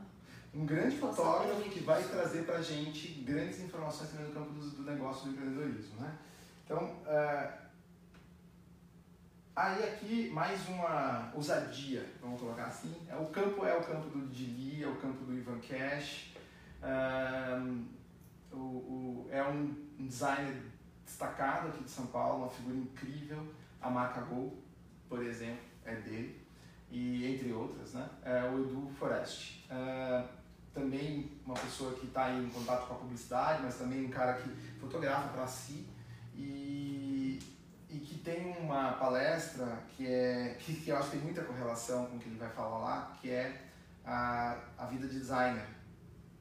um 0.57 0.65
grande 0.65 0.97
fotógrafo 0.97 1.69
que 1.69 1.81
vai 1.81 2.03
trazer 2.03 2.45
para 2.45 2.57
a 2.57 2.63
gente 2.63 3.09
grandes 3.23 3.61
informações 3.61 4.11
também 4.11 4.27
no 4.27 4.33
campo 4.33 4.53
do, 4.53 4.71
do 4.71 4.83
negócio 4.91 5.25
do 5.25 5.33
empreendedorismo, 5.33 6.01
né? 6.01 6.17
Então, 6.65 6.83
uh, 6.83 7.53
aí 9.55 9.85
aqui 9.85 10.31
mais 10.31 10.67
uma 10.67 11.31
ousadia, 11.35 12.07
vamos 12.23 12.41
colocar 12.41 12.65
assim. 12.65 12.97
É, 13.07 13.15
o 13.17 13.27
campo 13.27 13.67
é 13.67 13.77
o 13.77 13.85
campo 13.85 14.09
do 14.09 14.27
Dili, 14.29 14.83
é 14.83 14.89
o 14.89 14.97
campo 14.97 15.25
do 15.25 15.37
Ivan 15.37 15.61
Cash. 15.61 16.35
Uh, 16.83 17.85
o, 18.51 18.57
o, 18.57 19.29
é 19.31 19.43
um 19.45 19.75
designer 20.01 20.63
destacado 21.05 21.69
aqui 21.69 21.85
de 21.85 21.91
São 21.91 22.07
Paulo, 22.07 22.45
uma 22.45 22.51
figura 22.51 22.77
incrível. 22.77 23.47
A 23.81 23.91
marca 23.91 24.23
Gol, 24.23 24.57
por 25.07 25.23
exemplo, 25.23 25.65
é 25.85 25.95
dele. 25.97 26.41
E 26.91 27.27
entre 27.27 27.53
outras, 27.53 27.93
né? 27.93 28.09
É 28.23 28.49
o 28.49 28.61
Edu 28.61 28.89
Forest. 28.99 29.67
Uh, 29.71 30.36
também 30.77 31.31
uma 31.45 31.55
pessoa 31.55 31.95
que 31.95 32.07
está 32.07 32.31
em 32.31 32.49
contato 32.51 32.87
com 32.87 32.95
a 32.95 32.99
publicidade, 32.99 33.63
mas 33.63 33.77
também 33.77 34.05
um 34.05 34.11
cara 34.11 34.35
que 34.35 34.51
fotografa 34.79 35.29
para 35.29 35.47
si 35.47 35.87
e, 36.37 37.41
e 37.89 37.99
que 37.99 38.19
tem 38.19 38.55
uma 38.59 38.93
palestra 38.93 39.83
que 39.97 40.07
é 40.07 40.55
que, 40.61 40.75
que 40.75 40.91
eu 40.91 40.99
acho 40.99 41.11
que 41.11 41.17
tem 41.17 41.25
muita 41.25 41.43
correlação 41.43 42.07
com 42.07 42.17
o 42.17 42.19
que 42.19 42.29
ele 42.29 42.39
vai 42.39 42.51
falar 42.51 42.79
lá, 42.79 43.17
que 43.21 43.31
é 43.31 43.63
a, 44.05 44.59
a 44.77 44.85
vida 44.85 45.09
de 45.09 45.19
designer, 45.19 45.67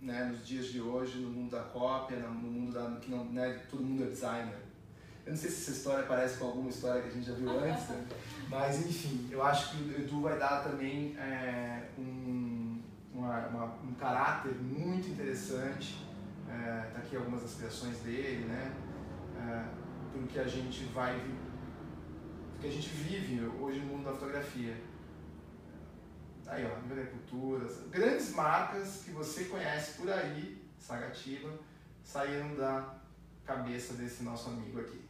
né, 0.01 0.25
nos 0.25 0.45
dias 0.45 0.65
de 0.65 0.81
hoje, 0.81 1.19
no 1.19 1.29
mundo 1.29 1.51
da 1.51 1.63
cópia, 1.63 2.19
no 2.19 2.29
mundo 2.29 2.73
da 2.73 2.99
que 2.99 3.09
não, 3.09 3.23
né, 3.25 3.63
todo 3.69 3.83
mundo 3.83 4.03
é 4.03 4.07
designer. 4.07 4.65
Eu 5.25 5.31
não 5.31 5.37
sei 5.37 5.49
se 5.49 5.61
essa 5.61 5.71
história 5.71 6.03
parece 6.03 6.37
com 6.37 6.45
alguma 6.45 6.69
história 6.69 7.01
que 7.01 7.07
a 7.07 7.11
gente 7.11 7.25
já 7.25 7.33
viu 7.33 7.49
antes, 7.49 7.87
né? 7.87 8.05
mas 8.47 8.85
enfim, 8.85 9.27
eu 9.31 9.41
acho 9.41 9.71
que 9.71 9.83
o 9.83 10.01
Edu 10.01 10.21
vai 10.21 10.37
dar 10.37 10.63
também 10.63 11.17
é, 11.17 11.89
um 11.97 12.54
uma, 13.15 13.47
uma, 13.47 13.65
um 13.81 13.93
caráter 13.93 14.53
muito 14.55 15.07
interessante. 15.09 16.05
É, 16.49 16.91
tá 16.93 16.99
aqui 16.99 17.15
algumas 17.15 17.41
das 17.41 17.55
criações 17.55 17.99
dele, 17.99 18.45
né? 18.45 18.75
É, 19.37 20.17
do 20.17 20.27
que 20.27 20.37
a 20.39 20.47
gente 20.47 20.85
vai, 20.85 21.17
do 21.17 22.59
que 22.59 22.67
a 22.67 22.71
gente 22.71 22.89
vive 22.89 23.45
hoje 23.59 23.79
no 23.79 23.87
mundo 23.87 24.05
da 24.05 24.11
fotografia. 24.11 24.75
Aí, 26.47 26.65
ó, 26.65 26.79
Nível 26.81 27.07
Culturas, 27.07 27.87
grandes 27.89 28.33
marcas 28.35 29.03
que 29.03 29.11
você 29.11 29.45
conhece 29.45 29.97
por 29.97 30.09
aí, 30.11 30.63
Sagativa, 30.77 31.51
saíram 32.03 32.55
da 32.55 32.99
cabeça 33.43 33.95
desse 33.95 34.23
nosso 34.23 34.49
amigo 34.49 34.79
aqui. 34.79 35.03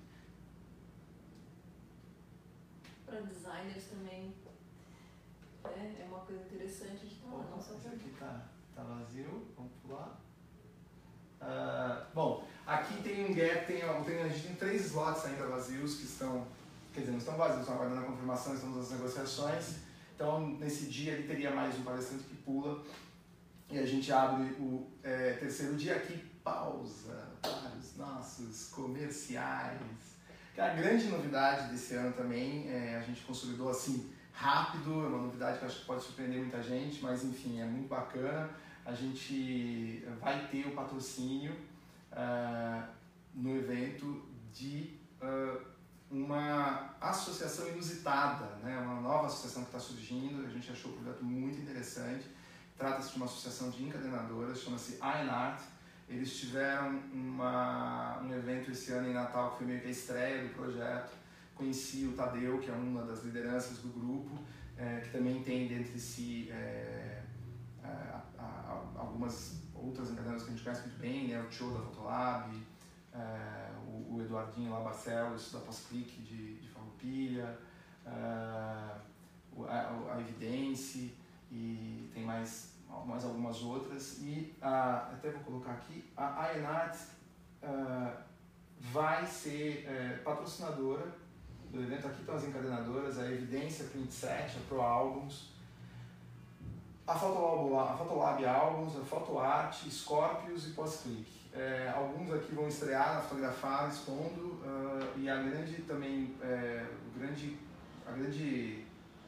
Para 3.06 3.20
designers 3.22 3.84
também 3.86 4.34
é, 5.76 6.02
é 6.02 6.06
uma 6.08 6.20
coisa 6.20 6.44
interessante 6.44 7.08
de 7.08 7.14
estar 7.16 7.30
lá. 7.30 7.46
Não 7.50 7.60
esse 7.60 7.88
aqui 7.88 8.10
tá, 8.20 8.50
tá 8.76 8.84
vazio, 8.84 9.48
vamos 9.56 9.72
pular. 9.82 10.22
Uh, 11.42 12.06
bom, 12.14 12.48
aqui 12.66 13.02
tem 13.04 13.26
um 13.26 13.34
gap, 13.34 13.66
tem, 13.68 13.82
tem, 14.06 14.22
a 14.22 14.30
gente 14.30 14.48
tem 14.48 14.56
três 14.56 14.86
slots 14.86 15.26
ainda 15.26 15.48
vazios 15.48 15.96
que 15.96 16.06
estão, 16.06 16.48
quer 16.94 17.02
dizer, 17.02 17.12
não 17.12 17.20
estão 17.20 17.38
vazios, 17.38 17.62
estão 17.62 17.76
aguardando 17.76 18.02
a 18.02 18.06
confirmação, 18.06 18.56
estamos 18.56 18.78
nas 18.78 18.92
negociações. 18.92 19.76
Então, 20.16 20.48
nesse 20.58 20.86
dia, 20.86 21.14
ele 21.14 21.28
teria 21.28 21.52
mais 21.52 21.78
um 21.78 21.84
palestrante 21.84 22.24
que 22.24 22.36
pula 22.38 22.84
e 23.70 23.78
a 23.78 23.86
gente 23.86 24.12
abre 24.12 24.44
o 24.54 24.88
é, 25.04 25.34
terceiro 25.34 25.76
dia 25.76 25.96
aqui, 25.96 26.18
pausa 26.44 27.28
para 27.42 27.74
os 27.78 27.96
nossos 27.98 28.70
comerciais. 28.70 29.82
Que 30.54 30.62
é 30.62 30.72
a 30.72 30.74
grande 30.74 31.08
novidade 31.08 31.72
desse 31.72 31.96
ano 31.96 32.14
também, 32.14 32.70
é, 32.70 32.96
a 32.96 33.02
gente 33.02 33.22
consolidou 33.26 33.70
assim 33.70 34.10
rápido, 34.36 34.92
é 34.92 35.08
uma 35.08 35.24
novidade 35.24 35.60
que 35.60 35.66
acho 35.66 35.80
que 35.80 35.86
pode 35.86 36.04
surpreender 36.04 36.40
muita 36.40 36.62
gente, 36.62 37.02
mas 37.02 37.24
enfim, 37.24 37.62
é 37.62 37.66
muito 37.66 37.88
bacana. 37.88 38.50
A 38.86 38.94
gente 38.94 40.06
vai 40.20 40.48
ter 40.48 40.68
o 40.68 40.72
patrocínio 40.72 41.54
uh, 42.12 42.84
no 43.34 43.56
evento 43.58 44.24
de 44.54 45.00
uh, 45.22 45.60
uma 46.12 46.96
associação 47.02 47.68
inusitada, 47.70 48.46
né? 48.62 48.78
uma 48.78 49.02
nova 49.02 49.26
associação 49.28 49.64
que 49.64 49.70
está 49.70 49.80
surgindo, 49.80 50.46
a 50.46 50.50
gente 50.50 50.72
achou 50.72 50.92
o 50.92 50.96
projeto 50.96 51.24
muito 51.24 51.60
interessante. 51.60 52.30
Trata-se 52.78 53.12
de 53.12 53.16
uma 53.16 53.26
associação 53.26 53.70
de 53.70 53.86
encadenadoras, 53.86 54.62
chama-se 54.62 54.96
Iron 54.96 55.32
Art. 55.32 55.62
Eles 56.08 56.38
tiveram 56.38 57.00
uma, 57.12 58.20
um 58.22 58.32
evento 58.32 58.70
esse 58.70 58.92
ano 58.92 59.10
em 59.10 59.14
Natal 59.14 59.52
que 59.52 59.58
foi 59.60 59.68
meio 59.68 59.82
que 59.82 59.88
a 59.88 59.92
estreia 59.92 60.44
do 60.44 60.54
projeto 60.54 61.25
Conheci 61.56 62.06
o 62.06 62.14
Tadeu, 62.14 62.60
que 62.60 62.70
é 62.70 62.74
uma 62.74 63.04
das 63.04 63.24
lideranças 63.24 63.80
do 63.80 63.90
grupo, 63.90 64.38
é, 64.78 65.00
que 65.00 65.12
também 65.12 65.42
tem 65.42 65.68
dentre 65.68 65.98
si 65.98 66.50
é, 66.52 67.22
a, 67.84 68.22
a, 68.38 68.84
algumas 68.98 69.62
outras 69.74 70.10
encadenadoras 70.10 70.44
que 70.44 70.50
a 70.50 70.54
gente 70.54 70.64
conhece 70.64 70.82
muito 70.82 71.00
bem, 71.00 71.28
né? 71.30 71.42
o 71.42 71.48
Tio 71.48 71.72
da 71.72 71.80
Fotolab, 71.80 72.52
é, 73.14 73.72
o, 73.88 74.16
o, 74.16 74.22
Eduardinho 74.22 74.72
lá, 74.72 74.82
Barcelos, 74.82 75.54
da 75.54 75.60
Pós-Clique 75.60 76.22
de, 76.22 76.60
de 76.60 76.68
Farroupilha, 76.68 77.58
é, 78.06 78.10
a, 78.10 79.00
a 80.14 80.20
Evidência 80.20 81.10
e 81.50 82.10
tem 82.14 82.24
mais, 82.24 82.74
mais 83.06 83.24
algumas 83.24 83.64
outras. 83.64 84.18
E 84.20 84.54
até 84.62 85.32
vou 85.32 85.44
colocar 85.44 85.72
aqui, 85.72 86.04
a 86.18 86.58
Enart 86.58 86.98
uh, 87.64 88.26
vai 88.80 89.26
ser 89.26 89.86
é, 89.88 90.20
patrocinadora 90.24 91.25
do 91.76 91.84
evento. 91.84 92.08
Aqui 92.08 92.22
estão 92.22 92.36
as 92.36 92.46
encadenadoras, 92.46 93.20
a 93.20 93.30
Evidência 93.30 93.86
Print 93.86 94.12
Set, 94.12 94.58
a 94.58 94.68
Pro 94.68 94.82
Albums, 94.82 95.50
a 97.06 97.14
Fotolab, 97.14 97.94
a 97.94 97.98
Fotolab 97.98 98.46
Albums, 98.46 98.96
a 98.96 99.02
PhotoArt, 99.02 99.90
Scorpius 99.90 100.68
e 100.68 100.70
Pós-Click. 100.72 101.36
É, 101.54 101.94
alguns 101.96 102.34
aqui 102.34 102.54
vão 102.56 102.68
estrear 102.68 103.16
na 103.16 103.22
fotografar, 103.22 103.90
expondo, 103.90 104.60
uh, 104.64 105.20
e 105.20 105.30
a 105.30 105.42
grande 105.42 105.82
também, 105.84 106.36
é, 106.42 106.86
grande, 107.18 107.58
a 108.06 108.12
grande 108.12 108.84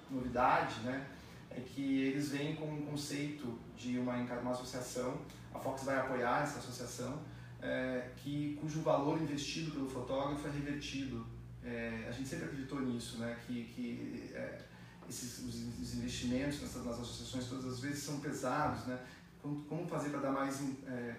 novidade, 0.10 0.80
né, 0.82 1.08
é 1.52 1.62
que 1.62 2.02
eles 2.02 2.32
vêm 2.32 2.56
com 2.56 2.66
um 2.66 2.86
conceito 2.86 3.58
de 3.78 3.98
uma, 3.98 4.16
uma 4.16 4.52
associação, 4.52 5.20
a 5.54 5.60
Fox 5.60 5.84
vai 5.84 5.98
apoiar 5.98 6.44
essa 6.44 6.60
associação, 6.60 7.20
é, 7.62 8.10
que, 8.18 8.58
cujo 8.60 8.82
valor 8.82 9.22
investido 9.22 9.72
pelo 9.72 9.90
fotógrafo 9.90 10.48
é 10.48 10.52
revertido. 10.52 11.26
É, 11.68 12.06
a 12.08 12.12
gente 12.12 12.30
sempre 12.30 12.46
acreditou 12.46 12.80
nisso, 12.80 13.18
né? 13.18 13.38
que, 13.46 13.66
que 13.66 14.32
é, 14.34 14.62
esses, 15.10 15.40
os, 15.40 15.56
os 15.82 15.96
investimentos 15.96 16.62
nessas, 16.62 16.86
nas 16.86 17.00
associações 17.00 17.50
todas 17.50 17.66
as 17.66 17.80
vezes 17.80 18.04
são 18.04 18.22
pesados. 18.22 18.86
Né? 18.86 18.98
Como, 19.42 19.64
como 19.66 19.88
fazer 19.88 20.10
para 20.10 20.22
dar 20.22 20.32
mais 20.32 20.62
é, 20.88 21.16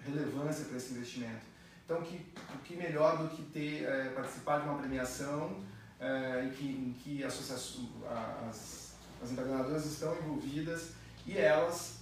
relevância 0.00 0.64
para 0.64 0.76
esse 0.76 0.94
investimento? 0.94 1.46
Então, 1.84 2.02
que, 2.02 2.26
que 2.64 2.76
melhor 2.76 3.18
do 3.18 3.36
que 3.36 3.42
ter 3.44 3.84
é, 3.84 4.08
participar 4.10 4.60
de 4.60 4.68
uma 4.68 4.78
premiação 4.78 5.62
é, 6.00 6.44
em 6.44 6.50
que, 6.50 6.64
em 6.64 6.92
que 7.02 7.22
as, 7.22 7.50
as 9.22 9.30
encadenadoras 9.30 9.86
estão 9.86 10.16
envolvidas 10.16 10.90
e 11.26 11.38
elas 11.38 12.00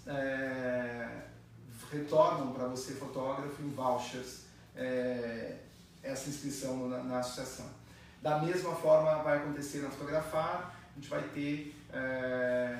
retornam 1.92 2.52
para 2.52 2.66
você, 2.66 2.94
fotógrafo, 2.94 3.62
em 3.62 3.68
vouchers, 3.68 4.42
é, 4.74 5.58
essa 6.02 6.28
inscrição 6.30 6.88
na, 6.88 7.02
na, 7.02 7.18
associação. 7.18 7.66
Da 8.22 8.38
mesma 8.38 8.74
forma 8.74 9.22
vai 9.22 9.38
acontecer 9.38 9.80
na 9.80 9.90
Fotografar, 9.90 10.74
a 10.92 10.94
gente 10.94 11.10
vai 11.10 11.22
ter 11.34 11.74
é, 11.92 12.78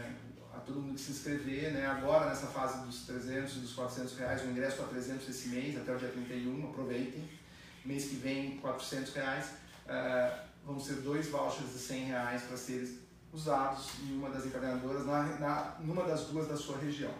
a 0.55 0.61
todo 0.61 0.81
mundo 0.81 0.95
que 0.95 1.01
se 1.01 1.11
inscrever, 1.11 1.73
né? 1.73 1.85
agora 1.85 2.29
nessa 2.29 2.47
fase 2.47 2.87
dos 2.87 3.05
300 3.07 3.57
e 3.57 3.59
dos 3.59 3.73
400 3.73 4.17
reais, 4.19 4.43
o 4.43 4.47
ingresso 4.47 4.83
a 4.83 4.87
300 4.87 5.29
esse 5.29 5.49
mês, 5.49 5.77
até 5.77 5.93
o 5.93 5.99
dia 5.99 6.11
31, 6.11 6.71
aproveitem. 6.71 7.29
Mês 7.85 8.05
que 8.05 8.15
vem, 8.15 8.59
400 8.59 9.13
reais, 9.15 9.51
é, 9.89 10.33
vão 10.65 10.79
ser 10.79 11.01
dois 11.01 11.29
vouchers 11.29 11.73
de 11.73 11.79
100 11.79 12.05
reais 12.05 12.43
para 12.43 12.57
serem 12.57 13.03
usados 13.33 13.89
em 14.05 14.15
uma 14.17 14.31
das 14.31 14.47
encadenadoras, 14.47 15.05
na, 15.07 15.23
na, 15.41 15.77
numa 15.81 16.05
das 16.05 16.27
duas 16.27 16.47
da 16.47 16.57
sua 16.57 16.79
região. 16.79 17.13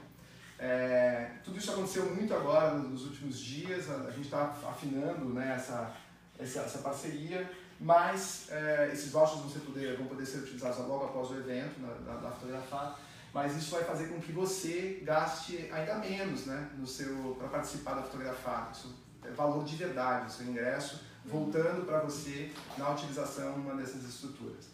É, 0.59 1.39
tudo 1.43 1.59
isso 1.59 1.73
aconteceu 1.73 2.15
muito 2.15 2.33
agora, 2.33 2.75
nos 2.75 3.05
últimos 3.05 3.41
dias, 3.41 3.91
a, 3.91 3.97
a 3.97 4.11
gente 4.11 4.27
está 4.27 4.45
afinando 4.65 5.25
né, 5.31 5.55
essa, 5.57 5.93
essa, 6.39 6.61
essa, 6.61 6.79
parceria, 6.79 7.51
mas 7.83 8.47
é, 8.49 8.91
esses 8.93 9.11
vouchers 9.11 9.41
vão, 9.41 9.51
ser 9.51 9.59
poder, 9.59 9.97
vão 9.97 10.07
poder 10.07 10.25
ser 10.25 10.39
utilizados 10.39 10.79
logo 10.87 11.05
após 11.05 11.31
o 11.31 11.35
evento, 11.35 11.81
na, 11.81 11.89
na, 12.13 12.21
na 12.21 12.31
fotografar, 12.31 12.99
mas 13.35 13.57
isso 13.57 13.73
vai 13.73 13.83
fazer 13.83 14.07
com 14.07 14.21
que 14.21 14.31
você 14.31 15.03
gaste 15.03 15.69
ainda 15.73 15.97
menos 15.97 16.47
né, 16.47 16.71
no 16.79 16.87
seu 16.87 17.35
para 17.39 17.49
participar 17.49 17.95
da 17.95 18.03
fotografar. 18.03 18.71
Isso 18.73 18.95
é 19.25 19.31
valor 19.31 19.65
de 19.65 19.75
verdade, 19.75 20.27
o 20.27 20.31
seu 20.31 20.47
ingresso, 20.47 21.01
voltando 21.25 21.85
para 21.85 21.99
você 22.01 22.53
na 22.79 22.91
utilização 22.91 23.55
de 23.55 23.61
uma 23.61 23.75
dessas 23.75 24.05
estruturas. 24.05 24.67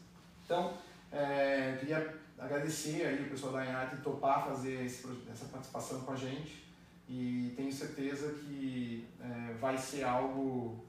Então, 0.45 0.75
é, 1.11 1.77
queria 1.81 2.15
agradecer 2.39 3.07
aí 3.07 3.23
o 3.23 3.31
pessoal 3.31 3.55
da 3.55 3.65
Enart 3.65 4.03
topar 4.03 4.47
fazer 4.47 4.85
esse, 4.85 5.07
essa 5.33 5.47
participação 5.47 6.01
com 6.03 6.13
a 6.13 6.17
gente 6.17 6.69
e 7.09 7.55
tenho 7.57 7.73
certeza 7.73 8.35
que 8.35 9.09
é, 9.19 9.55
vai 9.55 9.79
ser 9.79 10.05
algo 10.05 10.85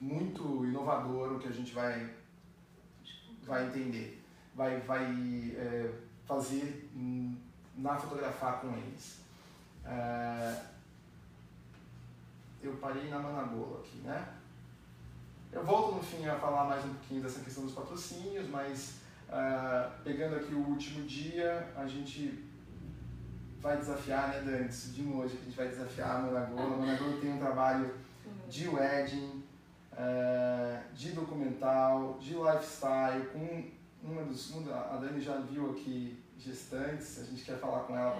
muito 0.00 0.64
inovador 0.64 1.32
o 1.32 1.38
que 1.38 1.48
a 1.48 1.52
gente 1.52 1.72
vai, 1.72 2.14
vai 3.44 3.66
entender, 3.66 4.22
vai, 4.54 4.80
vai 4.80 5.06
é, 5.56 5.92
fazer 6.26 6.90
na 7.76 7.96
fotografar 7.96 8.60
com 8.60 8.68
eles. 8.68 9.20
É, 9.84 10.62
eu 12.62 12.74
parei 12.74 13.08
na 13.08 13.18
Managola 13.18 13.80
aqui, 13.80 13.98
né? 13.98 14.34
Eu 15.52 15.64
volto 15.64 15.96
no 15.96 16.02
fim 16.02 16.26
a 16.26 16.36
falar 16.36 16.64
mais 16.64 16.84
um 16.84 16.90
pouquinho 16.90 17.22
dessa 17.22 17.40
questão 17.40 17.64
dos 17.64 17.74
patrocínios, 17.74 18.48
mas 18.48 19.00
Uh, 19.30 19.88
pegando 20.02 20.34
aqui 20.34 20.52
o 20.52 20.58
último 20.58 21.06
dia, 21.06 21.72
a 21.76 21.86
gente 21.86 22.44
vai 23.60 23.76
desafiar, 23.76 24.30
né, 24.30 24.40
Dani? 24.40 24.64
Decidimos 24.64 25.24
hoje 25.24 25.38
a 25.40 25.44
gente 25.44 25.56
vai 25.56 25.68
desafiar 25.68 26.16
a 26.16 26.18
Monagola. 26.22 26.74
A 26.74 26.76
Monagola 26.78 27.20
tem 27.20 27.32
um 27.32 27.38
trabalho 27.38 27.94
de 28.48 28.68
wedding, 28.68 29.39
uh, 30.00 30.94
de 30.94 31.12
documental, 31.12 32.18
de 32.18 32.34
lifestyle, 32.34 33.26
com 33.32 33.70
uma 34.02 34.24
dos. 34.24 34.50
Uma, 34.50 34.74
a 34.74 34.96
Dani 34.96 35.20
já 35.20 35.38
viu 35.40 35.70
aqui 35.70 36.22
gestantes, 36.38 37.20
a 37.20 37.24
gente 37.24 37.44
quer 37.44 37.58
falar 37.58 37.80
com 37.80 37.96
ela 37.96 38.12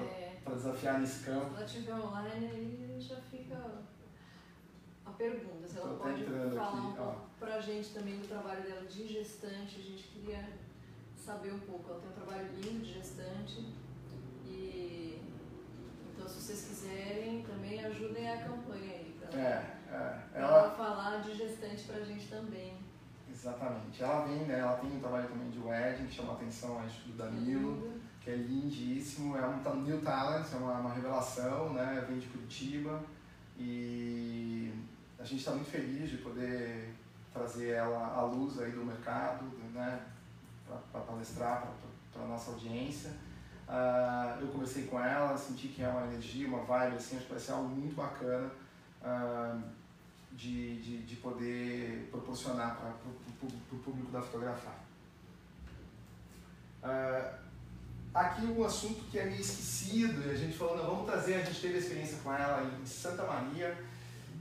para 0.44 0.52
é. 0.52 0.56
desafiar 0.56 1.00
nesse 1.00 1.24
campo. 1.24 1.48
Se 1.48 1.56
ela 1.56 1.64
estiver 1.64 1.94
online, 1.94 2.46
aí 2.46 2.96
já 3.00 3.16
fica 3.16 3.56
a 5.06 5.10
pergunta, 5.12 5.66
se 5.66 5.78
ela 5.78 5.96
pode 5.96 6.24
falar 6.24 6.68
aqui, 6.68 6.78
um 6.78 6.92
pouco 6.92 7.30
para 7.38 7.54
a 7.54 7.60
gente 7.60 7.88
também 7.94 8.18
do 8.18 8.28
trabalho 8.28 8.62
dela 8.62 8.82
de 8.82 9.06
gestante, 9.08 9.80
a 9.80 9.82
gente 9.82 10.02
queria 10.08 10.46
saber 11.16 11.54
um 11.54 11.58
pouco. 11.60 11.90
Ela 11.90 12.00
tem 12.00 12.10
um 12.10 12.12
trabalho 12.12 12.48
lindo 12.56 12.84
de 12.84 12.92
gestante 12.92 13.64
e 14.46 15.18
então 16.12 16.28
se 16.28 16.40
vocês 16.40 16.66
quiserem 16.66 17.42
também 17.42 17.82
ajudem 17.84 18.30
a 18.30 18.44
campanha 18.44 18.98
para 18.98 18.99
é, 19.36 19.64
é. 19.92 20.20
ela, 20.34 20.70
falar 20.70 21.18
de 21.18 21.34
gestante 21.34 21.84
para 21.84 21.96
a 21.96 22.04
gente 22.04 22.28
também. 22.28 22.74
Exatamente. 23.30 24.02
Ela 24.02 24.26
vem, 24.26 24.38
né, 24.40 24.58
ela 24.58 24.76
tem 24.76 24.90
um 24.90 25.00
trabalho 25.00 25.28
também 25.28 25.50
de 25.50 25.58
wedding 25.58 26.06
que 26.06 26.14
chama 26.14 26.32
a 26.32 26.36
atenção 26.36 26.78
acho, 26.80 27.08
do 27.08 27.16
Danilo, 27.16 27.92
que 28.20 28.30
é 28.30 28.34
lindíssimo, 28.34 29.36
é 29.36 29.46
um 29.46 29.82
new 29.82 30.00
talent, 30.02 30.46
é 30.52 30.56
uma, 30.56 30.78
uma 30.78 30.92
revelação, 30.92 31.72
né, 31.72 32.04
vem 32.08 32.18
de 32.18 32.26
Curitiba 32.26 33.02
e 33.58 34.72
a 35.18 35.24
gente 35.24 35.38
está 35.38 35.52
muito 35.52 35.70
feliz 35.70 36.10
de 36.10 36.18
poder 36.18 36.94
trazer 37.32 37.70
ela 37.70 38.14
à 38.14 38.22
luz 38.22 38.58
aí 38.58 38.72
do 38.72 38.84
mercado, 38.84 39.44
né, 39.72 40.02
para 40.92 41.00
palestrar 41.00 41.68
para 42.12 42.22
a 42.22 42.26
nossa 42.26 42.50
audiência. 42.50 43.10
Uh, 43.68 44.40
eu 44.40 44.48
conversei 44.48 44.86
com 44.86 44.98
ela, 44.98 45.38
senti 45.38 45.68
que 45.68 45.82
é 45.82 45.88
uma 45.88 46.02
energia, 46.06 46.48
uma 46.48 46.64
vibe, 46.64 46.96
assim, 46.96 47.16
acho 47.16 47.26
que 47.26 47.30
vai 47.30 47.40
ser 47.40 47.52
algo 47.52 47.68
muito 47.68 47.94
bacana 47.94 48.50
de, 50.32 50.80
de, 50.80 50.98
de, 51.02 51.16
poder 51.16 52.08
proporcionar 52.10 52.76
para 52.76 52.90
o 52.90 53.78
público 53.78 54.10
da 54.10 54.22
fotografar. 54.22 54.78
Uh, 56.82 57.38
aqui 58.14 58.46
um 58.46 58.64
assunto 58.64 59.04
que 59.10 59.18
é 59.18 59.24
meio 59.24 59.40
esquecido, 59.40 60.26
e 60.26 60.30
a 60.30 60.36
gente 60.36 60.56
falou, 60.56 60.76
não, 60.76 60.86
vamos 60.86 61.06
trazer, 61.06 61.34
a 61.34 61.44
gente 61.44 61.60
teve 61.60 61.78
experiência 61.78 62.18
com 62.22 62.32
ela 62.32 62.62
em 62.62 62.86
Santa 62.86 63.24
Maria, 63.24 63.76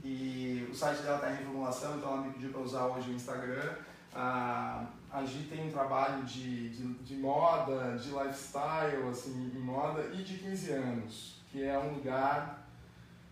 e 0.02 0.66
o 0.70 0.74
site 0.74 1.02
dela 1.02 1.16
está 1.16 1.32
em 1.32 1.36
reformulação, 1.36 1.96
então 1.96 2.12
ela 2.12 2.22
me 2.22 2.32
pediu 2.32 2.50
para 2.50 2.60
usar 2.60 2.86
hoje 2.86 3.10
o 3.10 3.14
Instagram. 3.14 3.74
Uh, 4.12 4.86
a 5.12 5.24
Gi 5.24 5.46
tem 5.50 5.68
um 5.68 5.70
trabalho 5.70 6.24
de, 6.24 6.70
de, 6.70 6.94
de, 6.94 7.16
moda, 7.16 7.98
de 7.98 8.10
lifestyle, 8.10 9.08
assim, 9.10 9.52
em 9.54 9.58
moda 9.58 10.10
e 10.14 10.22
de 10.22 10.38
15 10.38 10.70
anos, 10.72 11.42
que 11.50 11.62
é 11.62 11.78
um 11.78 11.94
lugar 11.94 12.59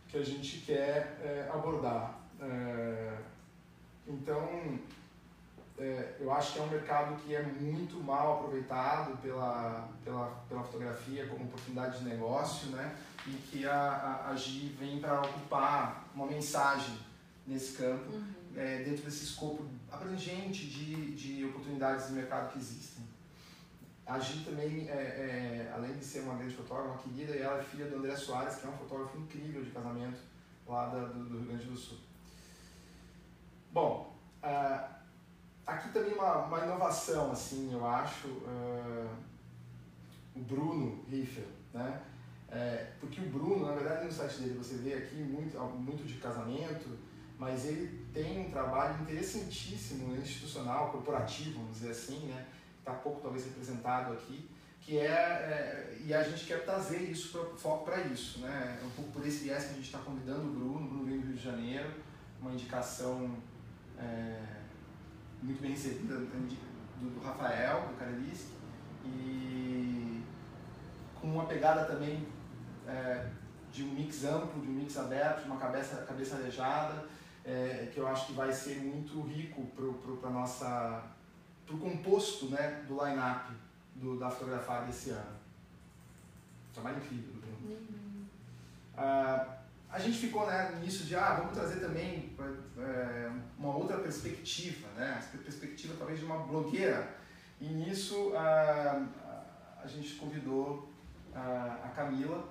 que 0.09 0.18
a 0.18 0.24
gente 0.24 0.59
quer 0.59 1.18
é, 1.22 1.48
abordar. 1.52 2.18
É, 2.40 3.18
então, 4.06 4.78
é, 5.78 6.16
eu 6.18 6.32
acho 6.32 6.54
que 6.54 6.59
é 6.59 6.62
um 6.62 6.68
mercado 6.68 7.16
que 7.22 7.34
é 7.34 7.42
muito 7.42 8.02
mal 8.02 8.38
aproveitado 8.38 9.20
pela, 9.20 9.88
pela, 10.04 10.26
pela 10.48 10.62
fotografia 10.62 11.26
como 11.26 11.44
oportunidade 11.44 11.98
de 11.98 12.04
negócio, 12.04 12.70
né? 12.70 12.96
E 13.26 13.30
que 13.30 13.66
a, 13.66 13.74
a, 13.74 14.30
a 14.30 14.36
Gi 14.36 14.74
vem 14.78 14.98
para 14.98 15.20
ocupar 15.20 16.09
uma 16.14 16.26
mensagem 16.26 16.96
nesse 17.46 17.76
campo. 17.76 18.11
Uhum 18.12 18.38
é, 18.59 18.82
dentro 18.82 19.04
desse 19.04 19.24
escopo 19.24 19.64
abrangente 19.90 20.66
de, 20.66 21.12
de 21.12 21.44
oportunidades 21.44 22.09
de 22.09 22.12
mercado 22.14 22.52
que 22.52 22.59
existem. 22.59 23.04
A 24.09 24.18
Gi 24.18 24.42
também, 24.42 24.88
é, 24.88 24.92
é, 24.94 25.72
além 25.74 25.92
de 25.92 26.02
ser 26.02 26.20
uma 26.20 26.36
grande 26.36 26.54
fotógrafa, 26.54 26.88
uma 26.88 26.98
querida, 26.98 27.36
ela 27.36 27.61
é 27.61 27.62
filha 27.62 27.84
do 27.90 27.96
André 27.96 28.16
Soares, 28.16 28.56
que 28.56 28.66
é 28.66 28.70
um 28.70 28.78
fotógrafo 28.78 29.18
incrível 29.18 29.62
de 29.62 29.70
casamento 29.70 30.18
lá 30.66 30.86
da, 30.86 31.04
do, 31.04 31.24
do, 31.24 31.38
Rio 31.38 31.48
Grande 31.48 31.66
do 31.66 31.76
Sul. 31.76 31.98
Bom, 33.70 34.16
uh, 34.42 34.94
aqui 35.66 35.90
também 35.90 36.14
uma, 36.14 36.46
uma 36.46 36.64
inovação, 36.64 37.30
assim, 37.30 37.70
eu 37.70 37.86
acho, 37.86 38.28
uh, 38.28 39.11
o 40.34 40.40
Bruno 40.40 41.04
Riffer, 41.11 41.44
né? 41.74 42.00
É, 42.50 42.92
porque 42.98 43.20
o 43.20 43.28
Bruno, 43.28 43.66
na 43.66 43.74
verdade, 43.74 44.06
no 44.06 44.12
site 44.12 44.40
dele 44.40 44.56
você 44.56 44.76
vê 44.76 44.94
aqui 44.94 45.16
muito, 45.16 45.59
muito 45.59 46.06
de 46.06 46.14
casamento, 46.14 46.98
mas 47.38 47.66
ele 47.66 48.06
tem 48.14 48.46
um 48.46 48.50
trabalho 48.50 49.02
interessantíssimo, 49.02 50.16
institucional, 50.16 50.90
corporativo, 50.90 51.59
vamos 51.59 51.76
dizer 51.76 51.90
assim, 51.90 52.26
né? 52.26 52.46
Está 52.89 53.01
pouco 53.01 53.20
talvez 53.20 53.45
representado 53.45 54.14
aqui, 54.14 54.49
que 54.80 54.99
é, 54.99 55.05
é, 55.05 55.99
e 56.03 56.14
a 56.14 56.22
gente 56.22 56.47
quer 56.47 56.64
trazer 56.64 57.03
isso 57.03 57.36
para 57.36 57.45
foco 57.59 57.84
para 57.84 58.01
isso, 58.01 58.41
né? 58.41 58.78
É 58.80 58.86
um 58.86 58.91
pouco 58.91 59.12
por 59.12 59.26
esse 59.26 59.45
viés 59.45 59.64
que 59.64 59.72
a 59.72 59.74
gente 59.74 59.84
está 59.84 59.99
convidando 59.99 60.49
o 60.49 60.53
Bruno, 60.53 60.86
o 60.86 60.89
Bruno 60.89 61.05
vem 61.05 61.20
do 61.20 61.26
Rio 61.26 61.36
de 61.36 61.45
Janeiro, 61.45 61.91
uma 62.41 62.53
indicação 62.53 63.36
é, 63.99 64.41
muito 65.43 65.61
bem 65.61 65.72
recebida 65.72 66.14
do, 66.14 67.11
do 67.11 67.20
Rafael, 67.20 67.89
do 67.89 67.97
Kareliski, 67.99 68.55
e 69.05 70.24
com 71.20 71.26
uma 71.26 71.45
pegada 71.45 71.84
também 71.84 72.26
é, 72.86 73.26
de 73.70 73.82
um 73.82 73.93
mix 73.93 74.24
amplo, 74.24 74.62
de 74.62 74.68
um 74.68 74.72
mix 74.72 74.97
aberto, 74.97 75.43
de 75.43 75.47
uma 75.47 75.59
cabeça, 75.59 76.07
cabeça 76.07 76.36
arejada, 76.36 77.05
é, 77.45 77.91
que 77.93 77.99
eu 77.99 78.09
acho 78.09 78.28
que 78.28 78.32
vai 78.32 78.51
ser 78.51 78.76
muito 78.76 79.20
rico 79.20 79.66
para 80.20 80.30
nossa 80.30 81.17
para 81.68 81.76
o 81.76 81.78
composto 81.78 82.46
né, 82.46 82.82
do 82.88 82.94
line-up 83.04 83.52
da 84.18 84.30
fotografia 84.30 84.80
desse 84.86 85.10
ano. 85.10 85.36
Trabalho 86.72 86.96
incrível, 86.96 87.34
Bruno. 87.34 87.76
Uhum. 87.76 88.26
Uh, 88.96 89.58
a 89.90 89.98
gente 89.98 90.18
ficou 90.18 90.46
né, 90.46 90.78
nisso 90.82 91.04
de, 91.04 91.14
ah, 91.14 91.34
vamos 91.34 91.52
trazer 91.52 91.80
também 91.80 92.34
é, 92.78 93.30
uma 93.58 93.74
outra 93.74 93.98
perspectiva, 93.98 94.86
né? 94.96 95.18
A 95.18 95.38
perspectiva 95.38 95.94
talvez 95.98 96.18
de 96.18 96.26
uma 96.26 96.38
blogueira. 96.38 97.16
E 97.58 97.64
nisso 97.64 98.32
a, 98.36 99.06
a 99.82 99.86
gente 99.86 100.14
convidou 100.16 100.92
a, 101.34 101.78
a 101.84 101.88
Camila, 101.88 102.48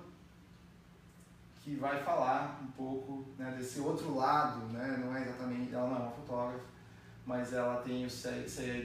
que 1.62 1.76
vai 1.76 2.02
falar 2.02 2.60
um 2.62 2.70
pouco 2.72 3.24
né, 3.38 3.54
desse 3.56 3.78
outro 3.80 4.16
lado, 4.16 4.66
né? 4.72 5.00
Não 5.02 5.16
é 5.16 5.22
exatamente, 5.22 5.72
ela 5.72 5.88
não 5.88 5.96
é 5.96 6.00
uma 6.00 6.10
fotógrafa, 6.10 6.64
mas 7.28 7.52
ela 7.52 7.82
tem 7.82 8.06
o 8.06 8.10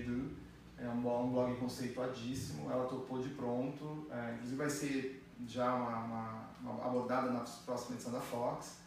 Do, 0.03 0.29
é 0.77 0.89
um 0.89 1.01
blog 1.31 1.55
conceituadíssimo, 1.55 2.69
ela 2.69 2.85
topou 2.85 3.21
de 3.21 3.29
pronto, 3.29 4.05
é, 4.11 4.33
inclusive 4.33 4.57
vai 4.57 4.69
ser 4.69 5.23
já 5.47 5.73
uma, 5.73 5.99
uma, 5.99 6.49
uma, 6.59 6.85
abordada 6.85 7.31
na 7.31 7.39
próxima 7.65 7.95
edição 7.95 8.11
da 8.11 8.19
Fox 8.19 8.79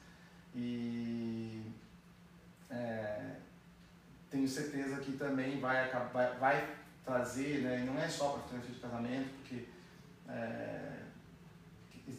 e 0.54 1.72
é, 2.68 3.36
tenho 4.30 4.46
certeza 4.46 5.00
que 5.00 5.12
também 5.12 5.58
vai, 5.58 5.90
vai, 6.12 6.36
vai 6.36 6.76
trazer, 7.02 7.62
né, 7.62 7.80
e 7.80 7.84
não 7.86 7.98
é 7.98 8.06
só 8.10 8.32
para 8.32 8.42
fotografia 8.42 8.74
de 8.74 8.80
casamento, 8.80 9.30
porque 9.36 9.64
é, 10.28 10.95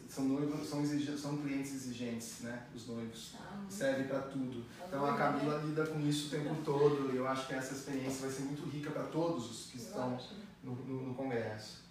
são 0.08 0.24
noivos, 0.24 0.68
são, 0.68 0.84
são 1.16 1.38
clientes 1.38 1.74
exigentes, 1.74 2.40
né? 2.40 2.66
Os 2.74 2.86
noivos. 2.86 3.34
Ah, 3.40 3.64
Serve 3.68 4.04
para 4.04 4.20
tudo. 4.20 4.64
Tá 4.78 4.86
então 4.86 5.06
a 5.06 5.16
Camila 5.16 5.62
lida 5.64 5.86
com 5.86 6.00
isso 6.00 6.26
o 6.26 6.30
tempo 6.38 6.54
todo 6.64 7.12
e 7.12 7.16
eu 7.16 7.26
acho 7.26 7.46
que 7.46 7.54
essa 7.54 7.72
experiência 7.72 8.20
vai 8.22 8.30
ser 8.30 8.42
muito 8.42 8.68
rica 8.68 8.90
para 8.90 9.04
todos 9.04 9.50
os 9.50 9.70
que 9.70 9.78
estão 9.78 10.18
no, 10.62 10.74
no, 10.74 11.08
no, 11.08 11.14
congresso. 11.14 11.82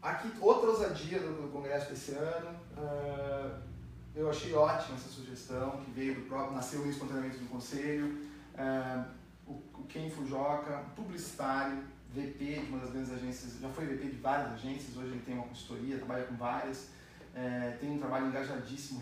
Aqui, 0.00 0.32
outra 0.40 0.70
ousadia 0.70 1.20
do, 1.20 1.52
congresso 1.52 1.90
desse 1.90 2.12
ano. 2.12 2.56
Uh, 2.76 3.72
eu 4.14 4.28
achei 4.28 4.52
ótima 4.52 4.96
essa 4.96 5.08
sugestão 5.08 5.80
que 5.84 5.90
veio 5.92 6.16
do 6.16 6.22
próprio, 6.22 6.54
nasceu 6.54 6.88
espontaneamente 6.88 7.38
do 7.38 7.48
conselho. 7.48 8.18
Uh, 8.54 9.04
o, 9.46 9.52
o 9.52 9.86
Ken 9.88 10.10
Fujoca, 10.10 10.84
publicitário, 10.96 11.84
VP 12.14 12.60
de 12.60 12.66
uma 12.68 12.78
das 12.78 12.90
grandes 12.90 13.12
agências, 13.12 13.58
já 13.60 13.68
foi 13.68 13.86
VP 13.86 14.08
de 14.08 14.16
várias 14.18 14.52
agências, 14.52 14.96
hoje 14.96 15.12
ele 15.12 15.22
tem 15.24 15.34
uma 15.34 15.46
consultoria, 15.46 15.96
trabalha 15.96 16.24
com 16.24 16.36
várias, 16.36 16.88
é, 17.34 17.76
tem 17.80 17.90
um 17.90 17.98
trabalho 17.98 18.26
engajadíssimo, 18.26 19.00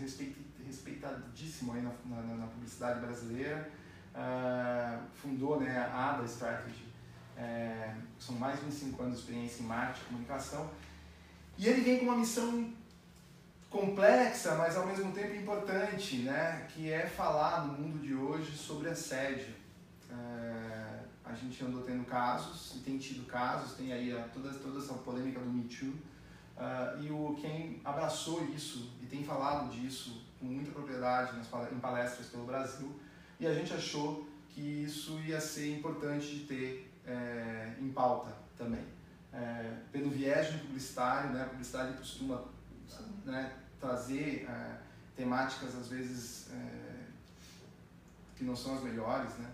respeitadíssimo 0.65 1.73
aí 1.73 1.81
na, 1.81 1.91
na, 2.05 2.21
na 2.35 2.47
publicidade 2.47 3.01
brasileira, 3.01 3.69
uh, 4.15 5.05
fundou 5.13 5.59
né, 5.59 5.77
a 5.77 6.11
ADA 6.11 6.25
Strategy, 6.25 6.85
é, 7.37 7.93
são 8.17 8.35
mais 8.35 8.59
de 8.59 8.65
25 8.65 9.03
anos 9.03 9.15
de 9.15 9.19
experiência 9.21 9.63
em 9.63 9.65
marketing 9.65 10.01
e 10.01 10.05
comunicação, 10.05 10.69
e 11.57 11.67
ele 11.67 11.81
vem 11.81 11.99
com 11.99 12.05
uma 12.05 12.17
missão 12.17 12.71
complexa, 13.69 14.55
mas 14.55 14.75
ao 14.77 14.85
mesmo 14.85 15.11
tempo 15.11 15.35
importante, 15.35 16.17
né, 16.17 16.67
que 16.69 16.91
é 16.91 17.05
falar 17.05 17.65
no 17.65 17.73
mundo 17.73 17.99
de 17.99 18.13
hoje 18.13 18.51
sobre 18.57 18.89
assédio. 18.89 19.53
É, 20.09 20.50
a 21.23 21.33
gente 21.33 21.63
andou 21.63 21.81
tendo 21.83 22.05
casos, 22.05 22.75
e 22.75 22.79
tem 22.79 22.97
tido 22.97 23.25
casos, 23.25 23.73
tem 23.73 23.93
aí 23.93 24.15
a, 24.15 24.23
toda, 24.29 24.51
toda 24.53 24.79
essa 24.79 24.93
polêmica 24.95 25.39
do 25.39 25.49
Me 25.49 25.63
Too, 25.63 25.89
uh, 25.89 27.01
e 27.01 27.11
o 27.11 27.37
quem 27.39 27.79
abraçou 27.83 28.43
isso 28.45 28.91
e 29.01 29.05
tem 29.05 29.23
falado 29.23 29.69
disso 29.71 30.25
com 30.39 30.45
muita 30.45 30.71
propriedade 30.71 31.37
nas, 31.37 31.47
em 31.71 31.79
palestras 31.79 32.27
pelo 32.27 32.45
Brasil, 32.45 32.99
e 33.39 33.47
a 33.47 33.53
gente 33.53 33.73
achou 33.73 34.27
que 34.49 34.61
isso 34.61 35.19
ia 35.21 35.39
ser 35.39 35.77
importante 35.77 36.27
de 36.27 36.45
ter 36.45 36.93
é, 37.05 37.73
em 37.79 37.89
pauta 37.91 38.35
também. 38.57 38.83
É, 39.33 39.77
pelo 39.91 40.09
viés 40.09 40.51
de 40.51 40.59
publicitário, 40.59 41.31
né, 41.31 41.43
a 41.43 41.45
publicidade 41.45 41.97
costuma 41.97 42.43
né, 43.23 43.53
trazer 43.79 44.45
é, 44.49 44.77
temáticas 45.15 45.73
às 45.75 45.87
vezes 45.87 46.51
que 48.41 48.43
não 48.43 48.55
são 48.55 48.75
as 48.75 48.81
melhores, 48.81 49.31
né? 49.37 49.47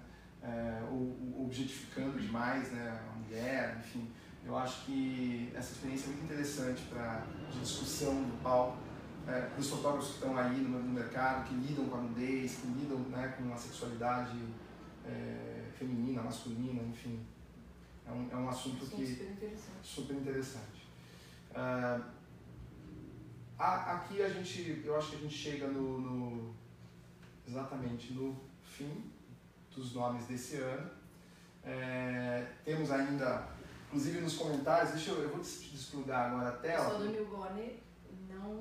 É, 0.48 0.82
ou, 0.90 1.44
objetificando 1.46 2.20
demais 2.20 2.72
né, 2.72 3.02
a 3.10 3.20
mulher, 3.20 3.78
enfim. 3.80 4.10
Eu 4.46 4.58
acho 4.58 4.86
que 4.86 5.52
essa 5.54 5.74
experiência 5.74 6.06
é 6.06 6.08
muito 6.10 6.24
interessante 6.24 6.84
para 6.84 7.26
de 7.52 7.60
discussão 7.60 8.24
do 8.24 8.42
palco, 8.42 8.78
é, 9.28 9.42
para 9.42 9.60
os 9.60 9.70
fotógrafos 9.70 10.10
que 10.10 10.16
estão 10.16 10.38
aí 10.38 10.58
no, 10.58 10.80
no, 10.80 10.94
mercado, 10.94 11.48
que 11.48 11.54
lidam 11.54 11.86
com 11.90 11.98
a 11.98 12.02
nudez, 12.02 12.56
que 12.56 12.68
lidam 12.68 13.00
né, 13.00 13.28
com 13.38 13.54
a 13.54 13.58
sexualidade 13.58 14.38
é, 15.06 15.66
feminina, 15.78 16.22
masculina, 16.22 16.82
enfim. 16.84 17.20
É 18.06 18.12
um, 18.12 18.30
é 18.32 18.36
um 18.38 18.48
assunto 18.48 18.86
que 18.86 19.06
super 19.06 19.32
interessante. 19.32 19.84
Super 19.84 20.16
interessante. 20.16 20.88
Uh, 21.52 22.04
aqui 23.60 24.22
a 24.22 24.30
gente, 24.30 24.82
eu 24.86 24.96
acho 24.96 25.10
que 25.10 25.16
a 25.18 25.20
gente 25.20 25.34
chega 25.34 25.68
no, 25.68 26.00
no 26.00 26.56
exatamente 27.46 28.14
no 28.14 28.40
fim 28.64 29.12
dos 29.78 29.94
nomes 29.94 30.26
desse 30.26 30.58
ano. 30.58 30.90
É, 31.64 32.46
temos 32.66 32.92
ainda, 32.92 33.48
inclusive 33.88 34.22
nos 34.22 34.36
comentários, 34.36 34.92
deixa 34.92 35.12
eu, 35.12 35.22
eu 35.22 35.30
vou 35.30 35.40
desplugar 35.40 36.32
agora 36.32 36.50
a 36.50 36.54
tela. 36.54 36.86
Pessoal 36.86 37.00
do 37.00 37.10
Newborn, 37.10 37.80
não, 38.30 38.54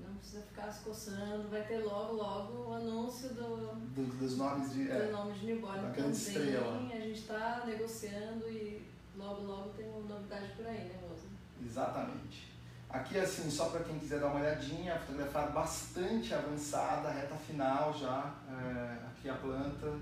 não 0.00 0.14
precisa 0.18 0.42
ficar 0.42 0.72
se 0.72 0.84
coçando, 0.84 1.48
vai 1.48 1.62
ter 1.62 1.78
logo, 1.78 2.14
logo 2.14 2.70
o 2.70 2.74
anúncio 2.74 3.28
do, 3.30 3.74
do 3.94 4.18
dos 4.18 4.36
nomes 4.36 4.72
de, 4.72 4.90
é, 4.90 5.10
nome 5.10 5.32
de 5.34 5.46
Newborn 5.46 5.80
da 5.82 5.90
também. 5.90 6.10
Estrela. 6.10 6.76
A 6.76 7.00
gente 7.00 7.20
está 7.20 7.64
negociando 7.66 8.48
e 8.48 8.82
logo, 9.16 9.42
logo 9.42 9.70
tem 9.70 9.88
uma 9.88 10.16
novidade 10.16 10.52
por 10.56 10.66
aí, 10.66 10.84
né, 10.84 10.98
Rosa? 11.06 11.26
Exatamente. 11.64 12.48
Aqui, 12.88 13.18
assim, 13.18 13.50
só 13.50 13.68
para 13.68 13.84
quem 13.84 13.98
quiser 13.98 14.18
dar 14.18 14.28
uma 14.28 14.40
olhadinha, 14.40 14.94
a 14.94 14.98
fotografia 14.98 15.52
bastante 15.52 16.32
avançada, 16.32 17.10
reta 17.10 17.34
final 17.34 17.92
já, 17.92 18.34
é, 18.50 19.06
aqui 19.08 19.28
a 19.28 19.34
planta, 19.34 19.92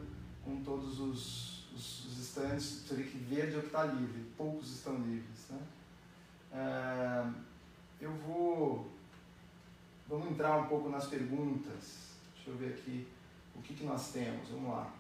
com 0.47 0.63
todos 0.63 1.01
os, 1.01 1.73
os, 1.75 2.07
os 2.07 2.19
estandes, 2.21 2.85
você 2.87 2.95
vê 2.95 3.03
que 3.03 3.19
verde 3.19 3.57
é 3.57 3.59
o 3.59 3.61
que 3.61 3.67
está 3.67 3.85
livre, 3.85 4.25
poucos 4.37 4.71
estão 4.73 4.97
livres. 4.99 5.49
Né? 5.51 5.61
É, 6.53 7.27
eu 8.01 8.13
vou. 8.13 8.89
Vamos 10.09 10.31
entrar 10.31 10.57
um 10.57 10.69
pouco 10.69 10.89
nas 10.89 11.07
perguntas. 11.07 12.15
Deixa 12.37 12.51
eu 12.51 12.57
ver 12.57 12.75
aqui 12.75 13.09
o 13.57 13.61
que, 13.61 13.75
que 13.75 13.85
nós 13.85 14.13
temos. 14.13 14.49
Vamos 14.51 14.71
lá. 14.71 14.95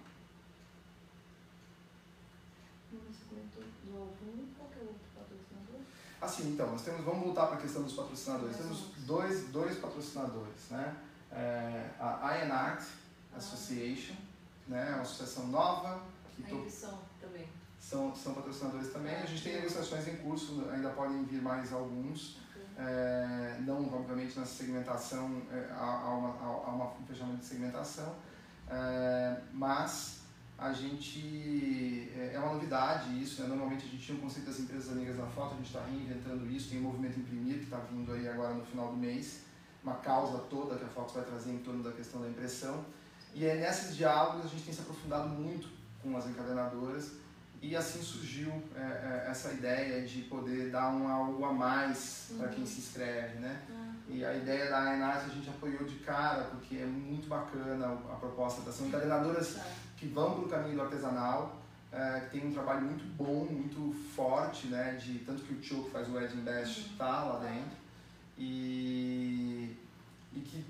Assim, 6.20 6.54
então, 6.54 6.72
nós 6.72 6.82
temos, 6.82 7.04
vamos 7.04 7.24
voltar 7.24 7.46
para 7.46 7.58
a 7.58 7.60
questão 7.60 7.84
dos 7.84 7.92
patrocinadores. 7.92 8.56
Temos 8.56 8.80
dois, 9.06 9.48
dois 9.50 9.78
patrocinadores, 9.78 10.70
né? 10.70 10.96
É, 11.30 11.90
a 12.00 12.44
INACT 12.44 12.88
Association, 13.36 14.14
né? 14.66 14.90
É 14.90 14.94
uma 14.94 15.02
associação 15.02 15.46
nova. 15.48 16.02
Que 16.34 16.42
to... 16.42 16.64
são 16.68 16.98
também. 17.20 17.48
São, 17.78 18.14
são 18.14 18.34
patrocinadores 18.34 18.92
também. 18.92 19.14
A 19.14 19.26
gente 19.26 19.42
tem 19.42 19.54
negociações 19.54 20.08
em 20.08 20.16
curso, 20.16 20.66
ainda 20.72 20.90
podem 20.90 21.24
vir 21.24 21.40
mais 21.40 21.72
alguns. 21.72 22.38
É, 22.78 23.58
não, 23.60 23.86
obviamente, 23.94 24.38
nessa 24.38 24.52
segmentação, 24.52 25.42
é, 25.50 25.72
há, 25.72 25.84
há, 25.84 26.14
uma, 26.14 26.28
há 26.42 26.70
uma, 26.70 26.92
um 26.92 27.06
fechamento 27.06 27.38
de 27.38 27.46
segmentação, 27.46 28.14
é, 28.68 29.40
mas 29.52 30.20
a 30.58 30.72
gente, 30.72 32.10
é, 32.14 32.32
é 32.34 32.38
uma 32.38 32.54
novidade 32.54 33.22
isso, 33.22 33.42
né? 33.42 33.48
normalmente 33.48 33.86
a 33.86 33.88
gente 33.88 34.02
tinha 34.02 34.16
o 34.16 34.20
um 34.20 34.24
conceito 34.24 34.46
das 34.46 34.60
empresas 34.60 34.92
amigas 34.92 35.16
da 35.16 35.26
foto, 35.26 35.54
a 35.54 35.56
gente 35.56 35.66
está 35.66 35.82
reinventando 35.84 36.46
isso, 36.50 36.70
tem 36.70 36.78
o 36.78 36.82
movimento 36.82 37.18
Imprimir 37.18 37.58
que 37.58 37.64
está 37.64 37.78
vindo 37.78 38.12
aí 38.12 38.28
agora 38.28 38.52
no 38.52 38.64
final 38.64 38.88
do 38.88 38.96
mês, 38.96 39.42
uma 39.82 39.94
causa 39.96 40.38
toda 40.50 40.76
que 40.76 40.84
a 40.84 40.88
Fox 40.88 41.12
vai 41.12 41.24
trazer 41.24 41.52
em 41.52 41.58
torno 41.58 41.82
da 41.82 41.92
questão 41.92 42.20
da 42.20 42.28
impressão, 42.28 42.84
e 43.36 43.44
é 43.44 43.54
nesses 43.54 43.94
diálogos 43.94 44.46
a 44.46 44.48
gente 44.48 44.64
tem 44.64 44.72
se 44.72 44.80
aprofundado 44.80 45.28
muito 45.28 45.68
com 46.02 46.16
as 46.16 46.26
encadenadoras 46.26 47.12
e 47.60 47.76
assim 47.76 48.00
surgiu 48.00 48.50
é, 48.74 48.80
é, 48.80 49.26
essa 49.30 49.52
ideia 49.52 50.06
de 50.06 50.22
poder 50.22 50.70
dar 50.70 50.90
um 50.90 51.06
algo 51.06 51.44
a 51.44 51.52
mais 51.52 52.28
uhum. 52.30 52.38
para 52.38 52.48
quem 52.48 52.64
se 52.64 52.80
inscreve, 52.80 53.38
né? 53.38 53.62
Uhum. 53.68 53.94
E 54.08 54.24
a 54.24 54.34
ideia 54.34 54.70
da 54.70 54.94
Enart 54.94 55.26
a 55.26 55.28
gente 55.28 55.50
apoiou 55.50 55.84
de 55.84 55.96
cara, 55.96 56.44
porque 56.44 56.76
é 56.76 56.86
muito 56.86 57.28
bacana 57.28 57.98
a 58.10 58.16
proposta 58.16 58.62
das 58.62 58.74
são 58.74 58.86
encadenadoras 58.86 59.54
Tá. 59.54 59.64
que 59.98 60.06
vão 60.06 60.34
para 60.34 60.44
o 60.44 60.48
caminho 60.48 60.76
do 60.76 60.82
artesanal, 60.82 61.60
é, 61.92 62.20
que 62.20 62.38
tem 62.38 62.48
um 62.48 62.52
trabalho 62.52 62.82
muito 62.82 63.04
bom, 63.16 63.44
muito 63.44 63.94
forte, 64.14 64.68
né? 64.68 64.94
De, 64.94 65.18
tanto 65.20 65.42
que 65.42 65.52
o 65.52 65.60
Tio 65.60 65.84
que 65.84 65.90
faz 65.90 66.08
o 66.08 66.14
Wedding 66.14 66.42
Best 66.42 66.90
está 66.92 67.24
lá 67.24 67.38
dentro. 67.40 67.76
E, 68.38 69.76
e 70.32 70.40
que 70.40 70.64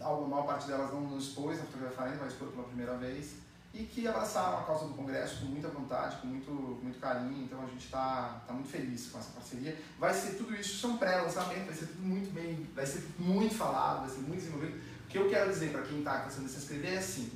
a 0.00 0.10
maior 0.28 0.46
parte 0.46 0.66
delas 0.66 0.92
não, 0.92 1.18
expôs 1.18 1.60
a 1.60 1.64
fotografia 1.64 2.04
ainda, 2.04 2.18
vai 2.18 2.28
expor 2.28 2.48
pela 2.48 2.64
primeira 2.64 2.96
vez. 2.96 3.34
E 3.74 3.84
que 3.84 4.06
abraçaram 4.06 4.58
a 4.58 4.62
causa 4.64 4.84
do 4.84 4.92
Congresso 4.92 5.40
com 5.40 5.46
muita 5.46 5.68
vontade, 5.68 6.16
com 6.16 6.26
muito, 6.26 6.50
muito 6.50 6.98
carinho. 6.98 7.44
Então 7.44 7.62
a 7.62 7.66
gente 7.66 7.86
está 7.86 8.42
tá 8.46 8.52
muito 8.52 8.68
feliz 8.68 9.08
com 9.10 9.18
essa 9.18 9.30
parceria. 9.30 9.78
Vai 9.98 10.12
ser 10.12 10.36
tudo 10.36 10.54
isso, 10.54 10.86
um 10.88 10.98
pré-lançamento, 10.98 11.66
vai 11.66 11.74
ser 11.74 11.86
tudo 11.86 12.02
muito 12.02 12.30
bem, 12.34 12.68
vai 12.74 12.84
ser 12.84 13.02
muito 13.18 13.54
falado, 13.54 14.00
vai 14.00 14.10
ser 14.10 14.20
muito 14.20 14.40
desenvolvido. 14.40 14.78
O 15.04 15.08
que 15.08 15.18
eu 15.18 15.28
quero 15.30 15.50
dizer 15.50 15.72
para 15.72 15.82
quem 15.82 16.00
está 16.00 16.20
pensando 16.20 16.44
em 16.44 16.48
se 16.48 16.58
inscrever 16.58 16.94
é 16.94 16.98
assim, 16.98 17.32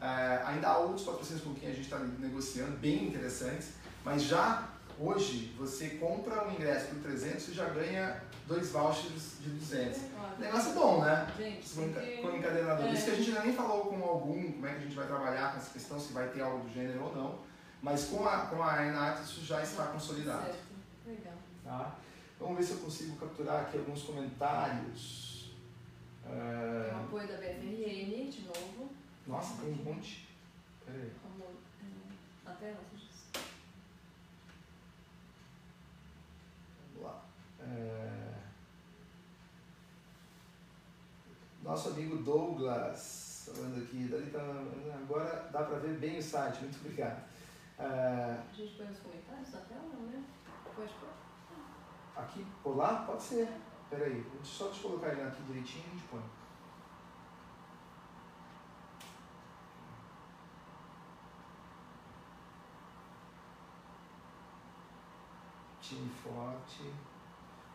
é, 0.00 0.42
ainda 0.46 0.68
há 0.68 0.78
outros 0.78 1.04
patrocínios 1.04 1.44
com 1.44 1.54
quem 1.54 1.68
a 1.68 1.72
gente 1.72 1.84
está 1.84 1.98
negociando, 1.98 2.76
bem 2.78 3.08
interessantes, 3.08 3.70
mas 4.02 4.22
já 4.22 4.73
hoje 4.98 5.54
você 5.58 5.90
compra 5.90 6.46
um 6.46 6.52
ingresso 6.52 6.88
por 6.88 7.02
300 7.02 7.48
e 7.48 7.52
já 7.52 7.68
ganha 7.68 8.22
dois 8.46 8.70
vouchers 8.70 9.38
de 9.40 9.50
200. 9.50 9.96
Ótimo. 9.96 10.38
Negócio 10.38 10.72
bom, 10.72 11.00
né? 11.02 11.32
Gente, 11.36 11.68
Com 11.68 11.92
com 12.22 12.36
encadenador. 12.36 12.86
É. 12.86 12.92
Isso 12.92 13.04
que 13.04 13.10
a 13.10 13.14
gente 13.14 13.28
ainda 13.30 13.44
nem 13.44 13.54
falou 13.54 13.86
com 13.86 14.02
algum, 14.02 14.52
como 14.52 14.66
é 14.66 14.70
que 14.70 14.76
a 14.76 14.80
gente 14.80 14.96
vai 14.96 15.06
trabalhar 15.06 15.52
com 15.52 15.58
essa 15.58 15.72
questão, 15.72 15.98
se 15.98 16.12
vai 16.12 16.28
ter 16.28 16.42
algo 16.42 16.64
do 16.66 16.72
gênero 16.72 17.04
ou 17.04 17.14
não. 17.14 17.38
Mas 17.82 18.06
com 18.06 18.26
a, 18.26 18.46
com 18.46 18.62
a 18.62 18.86
Enart 18.86 19.22
isso 19.22 19.44
já 19.44 19.62
está 19.62 19.86
consolidado. 19.88 20.46
Certo. 20.46 20.64
Legal. 21.06 21.34
Tá? 21.62 21.96
Vamos 22.40 22.56
ver 22.56 22.64
se 22.64 22.72
eu 22.72 22.78
consigo 22.78 23.16
capturar 23.16 23.62
aqui 23.62 23.78
alguns 23.78 24.02
comentários. 24.02 25.54
É, 26.26 26.88
Tem 26.90 26.98
o 26.98 27.04
apoio 27.04 27.28
da 27.28 27.36
BFRN, 27.36 28.30
de 28.30 28.42
novo. 28.42 28.90
Nossa, 29.26 29.60
tem 29.60 29.72
um 29.72 29.84
monte. 29.84 30.28
Peraí. 30.84 31.10
Como, 31.22 31.44
é, 31.44 32.48
na 32.48 32.54
tela, 32.56 32.78
você 32.92 33.06
diz. 33.06 33.44
Vamos 36.94 37.06
lá. 37.06 37.24
É, 37.74 38.34
Nosso 41.62 41.88
amigo 41.88 42.18
Douglas, 42.18 43.50
falando 43.50 43.82
aqui, 43.82 44.06
dali 44.06 44.30
tá, 44.30 44.38
agora 44.94 45.48
dá 45.50 45.62
para 45.62 45.78
ver 45.78 45.98
bem 45.98 46.18
o 46.18 46.22
site, 46.22 46.60
muito 46.60 46.78
obrigado. 46.80 47.24
É, 47.78 48.38
A 48.50 48.54
gente 48.54 48.76
põe 48.76 48.86
os 48.86 48.98
comentários 48.98 49.50
na 49.50 49.60
tela, 49.60 49.82
não, 49.92 50.02
né? 50.02 50.22
Pode 50.76 50.92
pôr. 50.92 51.08
Aqui, 52.16 52.46
por 52.62 52.76
lá? 52.76 53.04
Pode 53.06 53.22
ser. 53.22 53.48
Peraí, 53.88 54.24
só 54.42 54.66
deixa 54.66 54.86
eu 54.86 54.90
colocar 54.90 55.12
ele 55.12 55.22
aqui 55.22 55.42
direitinho 55.42 55.84
e 55.84 55.88
a 55.88 55.90
gente 55.92 56.04
põe. 56.08 56.22
Time 65.80 66.10
forte. 66.10 66.92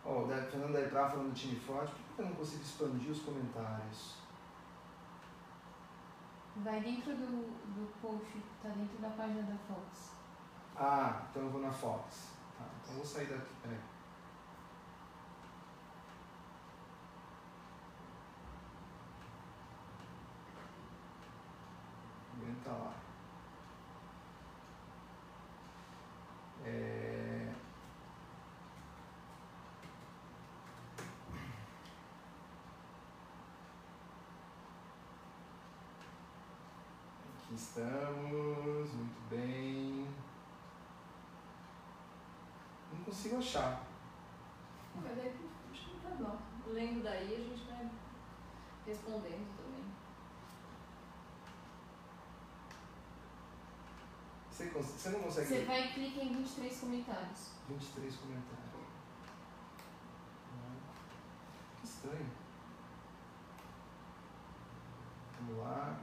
Ó, 0.09 0.23
o 0.23 0.27
da- 0.27 0.41
Fernando 0.49 0.73
da 0.73 0.81
Ipra 0.81 1.07
falando 1.07 1.29
do 1.29 1.35
time 1.35 1.55
forte, 1.59 1.93
por 1.93 2.15
que 2.15 2.21
eu 2.21 2.25
não 2.25 2.33
consigo 2.33 2.63
expandir 2.63 3.11
os 3.11 3.21
comentários? 3.21 4.15
Vai 6.57 6.81
dentro 6.81 7.15
do, 7.15 7.27
do 7.75 8.01
post, 8.01 8.41
tá 8.63 8.69
dentro 8.69 8.97
da 8.97 9.09
página 9.11 9.43
da 9.43 9.57
Fox. 9.67 10.13
Ah, 10.75 11.27
então 11.29 11.43
eu 11.43 11.49
vou 11.51 11.61
na 11.61 11.71
Fox. 11.71 12.31
Tá, 12.57 12.65
então 12.81 12.93
eu 12.95 12.97
vou 12.97 13.05
sair 13.05 13.27
daqui, 13.27 13.53
peraí. 13.61 13.79
Aguenta 22.33 22.71
lá. 22.71 22.93
Estamos, 37.59 38.93
muito 38.93 39.29
bem. 39.29 40.07
Não 42.93 43.03
consigo 43.03 43.37
achar. 43.37 43.85
Mas 44.95 45.19
aí, 45.19 45.35
acho 45.71 45.89
que 45.89 45.99
tá 45.99 46.09
bom. 46.17 46.37
Lendo 46.67 47.03
daí, 47.03 47.35
a 47.35 47.39
gente 47.39 47.65
vai 47.65 47.89
respondendo 48.85 49.57
também. 49.57 49.83
Você, 54.49 54.69
você 54.69 55.09
não 55.09 55.19
consegue 55.21 55.47
Você 55.47 55.65
vai 55.65 55.87
e 55.87 55.93
clica 55.93 56.21
em 56.21 56.33
23 56.33 56.79
comentários. 56.79 57.51
23 57.67 58.15
comentários. 58.15 58.69
Que 61.79 61.85
estranho. 61.85 62.31
Vamos 65.39 65.57
lá. 65.63 65.99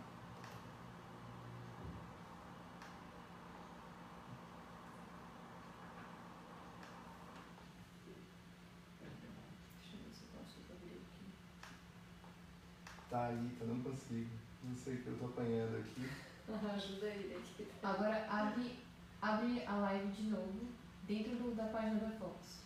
Deixa 9.79 9.97
eu 9.97 10.03
ver 10.03 10.13
se 10.13 10.25
eu 10.25 10.41
consigo 10.41 10.73
abrir 10.73 10.97
aqui. 10.97 11.27
Tá 13.11 13.27
aí, 13.27 13.57
tá, 13.59 13.65
não 13.65 13.81
consigo. 13.83 14.31
Não 14.65 14.75
sei 14.77 14.95
o 14.95 15.03
que 15.03 15.07
eu 15.09 15.19
tô 15.19 15.27
apanhando 15.27 15.77
aqui. 15.79 16.09
Ajuda 16.75 17.07
ele 17.07 17.35
aqui. 17.37 17.69
Agora 17.83 18.27
abre, 18.29 18.79
abre 19.23 19.63
a 19.67 19.75
live 19.77 20.13
de 20.13 20.23
novo 20.31 20.67
dentro 21.07 21.37
do- 21.37 21.55
da 21.55 21.65
página 21.67 22.01
da 22.01 22.11
Fox. 22.19 22.63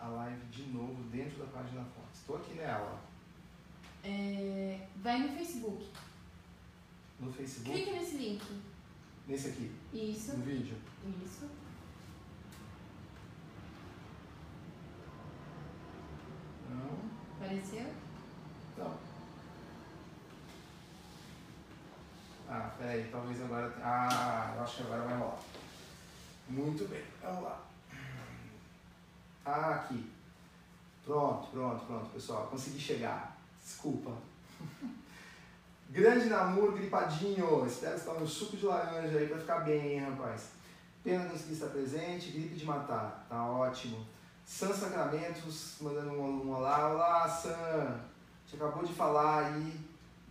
A 0.00 0.08
live 0.08 0.44
de 0.46 0.62
novo 0.72 1.02
dentro 1.10 1.38
da 1.38 1.46
página 1.46 1.82
da 1.82 1.90
Fox. 1.90 2.18
Estou 2.18 2.36
aqui 2.36 2.54
nela. 2.54 3.00
É, 4.04 4.86
vai 4.96 5.18
no 5.20 5.28
Facebook. 5.36 5.88
No 7.20 7.32
Facebook. 7.32 7.72
Clique 7.82 7.90
nesse 7.98 8.16
link. 8.16 8.62
Nesse 9.26 9.48
aqui. 9.48 9.72
Isso, 9.92 10.36
No 10.36 10.44
vídeo. 10.44 10.76
isso. 11.24 11.48
Não. 16.68 16.98
Apareceu? 17.36 17.92
Não. 18.78 18.98
Ah, 22.48 22.65
peraí, 22.78 23.08
talvez 23.10 23.42
agora. 23.42 23.72
Ah, 23.82 24.54
eu 24.56 24.62
acho 24.62 24.76
que 24.76 24.82
agora 24.82 25.02
vai 25.02 25.18
rolar. 25.18 25.38
Muito 26.48 26.88
bem, 26.88 27.02
vamos 27.22 27.42
lá. 27.42 27.60
Ah, 29.44 29.74
aqui. 29.74 30.10
Pronto, 31.04 31.48
pronto, 31.50 31.86
pronto, 31.86 32.10
pessoal. 32.10 32.46
Consegui 32.46 32.78
chegar. 32.78 33.36
Desculpa. 33.62 34.12
Grande 35.90 36.28
namoro 36.28 36.72
gripadinho. 36.72 37.64
Espero 37.66 37.96
estar 37.96 38.14
no 38.14 38.26
suco 38.26 38.56
de 38.56 38.66
laranja 38.66 39.18
aí 39.18 39.28
pra 39.28 39.38
ficar 39.38 39.60
bem, 39.60 39.94
hein, 39.94 40.00
rapaz. 40.00 40.50
Pena 41.04 41.28
conseguir 41.28 41.54
estar 41.54 41.68
presente. 41.68 42.32
Gripe 42.32 42.56
de 42.56 42.64
matar. 42.64 43.24
Tá 43.28 43.44
ótimo. 43.48 44.04
San 44.44 44.72
Sacramentos 44.72 45.76
mandando 45.80 46.10
um, 46.10 46.46
um 46.46 46.56
olá. 46.56 46.92
Olá, 46.92 47.28
San. 47.28 48.00
Gente 48.46 48.62
acabou 48.62 48.84
de 48.84 48.92
falar 48.92 49.46
aí 49.46 49.80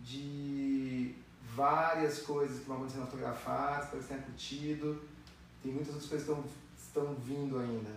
de 0.00 1.14
várias 1.56 2.18
coisas 2.18 2.60
que 2.60 2.66
vão 2.66 2.76
acontecer 2.76 2.98
na 2.98 3.06
fotografar, 3.06 3.80
espero 3.82 4.02
que 4.02 4.08
você 4.08 4.14
tenha 4.14 4.26
curtido. 4.26 5.02
Tem 5.62 5.72
muitas 5.72 5.94
outras 5.94 6.08
coisas 6.10 6.26
que 6.26 6.32
estão, 6.32 6.44
estão 6.76 7.14
vindo 7.14 7.58
ainda. 7.58 7.90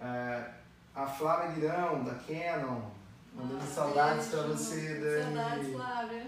É, 0.00 0.50
a 0.94 1.06
Flávia 1.06 1.52
Guirão, 1.52 2.02
da 2.02 2.14
Canon, 2.14 2.90
mandando 3.34 3.62
Ah, 3.62 3.66
saudades 3.66 4.26
para 4.28 4.42
você, 4.42 4.94
Dani. 4.94 5.34
Saudades, 5.36 5.72
Flávia. 5.72 6.26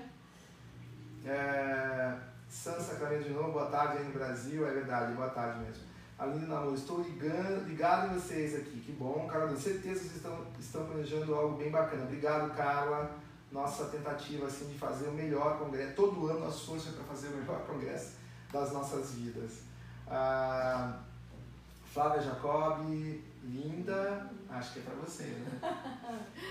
É, 1.27 2.15
San 2.49 2.79
Sacramento 2.79 3.25
de 3.25 3.31
novo, 3.31 3.53
boa 3.53 3.67
tarde 3.67 3.99
aí 3.99 4.05
no 4.05 4.13
Brasil, 4.13 4.67
é 4.69 4.71
verdade, 4.73 5.15
boa 5.15 5.31
tarde 5.31 5.61
mesmo. 5.61 5.83
Aline 6.19 6.47
Namor, 6.47 6.75
estou 6.75 7.01
ligando, 7.03 7.67
ligado 7.67 8.13
em 8.15 8.21
vocês 8.21 8.55
aqui, 8.55 8.81
que 8.81 8.93
bom. 8.93 9.27
Carla, 9.27 9.57
certeza 9.57 10.01
que 10.01 10.07
vocês 10.07 10.17
estão, 10.17 10.47
estão 10.61 10.87
planejando 10.87 11.35
algo 11.35 11.57
bem 11.57 11.71
bacana. 11.71 12.05
Obrigado, 12.05 12.55
Carla. 12.55 13.11
Nossa 13.55 13.85
tentativa 13.85 14.47
assim, 14.47 14.67
de 14.67 14.77
fazer 14.77 15.07
o 15.07 15.13
melhor 15.13 15.61
congresso. 15.61 15.95
Todo 15.95 16.27
ano 16.29 16.41
nosso 16.41 16.59
esforço 16.59 16.89
é 16.89 16.93
para 16.93 17.05
fazer 17.05 17.29
o 17.29 17.37
melhor 17.37 17.61
congresso 17.65 18.15
das 18.53 18.73
nossas 18.73 19.13
vidas. 19.13 19.61
Ah, 20.09 20.99
Flávia 21.93 22.21
Jacob, 22.21 22.85
linda, 23.45 24.29
acho 24.51 24.73
que 24.73 24.81
é 24.81 24.83
para 24.83 24.95
você, 24.95 25.23
né? 25.23 25.61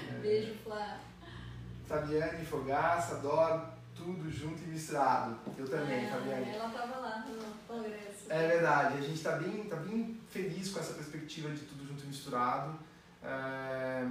É, 0.10 0.20
Beijo, 0.24 0.56
Flávia. 0.64 1.01
Fabiane 1.86 2.45
Fogaça, 2.45 3.16
adoro 3.16 3.66
tudo 3.93 4.32
junto 4.32 4.64
e 4.64 4.68
misturado. 4.68 5.38
Eu 5.58 5.68
também, 5.68 6.06
É, 6.06 6.10
Fabiane. 6.10 6.49
Ela 6.56 6.70
tava 6.70 6.99
lá 6.99 7.26
no 7.28 7.54
congresso. 7.68 8.26
É 8.30 8.47
verdade, 8.47 8.97
a 8.97 9.01
gente 9.01 9.16
está 9.16 9.34
bem, 9.34 9.66
tá 9.66 9.76
bem 9.76 10.18
feliz 10.30 10.72
com 10.72 10.80
essa 10.80 10.93
perspectiva 10.93 11.49
de 11.49 11.66
tudo 11.66 11.86
junto 11.86 12.06
e 12.06 12.08
misturado. 12.08 12.80
É, 13.22 14.08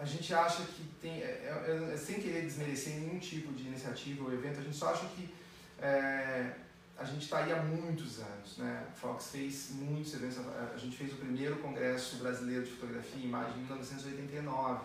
a 0.00 0.04
gente 0.04 0.32
acha 0.32 0.62
que 0.62 0.84
tem, 1.00 1.22
é, 1.22 1.64
é, 1.66 1.90
é, 1.92 1.96
sem 1.96 2.20
querer 2.20 2.42
desmerecer 2.42 2.94
nenhum 2.94 3.18
tipo 3.18 3.52
de 3.52 3.66
iniciativa 3.66 4.24
ou 4.24 4.32
evento, 4.32 4.60
a 4.60 4.62
gente 4.62 4.76
só 4.76 4.92
acha 4.92 5.06
que 5.08 5.34
é, 5.80 6.52
a 6.96 7.04
gente 7.04 7.24
está 7.24 7.38
aí 7.38 7.52
há 7.52 7.62
muitos 7.62 8.18
anos, 8.18 8.58
né? 8.58 8.86
Fox 8.94 9.30
fez 9.30 9.70
muitos 9.72 10.14
eventos, 10.14 10.38
a 10.38 10.76
gente 10.76 10.96
fez 10.96 11.12
o 11.12 11.16
primeiro 11.16 11.56
congresso 11.56 12.16
brasileiro 12.16 12.64
de 12.64 12.72
fotografia 12.72 13.20
e 13.20 13.24
imagem 13.24 13.54
em 13.54 13.62
1989. 13.62 14.84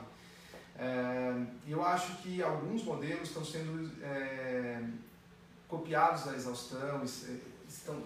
É, 0.78 1.46
e 1.68 1.72
eu 1.72 1.84
acho 1.84 2.18
que 2.18 2.42
alguns 2.42 2.84
modelos 2.84 3.30
estão 3.30 3.44
sendo 3.44 3.92
é, 4.04 4.82
copiados 5.68 6.28
à 6.28 6.36
exaustão, 6.36 7.04
estão, 7.04 8.04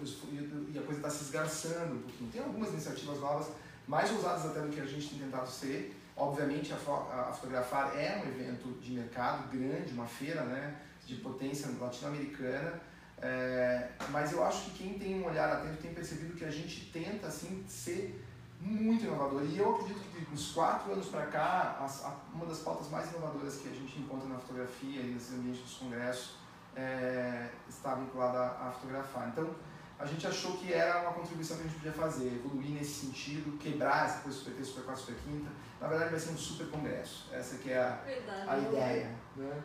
e 0.72 0.78
a 0.78 0.82
coisa 0.82 1.00
está 1.00 1.10
se 1.10 1.24
esgarçando 1.24 1.94
um 1.94 2.02
pouquinho. 2.02 2.30
Tem 2.30 2.42
algumas 2.42 2.70
iniciativas 2.70 3.20
novas, 3.20 3.48
mais 3.86 4.10
ousadas 4.10 4.46
até 4.46 4.60
do 4.60 4.68
que 4.68 4.80
a 4.80 4.86
gente 4.86 5.10
tem 5.10 5.18
tentado 5.18 5.50
ser. 5.50 5.97
Obviamente, 6.18 6.72
a, 6.72 6.76
a 6.76 7.32
Fotografar 7.32 7.96
é 7.96 8.20
um 8.24 8.28
evento 8.28 8.80
de 8.80 8.92
mercado 8.92 9.48
grande, 9.48 9.92
uma 9.92 10.06
feira 10.06 10.42
né, 10.42 10.76
de 11.06 11.14
potência 11.16 11.70
latino-americana, 11.78 12.80
é, 13.22 13.88
mas 14.10 14.32
eu 14.32 14.44
acho 14.44 14.64
que 14.64 14.82
quem 14.82 14.98
tem 14.98 15.20
um 15.20 15.26
olhar 15.26 15.48
atento 15.48 15.80
tem 15.80 15.94
percebido 15.94 16.34
que 16.34 16.44
a 16.44 16.50
gente 16.50 16.90
tenta 16.92 17.28
assim 17.28 17.64
ser 17.68 18.24
muito 18.60 19.04
inovador. 19.04 19.44
E 19.44 19.58
eu 19.58 19.74
acredito 19.76 20.00
que 20.00 20.32
uns 20.32 20.52
quatro 20.52 20.92
anos 20.92 21.06
para 21.06 21.26
cá, 21.26 21.78
as, 21.80 22.04
a, 22.04 22.16
uma 22.34 22.46
das 22.46 22.58
pautas 22.58 22.88
mais 22.90 23.08
inovadoras 23.10 23.56
que 23.56 23.68
a 23.68 23.72
gente 23.72 23.98
encontra 23.98 24.28
na 24.28 24.38
fotografia 24.38 25.00
e 25.00 25.12
nesses 25.14 25.34
ambientes 25.34 25.62
dos 25.62 25.74
congressos 25.74 26.36
é, 26.76 27.48
está 27.68 27.94
vinculada 27.94 28.38
a, 28.38 28.68
a 28.68 28.72
fotografar. 28.72 29.28
Então, 29.28 29.54
a 29.98 30.06
gente 30.06 30.26
achou 30.26 30.56
que 30.56 30.72
era 30.72 31.00
uma 31.02 31.12
contribuição 31.12 31.56
que 31.56 31.64
a 31.64 31.66
gente 31.66 31.76
podia 31.76 31.92
fazer, 31.92 32.26
evoluir 32.26 32.70
nesse 32.70 33.06
sentido, 33.06 33.58
quebrar 33.58 34.06
essa 34.06 34.20
coisa 34.20 34.38
super 34.38 34.54
terça, 34.54 34.70
super 34.70 34.84
quarta, 34.84 35.00
super 35.00 35.16
quinta. 35.24 35.50
Na 35.80 35.88
verdade, 35.88 36.10
vai 36.10 36.20
ser 36.20 36.30
um 36.30 36.36
super 36.36 36.68
congresso. 36.68 37.26
Essa 37.32 37.58
que 37.58 37.70
é 37.70 37.78
a, 37.78 37.90
Verdade, 38.04 38.50
a 38.50 38.58
ideia. 38.58 39.10
Né? 39.36 39.62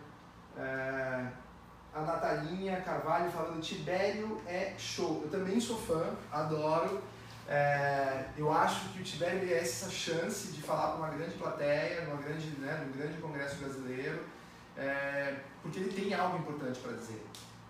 É, 0.58 1.28
a 1.94 2.02
Natalinha 2.02 2.82
Carvalho 2.82 3.32
falando 3.32 3.62
Tibério 3.62 4.42
é 4.48 4.74
show. 4.78 5.22
Eu 5.24 5.30
também 5.30 5.60
sou 5.60 5.78
fã, 5.78 6.16
adoro. 6.32 7.02
É, 7.48 8.26
eu 8.38 8.52
acho 8.52 8.90
que 8.90 9.02
o 9.02 9.04
Tibério 9.04 9.40
merece 9.40 9.86
essa 9.86 9.92
chance 9.92 10.52
de 10.52 10.62
falar 10.62 10.94
para 10.94 10.98
uma 10.98 11.10
grande 11.10 11.36
plateia, 11.36 12.06
numa 12.06 12.22
grande, 12.22 12.48
né, 12.60 12.86
num 12.86 12.98
grande 12.98 13.20
congresso 13.20 13.58
brasileiro, 13.58 14.24
é, 14.78 15.36
porque 15.62 15.80
ele 15.80 15.92
tem 15.92 16.14
algo 16.14 16.38
importante 16.38 16.80
para 16.80 16.94
dizer. 16.94 17.22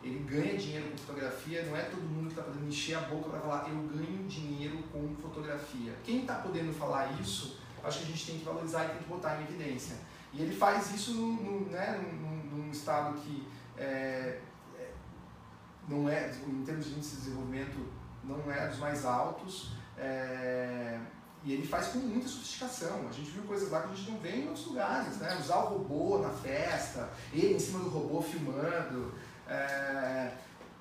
Ele 0.04 0.20
ganha 0.20 0.58
dinheiro 0.58 0.91
com 0.91 0.98
fotografia, 0.98 1.64
não 1.64 1.76
é 1.76 1.84
todo 1.84 2.02
mundo 2.02 2.26
que 2.26 2.34
está 2.34 2.44
podendo 2.44 2.68
encher 2.68 2.96
a 2.96 3.02
boca 3.02 3.30
para 3.30 3.39
falar 3.39 3.70
eu 3.70 3.76
ganho 3.76 4.28
dinheiro 4.28 4.78
com 4.91 5.16
fotografia. 5.16 5.94
Quem 6.04 6.22
está 6.22 6.36
podendo 6.36 6.74
falar 6.74 7.20
isso, 7.20 7.60
acho 7.84 8.00
que 8.00 8.04
a 8.06 8.08
gente 8.08 8.26
tem 8.26 8.40
que 8.40 8.46
valorizar 8.46 8.86
e 8.86 8.90
tem 8.90 8.98
que 9.00 9.10
botar 9.10 9.40
em 9.40 9.44
evidência. 9.44 9.96
E 10.32 10.42
ele 10.42 10.56
faz 10.56 10.94
isso 10.94 11.14
num, 11.14 11.34
num, 11.34 11.60
né, 11.70 12.00
num, 12.22 12.58
num 12.58 12.72
estado 12.72 13.20
que 13.20 13.48
é, 13.78 14.40
é, 14.76 14.92
não 15.88 16.10
é, 16.10 16.32
em 16.48 16.64
termos 16.64 16.86
de 16.86 16.94
índice 16.94 17.16
de 17.16 17.22
desenvolvimento, 17.24 17.78
não 18.24 18.52
é 18.52 18.68
dos 18.68 18.80
mais 18.80 19.06
altos. 19.06 19.72
é, 19.98 21.00
e 21.46 21.52
ele 21.52 21.68
faz 21.68 21.88
com 21.88 22.00
muita 22.00 22.28
sofisticação. 22.28 23.06
A 23.10 23.12
gente 23.12 23.32
viu 23.32 23.44
coisas 23.44 23.70
lá 23.70 23.82
que 23.82 23.92
a 23.92 23.96
gente 23.96 24.12
não 24.12 24.18
vê 24.20 24.38
em 24.38 24.48
outros 24.48 24.66
lugares, 24.68 25.18
né? 25.18 25.38
Usar 25.42 25.58
o 25.58 25.78
robô 25.78 26.20
na 26.20 26.30
festa, 26.30 27.10
ele 27.34 27.56
em 27.56 27.60
cima 27.60 27.80
do 27.80 27.90
robô 27.90 28.22
filmando. 28.22 29.14
é, 29.48 30.32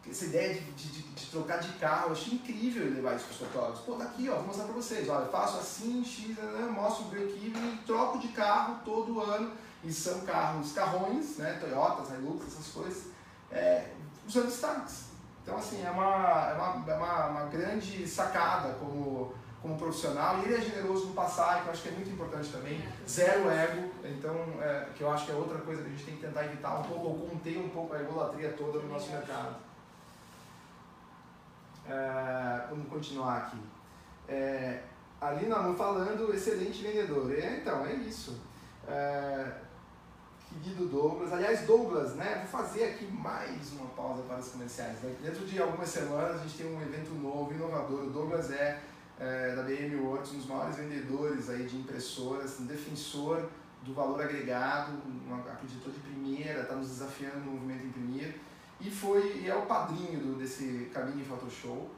essa 0.08 0.24
ideia 0.26 0.54
de, 0.54 0.60
de, 0.72 1.02
de- 1.02 1.26
trocar 1.32 1.58
de 1.60 1.68
carro, 1.78 2.08
eu 2.08 2.12
achei 2.12 2.34
incrível 2.34 2.82
ele 2.82 2.96
levar 2.96 3.16
isso 3.16 3.24
para 3.24 3.32
os 3.32 3.38
fotógrafos. 3.38 3.80
Pô, 3.86 3.94
tá 3.94 4.04
aqui, 4.04 4.28
ó, 4.28 4.34
vou 4.34 4.44
mostrar 4.48 4.64
para 4.64 4.74
vocês. 4.74 5.08
Olha, 5.08 5.24
eu 5.24 5.32
faço 5.32 5.58
assim, 5.58 6.04
X, 6.04 6.36
né, 6.36 6.68
mostro 6.70 7.06
o 7.06 7.08
break-even 7.08 7.74
e 7.74 7.78
troco 7.86 8.18
de 8.18 8.28
carro 8.28 8.80
todo 8.84 9.20
ano. 9.20 9.52
E 9.84 9.92
são 9.92 10.20
carros, 10.20 10.72
carrões, 10.72 11.38
né, 11.38 11.56
Toyotas, 11.60 12.10
Hilux, 12.10 12.46
essas 12.46 12.68
coisas, 12.68 13.04
é, 13.50 13.88
usando 14.28 14.46
destaques. 14.46 15.06
Então, 15.42 15.56
assim, 15.56 15.82
é 15.84 15.90
uma, 15.90 16.04
é 16.50 16.54
uma, 16.54 16.92
é 16.92 16.94
uma, 16.96 17.26
uma 17.28 17.44
grande 17.46 18.06
sacada 18.06 18.74
como, 18.74 19.34
como 19.60 19.76
profissional. 19.76 20.38
E 20.38 20.44
ele 20.44 20.54
é 20.54 20.60
generoso 20.60 21.06
no 21.06 21.14
passar, 21.14 21.62
que 21.62 21.66
eu 21.68 21.72
acho 21.72 21.82
que 21.82 21.88
é 21.88 21.92
muito 21.92 22.10
importante 22.10 22.48
também. 22.50 22.80
Zero 23.08 23.50
ego, 23.50 23.90
então, 24.04 24.36
é, 24.60 24.86
que 24.94 25.02
eu 25.02 25.10
acho 25.10 25.26
que 25.26 25.32
é 25.32 25.34
outra 25.34 25.58
coisa 25.58 25.82
que 25.82 25.88
a 25.88 25.90
gente 25.90 26.04
tem 26.04 26.14
que 26.16 26.20
tentar 26.26 26.44
evitar 26.44 26.78
um 26.78 26.82
pouco, 26.84 27.06
ou 27.08 27.18
conter 27.28 27.58
um 27.58 27.70
pouco 27.70 27.94
a 27.94 28.00
egolatria 28.00 28.52
toda 28.52 28.78
no 28.78 28.88
nosso 28.88 29.10
mercado. 29.10 29.56
É, 31.92 32.66
vamos 32.70 32.88
continuar 32.88 33.36
aqui. 33.36 33.58
É, 34.26 34.80
ali 35.20 35.46
na 35.46 35.58
mão 35.58 35.74
falando, 35.74 36.34
excelente 36.34 36.82
vendedor. 36.82 37.30
É, 37.30 37.58
então, 37.58 37.84
é 37.84 37.92
isso. 37.96 38.40
É, 38.88 39.52
querido 40.62 40.86
Douglas, 40.86 41.32
aliás, 41.32 41.66
Douglas, 41.66 42.14
né? 42.14 42.46
Vou 42.48 42.60
fazer 42.60 42.84
aqui 42.84 43.04
mais 43.04 43.72
uma 43.72 43.86
pausa 43.90 44.22
para 44.22 44.38
os 44.38 44.48
comerciais. 44.48 45.00
né? 45.02 45.14
Dentro 45.22 45.44
de 45.44 45.60
algumas 45.60 45.88
semanas 45.88 46.40
a 46.40 46.42
gente 46.44 46.56
tem 46.56 46.74
um 46.74 46.80
evento 46.80 47.14
novo, 47.14 47.52
inovador. 47.52 48.04
O 48.04 48.10
Douglas 48.10 48.50
é, 48.50 48.80
é, 49.20 49.54
da 49.54 49.62
BM 49.62 49.94
Works, 49.96 50.32
um 50.32 50.38
dos 50.38 50.46
maiores 50.46 50.76
vendedores 50.76 51.50
aí 51.50 51.64
de 51.64 51.76
impressoras, 51.76 52.58
um 52.58 52.64
defensor 52.64 53.50
do 53.82 53.92
valor 53.92 54.22
agregado, 54.22 54.92
um 54.92 55.34
acreditou 55.34 55.92
de 55.92 55.98
primeira, 56.00 56.62
está 56.62 56.74
nos 56.74 56.88
desafiando 56.88 57.40
no 57.40 57.52
movimento 57.52 57.86
imprimir 57.86 58.34
e 58.82 58.90
foi 58.90 59.42
e 59.42 59.48
é 59.48 59.54
o 59.54 59.62
padrinho 59.62 60.18
do, 60.18 60.38
desse 60.38 60.90
Cabine 60.92 61.24
Photoshop. 61.24 61.88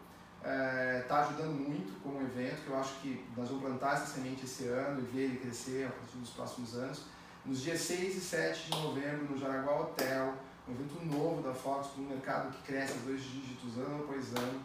Está 1.01 1.20
ajudando 1.20 1.55
muito 1.55 1.99
com 2.03 2.11
o 2.11 2.22
evento, 2.22 2.62
que 2.64 2.68
eu 2.68 2.78
acho 2.78 3.01
que 3.01 3.24
nós 3.35 3.49
vamos 3.49 3.64
plantar 3.64 3.95
essa 3.95 4.07
semente 4.07 4.45
esse 4.45 4.66
ano 4.66 5.01
e 5.01 5.05
ver 5.05 5.22
ele 5.22 5.39
crescer 5.39 5.87
a 5.87 5.91
partir 5.91 6.18
dos 6.18 6.30
próximos 6.30 6.74
anos. 6.74 7.05
Nos 7.47 7.62
dias 7.62 7.80
6 7.80 8.16
e 8.16 8.20
7 8.20 8.70
de 8.70 8.82
novembro, 8.82 9.24
no 9.30 9.39
Jaraguá 9.39 9.80
Hotel, 9.80 10.35
um 10.68 10.72
evento 10.72 11.03
novo 11.07 11.43
da 11.43 11.55
Fox, 11.55 11.89
para 11.89 12.03
um 12.03 12.07
mercado 12.09 12.53
que 12.53 12.62
cresce 12.62 12.99
dois 12.99 13.22
dígitos 13.22 13.78
ano 13.78 14.05
após 14.05 14.35
ano, 14.35 14.61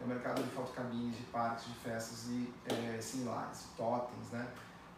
é 0.00 0.04
o 0.04 0.06
mercado 0.06 0.42
de 0.42 0.50
fotocabines, 0.50 1.16
de 1.16 1.22
parques, 1.24 1.66
de 1.66 1.74
festas 1.74 2.26
e 2.28 2.52
é, 2.66 3.00
similares, 3.00 3.66
totens, 3.76 4.30
né? 4.30 4.46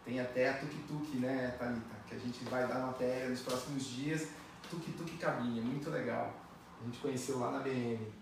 Tem 0.04 0.20
até 0.20 0.50
a 0.50 0.58
tuk-tuk, 0.58 1.16
né, 1.16 1.54
Thalita? 1.58 1.96
Que 2.06 2.14
a 2.14 2.18
gente 2.18 2.44
vai 2.44 2.66
dar 2.66 2.78
matéria 2.78 3.28
nos 3.28 3.40
próximos 3.40 3.84
dias. 3.84 4.28
Tuk-tuk 4.70 5.16
cabine, 5.18 5.60
muito 5.60 5.90
legal. 5.90 6.32
A 6.80 6.84
gente 6.84 6.98
conheceu 6.98 7.38
lá 7.38 7.50
na 7.52 7.58
BM. 7.60 8.12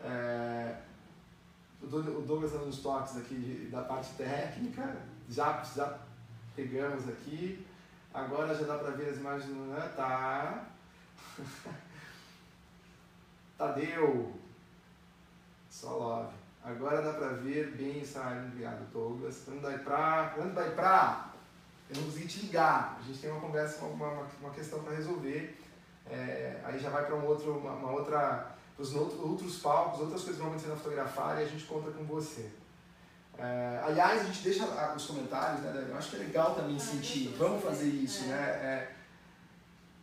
É, 0.00 0.76
o 1.80 1.86
Doug- 1.86 2.08
o 2.08 2.22
Douglas 2.22 2.52
dando 2.52 2.66
uns 2.68 2.78
toques 2.80 3.16
aqui 3.16 3.34
de- 3.34 3.66
da 3.70 3.82
parte 3.82 4.12
técnica, 4.14 4.96
já, 5.28 5.62
já 5.62 5.98
pegamos 6.56 7.08
aqui. 7.08 7.66
Agora 8.12 8.54
já 8.54 8.64
dá 8.66 8.76
para 8.78 8.90
ver 8.90 9.10
as 9.10 9.16
imagens 9.18 9.46
do. 9.46 9.54
Né? 9.54 9.92
Tá. 9.96 10.66
Tadeu. 13.56 14.32
Só 15.70 15.96
love. 15.96 16.34
Agora 16.64 17.02
dá 17.02 17.12
para 17.14 17.28
ver 17.28 17.72
bem 17.76 18.02
essa 18.02 18.20
área. 18.20 18.42
Obrigado, 18.42 18.90
Douglas. 18.92 19.42
Quando 19.44 19.62
vai 19.62 19.78
pra. 19.78 20.32
Quando 20.34 20.54
vai 20.54 20.70
pra. 20.74 21.32
Eu 21.90 21.96
não 21.96 22.04
consegui 22.04 22.26
te 22.28 22.40
ligar. 22.46 22.98
A 22.98 23.02
gente 23.02 23.18
tem 23.20 23.30
uma 23.30 23.40
conversa, 23.40 23.84
uma, 23.84 24.06
uma, 24.08 24.26
uma 24.40 24.50
questão 24.50 24.82
para 24.82 24.94
resolver. 24.94 25.58
É, 26.10 26.60
aí 26.64 26.78
já 26.78 26.90
vai 26.90 27.04
para 27.06 27.16
um 27.16 27.24
outro, 27.26 27.58
uma, 27.58 27.72
uma 27.72 27.90
outra. 27.92 28.50
Os 28.78 28.94
outros 28.94 29.58
palcos, 29.58 30.00
outras 30.00 30.22
coisas 30.22 30.38
vão 30.38 30.48
acontecer 30.48 30.68
na 30.68 30.76
fotografar 30.76 31.38
e 31.40 31.44
a 31.44 31.46
gente 31.46 31.64
conta 31.64 31.90
com 31.90 32.04
você. 32.04 32.50
É, 33.38 33.80
aliás, 33.84 34.22
a 34.22 34.24
gente 34.24 34.42
deixa 34.42 34.64
ah, 34.64 34.94
os 34.96 35.06
comentários, 35.06 35.60
né? 35.62 35.86
Eu 35.88 35.96
acho 35.96 36.10
que 36.10 36.16
é 36.16 36.18
legal 36.20 36.54
também 36.54 36.76
Ah, 36.76 36.80
sentir. 36.80 37.34
Vamos 37.38 37.62
fazer 37.62 37.86
isso, 37.86 38.24
É. 38.24 38.26
né? 38.28 38.42
É, 38.42 38.92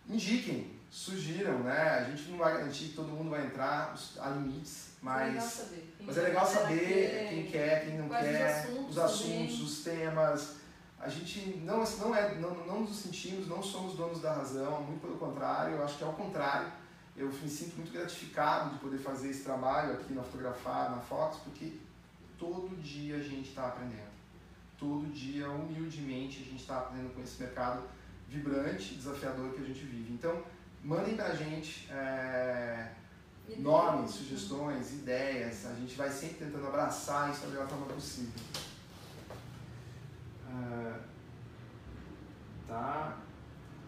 indiquem, 0.08 0.80
sugiram, 0.90 1.60
né? 1.60 1.82
A 1.90 2.04
gente 2.06 2.30
não 2.30 2.38
vai 2.38 2.54
garantir 2.54 2.86
que 2.90 2.94
todo 2.96 3.10
mundo 3.10 3.30
vai 3.32 3.46
entrar, 3.46 3.96
há 4.20 4.30
limites, 4.30 4.88
É 4.88 4.92
mas, 5.02 5.72
mas 6.02 6.18
é 6.18 6.22
legal 6.22 6.46
quer, 6.46 6.54
saber 6.54 7.28
quem 7.30 7.46
quer, 7.48 7.86
quem 7.86 7.98
não 7.98 8.08
quais 8.08 8.26
os 8.26 8.32
quer, 8.32 8.60
assuntos 8.60 8.90
os 8.90 8.98
assuntos, 8.98 9.62
os 9.62 9.84
temas. 9.84 10.59
A 11.00 11.08
gente 11.08 11.62
não, 11.64 11.84
não, 11.84 12.16
é, 12.16 12.36
não, 12.36 12.54
não 12.66 12.82
nos 12.82 12.98
sentimos, 12.98 13.48
não 13.48 13.64
somos 13.64 13.96
donos 13.96 14.22
da 14.22 14.34
razão, 14.34 14.82
muito 14.84 15.02
pelo 15.02 15.18
contrário, 15.18 15.76
eu 15.76 15.84
acho 15.84 15.98
que 15.98 16.04
é 16.04 16.08
ao 16.08 16.14
contrário. 16.14 16.70
Eu 17.16 17.28
me 17.28 17.50
sinto 17.50 17.78
muito 17.78 17.92
gratificado 17.92 18.72
de 18.72 18.80
poder 18.80 18.98
fazer 18.98 19.30
esse 19.30 19.44
trabalho 19.44 19.94
aqui 19.94 20.14
na 20.14 20.24
Fotografar, 20.24 20.92
na 20.92 20.98
Fox, 20.98 21.38
porque 21.44 21.74
todo 22.38 22.76
dia 22.82 23.16
a 23.16 23.22
gente 23.22 23.50
está 23.50 23.68
aprendendo. 23.68 24.10
Todo 24.78 25.12
dia, 25.12 25.50
humildemente, 25.50 26.42
a 26.42 26.46
gente 26.46 26.62
está 26.62 26.80
aprendendo 26.80 27.14
com 27.14 27.22
esse 27.22 27.42
mercado 27.42 27.84
vibrante, 28.28 28.96
desafiador 28.96 29.54
que 29.54 29.62
a 29.62 29.66
gente 29.66 29.84
vive. 29.86 30.14
Então, 30.14 30.42
mandem 30.84 31.16
pra 31.16 31.34
gente 31.34 31.92
é, 31.92 32.92
nomes, 33.58 34.12
sugestões, 34.12 34.92
ideias. 34.94 35.66
A 35.66 35.74
gente 35.74 35.96
vai 35.96 36.10
sempre 36.10 36.46
tentando 36.46 36.68
abraçar 36.68 37.32
isso 37.32 37.42
da 37.42 37.48
melhor 37.48 37.68
forma 37.68 37.86
possível. 37.88 38.32
Ah, 40.52 41.00
tá. 42.68 43.18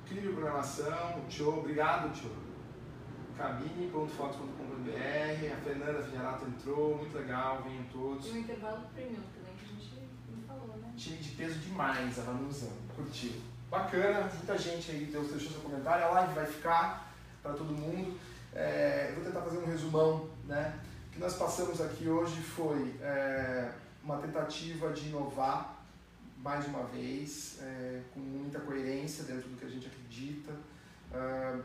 Incrível 0.05 0.33
programação. 0.33 1.25
Tchô, 1.29 1.59
obrigado, 1.59 2.11
Tchô. 2.13 2.29
Cabine.fotos.com.br. 3.37 5.53
A 5.53 5.57
Fernanda 5.63 6.01
Vinharato 6.01 6.45
entrou, 6.45 6.97
muito 6.97 7.17
legal, 7.17 7.63
venham 7.63 7.83
todos. 7.85 8.27
E 8.27 8.31
o 8.31 8.37
intervalo 8.37 8.81
premium 8.93 9.21
também, 9.33 9.55
que 9.57 9.65
a 9.65 9.67
gente 9.67 10.09
não 10.29 10.43
falou, 10.43 10.75
né? 10.77 10.93
Time 10.95 11.17
de 11.17 11.29
peso 11.29 11.57
demais, 11.59 12.19
a 12.19 12.23
Vanusa. 12.23 12.69
Curtiu. 12.95 13.33
Bacana, 13.69 14.29
muita 14.33 14.57
gente 14.57 14.91
aí 14.91 15.05
deu, 15.05 15.23
deixou 15.23 15.53
seu 15.53 15.61
comentário, 15.61 16.05
a 16.05 16.09
live 16.09 16.33
vai 16.33 16.45
ficar 16.45 17.09
para 17.41 17.53
todo 17.53 17.73
mundo. 17.73 18.19
É, 18.53 19.07
eu 19.09 19.15
vou 19.15 19.23
tentar 19.23 19.41
fazer 19.41 19.59
um 19.59 19.65
resumão, 19.65 20.29
né? 20.45 20.77
O 21.07 21.11
que 21.13 21.19
nós 21.19 21.35
passamos 21.35 21.79
aqui 21.79 22.09
hoje 22.09 22.41
foi 22.41 22.93
é, 23.01 23.71
uma 24.03 24.17
tentativa 24.17 24.91
de 24.91 25.07
inovar 25.07 25.80
mais 26.41 26.65
uma 26.67 26.83
vez, 26.83 27.59
é, 27.61 28.01
com 28.13 28.19
muita 28.19 28.59
coerência 28.59 29.23
dentro 29.25 29.47
do 29.47 29.57
que 29.57 29.65
a 29.65 29.69
gente 29.69 29.87
acredita, 29.87 30.51
uh, 30.51 31.63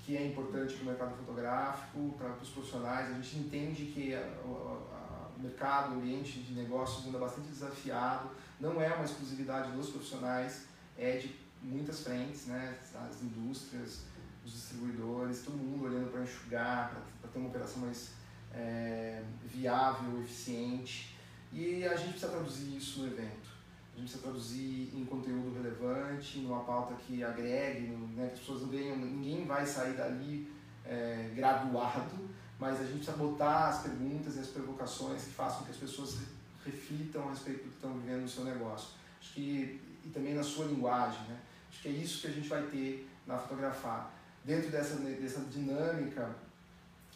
que 0.00 0.16
é 0.16 0.26
importante 0.26 0.74
para 0.74 0.82
o 0.82 0.86
mercado 0.86 1.16
fotográfico, 1.16 2.14
para 2.18 2.32
os 2.32 2.48
profissionais. 2.50 3.10
A 3.10 3.14
gente 3.14 3.38
entende 3.38 3.86
que 3.86 4.14
a, 4.14 4.20
a, 4.20 5.30
o 5.36 5.40
mercado, 5.40 5.94
o 5.94 5.98
ambiente 5.98 6.40
de 6.40 6.54
negócios 6.54 7.06
anda 7.06 7.18
bastante 7.18 7.48
desafiado, 7.48 8.30
não 8.58 8.80
é 8.80 8.92
uma 8.94 9.04
exclusividade 9.04 9.70
dos 9.72 9.90
profissionais, 9.90 10.66
é 10.98 11.18
de 11.18 11.34
muitas 11.62 12.00
frentes, 12.00 12.46
né? 12.46 12.76
as 12.94 13.22
indústrias, 13.22 14.02
os 14.44 14.52
distribuidores, 14.52 15.42
todo 15.42 15.56
mundo 15.56 15.84
olhando 15.84 16.10
para 16.10 16.22
enxugar, 16.22 16.90
para 17.20 17.30
ter 17.30 17.38
uma 17.38 17.48
operação 17.48 17.82
mais 17.82 18.12
é, 18.52 19.22
viável, 19.44 20.20
eficiente. 20.20 21.16
E 21.52 21.84
a 21.84 21.94
gente 21.96 22.10
precisa 22.10 22.32
traduzir 22.32 22.76
isso 22.76 23.00
no 23.00 23.06
evento. 23.06 23.55
A 23.96 23.98
gente 23.98 24.10
precisa 24.10 24.22
traduzir 24.24 24.92
em 24.94 25.06
conteúdo 25.06 25.54
relevante, 25.54 26.40
numa 26.40 26.62
pauta 26.64 26.94
que 27.06 27.24
agregue, 27.24 27.86
né, 28.14 28.26
que 28.26 28.34
as 28.34 28.40
pessoas 28.40 28.60
não 28.60 28.68
venham, 28.68 28.94
ninguém 28.98 29.46
vai 29.46 29.64
sair 29.64 29.94
dali 29.94 30.52
é, 30.84 31.32
graduado, 31.34 32.28
mas 32.58 32.78
a 32.78 32.84
gente 32.84 32.98
precisa 32.98 33.16
botar 33.16 33.68
as 33.68 33.82
perguntas 33.82 34.36
e 34.36 34.40
as 34.40 34.48
provocações 34.48 35.24
que 35.24 35.30
façam 35.30 35.64
que 35.64 35.70
as 35.70 35.78
pessoas 35.78 36.18
reflitam 36.62 37.26
a 37.26 37.30
respeito 37.30 37.64
do 37.64 37.70
que 37.70 37.76
estão 37.76 37.94
vivendo 37.94 38.22
no 38.22 38.28
seu 38.28 38.44
negócio. 38.44 38.90
Acho 39.18 39.32
que, 39.32 39.80
e 40.04 40.10
também 40.12 40.34
na 40.34 40.42
sua 40.42 40.66
linguagem, 40.66 41.20
né? 41.28 41.40
Acho 41.70 41.80
que 41.80 41.88
é 41.88 41.92
isso 41.92 42.20
que 42.20 42.26
a 42.26 42.30
gente 42.30 42.48
vai 42.48 42.62
ter 42.64 43.08
na 43.26 43.38
fotografar. 43.38 44.12
Dentro 44.44 44.70
dessa, 44.70 44.96
dessa 44.96 45.40
dinâmica, 45.40 46.36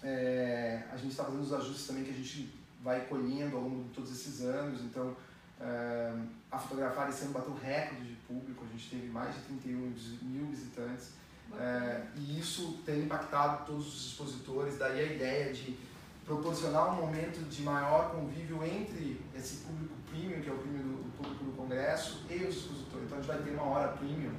é, 0.03 0.83
a 0.91 0.97
gente 0.97 1.11
está 1.11 1.25
fazendo 1.25 1.43
os 1.43 1.53
ajustes 1.53 1.87
também 1.87 2.05
que 2.05 2.11
a 2.11 2.15
gente 2.15 2.55
vai 2.83 3.05
colhendo 3.07 3.57
ao 3.57 3.63
longo 3.65 3.85
de 3.85 3.91
todos 3.91 4.11
esses 4.11 4.41
anos. 4.41 4.81
Então, 4.81 5.15
é, 5.61 6.13
a 6.51 6.59
fotografar 6.59 7.09
esse 7.09 7.25
ano 7.25 7.33
bateu 7.33 7.55
recorde 7.55 8.05
de 8.05 8.15
público, 8.27 8.65
a 8.65 8.73
gente 8.73 8.91
teve 8.91 9.09
mais 9.09 9.35
de 9.35 9.41
31 9.43 9.95
mil 10.23 10.47
visitantes. 10.47 11.13
É, 11.59 12.03
e 12.17 12.39
isso 12.39 12.81
tem 12.87 13.01
impactado 13.01 13.67
todos 13.67 13.87
os 13.87 14.07
expositores, 14.13 14.79
daí 14.79 15.01
a 15.01 15.13
ideia 15.15 15.53
de 15.53 15.77
proporcionar 16.25 16.93
um 16.93 17.05
momento 17.05 17.45
de 17.49 17.63
maior 17.63 18.13
convívio 18.13 18.65
entre 18.65 19.21
esse 19.35 19.65
público 19.65 19.95
premium, 20.09 20.41
que 20.41 20.49
é 20.49 20.53
o 20.53 20.59
premium 20.59 20.83
do, 20.83 21.17
público 21.17 21.45
do 21.45 21.57
congresso, 21.57 22.25
e 22.31 22.37
os 22.45 22.57
expositores. 22.57 23.07
Então 23.07 23.19
a 23.19 23.21
gente 23.21 23.31
vai 23.31 23.43
ter 23.43 23.51
uma 23.51 23.65
hora 23.65 23.89
premium, 23.89 24.33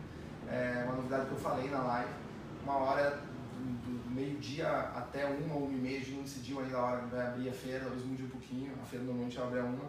é, 0.49 0.83
uma 0.85 0.95
novidade 0.95 1.25
que 1.25 1.31
eu 1.33 1.39
falei 1.39 1.69
na 1.69 1.81
live, 1.81 2.11
uma 2.63 2.75
hora 2.77 3.19
do, 3.57 4.03
do 4.03 4.09
meio-dia 4.09 4.69
até 4.69 5.25
uma 5.25 5.55
uma 5.55 5.71
e 5.71 5.75
meia, 5.75 5.97
a 5.97 5.99
gente 5.99 6.15
não 6.15 6.23
decidiu 6.23 6.61
ainda 6.61 6.77
a 6.77 6.81
hora 6.81 7.01
que 7.01 7.15
vai 7.15 7.27
abrir 7.27 7.49
a 7.49 7.53
feira, 7.53 7.79
talvez 7.81 8.05
mude 8.05 8.23
um 8.23 8.29
pouquinho, 8.29 8.71
a 8.81 8.85
feira 8.85 9.03
normalmente 9.03 9.37
abre 9.37 9.59
a 9.59 9.63
uma, 9.63 9.85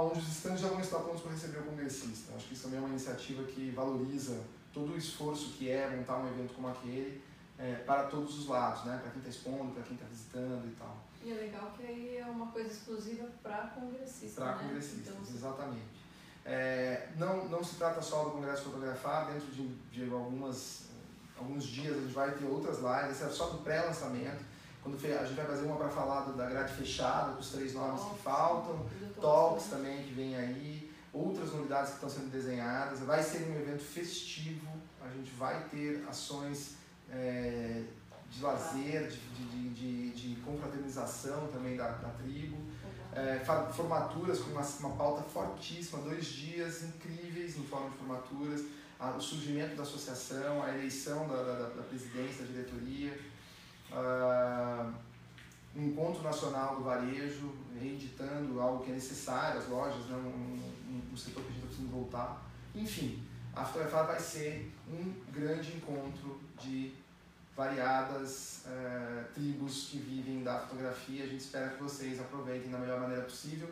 onde 0.00 0.20
os 0.20 0.28
estandes 0.28 0.60
já 0.60 0.68
vão 0.68 0.80
estar 0.80 0.98
prontos 0.98 1.22
para 1.22 1.32
receber 1.32 1.58
o 1.58 1.64
congressista. 1.64 2.34
Acho 2.34 2.48
que 2.48 2.54
isso 2.54 2.62
também 2.64 2.78
é 2.78 2.80
uma 2.80 2.88
iniciativa 2.88 3.42
que 3.44 3.70
valoriza 3.70 4.40
todo 4.72 4.94
o 4.94 4.96
esforço 4.96 5.52
que 5.52 5.70
é 5.70 5.90
montar 5.90 6.18
um 6.18 6.28
evento 6.28 6.54
como 6.54 6.68
aquele 6.68 7.22
é, 7.58 7.74
para 7.86 8.04
todos 8.04 8.38
os 8.38 8.46
lados, 8.48 8.84
né? 8.84 8.98
para 9.02 9.10
quem 9.10 9.18
está 9.18 9.30
expondo, 9.30 9.72
para 9.72 9.82
quem 9.82 9.94
está 9.94 10.06
visitando 10.06 10.66
e 10.66 10.74
tal. 10.76 10.96
E 11.22 11.30
é 11.30 11.34
legal 11.34 11.72
que 11.76 11.86
aí 11.86 12.16
é 12.16 12.26
uma 12.26 12.46
coisa 12.46 12.70
exclusiva 12.70 13.28
para 13.42 13.68
congressistas. 13.68 14.34
Para 14.34 14.56
né? 14.56 14.62
congressistas, 14.62 15.14
então, 15.14 15.34
exatamente. 15.34 16.02
É, 16.44 17.10
não, 17.16 17.48
não 17.48 17.62
se 17.62 17.76
trata 17.76 18.02
só 18.02 18.24
do 18.24 18.30
Congresso 18.30 18.64
Fotografar, 18.64 19.30
dentro 19.32 19.46
de, 19.52 19.68
de 19.92 20.10
algumas, 20.10 20.86
alguns 21.38 21.64
dias 21.64 21.96
a 21.96 22.00
gente 22.00 22.12
vai 22.12 22.32
ter 22.32 22.44
outras 22.46 22.78
lives, 22.78 23.22
é 23.22 23.28
só 23.28 23.50
do 23.50 23.58
pré-lançamento. 23.58 24.51
Quando 24.82 24.96
a 24.96 25.24
gente 25.24 25.36
vai 25.36 25.46
fazer 25.46 25.64
uma 25.64 25.76
para 25.76 25.88
falar 25.88 26.22
da 26.32 26.46
grade 26.46 26.74
fechada, 26.74 27.32
dos 27.32 27.50
três 27.50 27.72
nomes 27.72 28.02
que 28.02 28.18
faltam, 28.22 28.84
talks 29.20 29.66
também 29.66 30.02
que 30.02 30.12
vem 30.12 30.34
aí, 30.34 30.92
outras 31.12 31.52
novidades 31.52 31.90
que 31.90 31.94
estão 31.96 32.10
sendo 32.10 32.30
desenhadas. 32.30 32.98
Vai 33.00 33.22
ser 33.22 33.48
um 33.48 33.60
evento 33.60 33.84
festivo, 33.84 34.66
a 35.00 35.08
gente 35.10 35.30
vai 35.34 35.62
ter 35.68 36.04
ações 36.08 36.76
é, 37.10 37.84
de 38.28 38.42
lazer, 38.42 39.08
de, 39.08 39.18
de, 39.18 39.68
de, 39.70 40.10
de, 40.10 40.40
confraternização 40.40 41.46
também 41.48 41.76
da, 41.76 41.88
da 41.88 42.08
tribo. 42.08 42.56
É, 43.14 43.42
formaturas 43.72 44.40
com 44.40 44.52
uma, 44.52 44.62
uma 44.62 44.96
pauta 44.96 45.22
fortíssima, 45.22 46.00
dois 46.00 46.24
dias 46.24 46.82
incríveis 46.82 47.58
em 47.58 47.62
forma 47.64 47.90
de 47.90 47.96
formaturas, 47.98 48.64
a, 48.98 49.10
o 49.10 49.20
surgimento 49.20 49.76
da 49.76 49.82
associação, 49.82 50.62
a 50.62 50.74
eleição 50.74 51.28
da, 51.28 51.36
da, 51.42 51.68
da 51.68 51.82
presidência, 51.82 52.46
da 52.46 52.50
diretoria, 52.50 53.12
uh, 53.92 54.92
um 55.74 55.86
encontro 55.86 56.22
nacional 56.22 56.76
do 56.76 56.84
varejo, 56.84 57.52
reeditando 57.80 58.60
algo 58.60 58.84
que 58.84 58.90
é 58.90 58.94
necessário, 58.94 59.58
as 59.58 59.68
lojas, 59.68 60.06
né, 60.06 60.16
um, 60.16 60.92
um, 60.92 61.02
um 61.12 61.16
setor 61.16 61.42
que 61.42 61.48
a 61.48 61.52
gente 61.52 61.56
está 61.56 61.66
precisando 61.66 61.90
voltar. 61.90 62.42
Enfim, 62.74 63.22
a 63.54 63.64
Fotografar 63.64 64.06
vai 64.06 64.20
ser 64.20 64.72
um 64.90 65.12
grande 65.30 65.76
encontro 65.76 66.40
de 66.60 66.94
variadas 67.56 68.64
uh, 68.66 69.24
tribos 69.34 69.88
que 69.90 69.98
vivem 69.98 70.42
da 70.42 70.60
fotografia. 70.60 71.24
A 71.24 71.26
gente 71.26 71.40
espera 71.40 71.70
que 71.70 71.82
vocês 71.82 72.18
aproveitem 72.18 72.70
da 72.70 72.78
melhor 72.78 73.00
maneira 73.00 73.22
possível. 73.22 73.68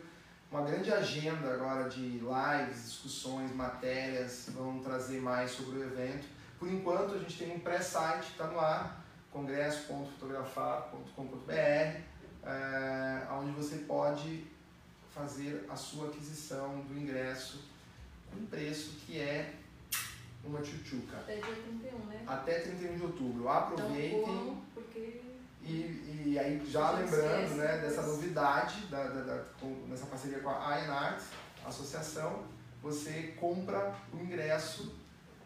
Uma 0.51 0.63
grande 0.63 0.91
agenda 0.91 1.53
agora 1.53 1.89
de 1.89 2.19
lives, 2.19 2.83
discussões, 2.83 3.55
matérias, 3.55 4.49
vão 4.53 4.79
trazer 4.79 5.21
mais 5.21 5.51
sobre 5.51 5.79
o 5.79 5.83
evento. 5.83 6.27
Por 6.59 6.67
enquanto, 6.67 7.15
a 7.15 7.17
gente 7.17 7.37
tem 7.37 7.55
um 7.55 7.59
pré-site 7.59 8.25
que 8.25 8.31
está 8.33 8.47
no 8.47 8.59
ar, 8.59 9.00
congresso.fotografar.com.br, 9.31 11.51
é, 12.43 13.27
onde 13.31 13.51
você 13.51 13.77
pode 13.79 14.45
fazer 15.13 15.65
a 15.69 15.75
sua 15.75 16.07
aquisição 16.07 16.79
do 16.81 16.97
ingresso 16.97 17.69
com 18.31 18.45
preço 18.45 18.91
que 19.05 19.19
é 19.19 19.53
uma 20.43 20.61
tchutchuca. 20.61 21.17
Até 21.17 21.35
dia 21.35 21.55
31, 21.55 21.97
né? 22.05 22.23
Até 22.25 22.59
31 22.59 22.97
de 22.97 23.03
outubro. 23.03 23.49
Aproveitem. 23.49 24.21
Então, 24.21 24.61
porque... 24.73 25.21
E, 25.63 26.23
e 26.25 26.39
aí, 26.39 26.59
já 26.65 26.89
lembrando 26.91 27.55
né, 27.55 27.77
dessa 27.77 28.01
novidade, 28.01 28.87
da, 28.87 29.03
da, 29.03 29.21
da, 29.21 29.43
com, 29.59 29.67
nessa 29.87 30.07
parceria 30.07 30.39
com 30.39 30.49
a 30.49 30.69
Ainart, 30.69 31.21
associação, 31.63 32.43
você 32.81 33.35
compra 33.39 33.93
o 34.11 34.17
ingresso 34.17 34.91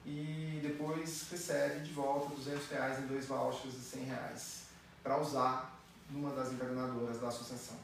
e 0.05 0.59
depois 0.61 1.27
recebe 1.31 1.79
de 1.79 1.91
volta 1.91 2.35
200 2.35 2.67
reais 2.69 2.99
em 2.99 3.07
dois 3.07 3.25
vouchers 3.25 3.73
de 3.73 3.79
100 3.79 4.03
reais 4.03 4.63
para 5.01 5.19
usar 5.19 5.79
numa 6.09 6.31
das 6.31 6.53
encadernadoras 6.53 7.19
da 7.19 7.27
associação. 7.27 7.77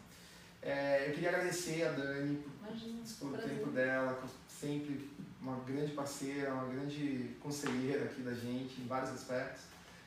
É, 0.61 1.07
eu 1.07 1.14
queria 1.14 1.30
agradecer 1.30 1.84
a 1.84 1.91
Dani 1.91 2.43
Imagina, 2.61 3.02
pelo 3.19 3.38
tempo 3.38 3.72
dela, 3.72 4.22
sempre 4.48 5.10
uma 5.41 5.60
grande 5.61 5.93
parceira, 5.93 6.53
uma 6.53 6.65
grande 6.65 7.35
conselheira 7.41 8.06
aqui 8.06 8.22
da 8.22 8.34
gente 8.34 8.80
em 8.80 8.85
vários 8.85 9.11
aspectos. 9.11 9.64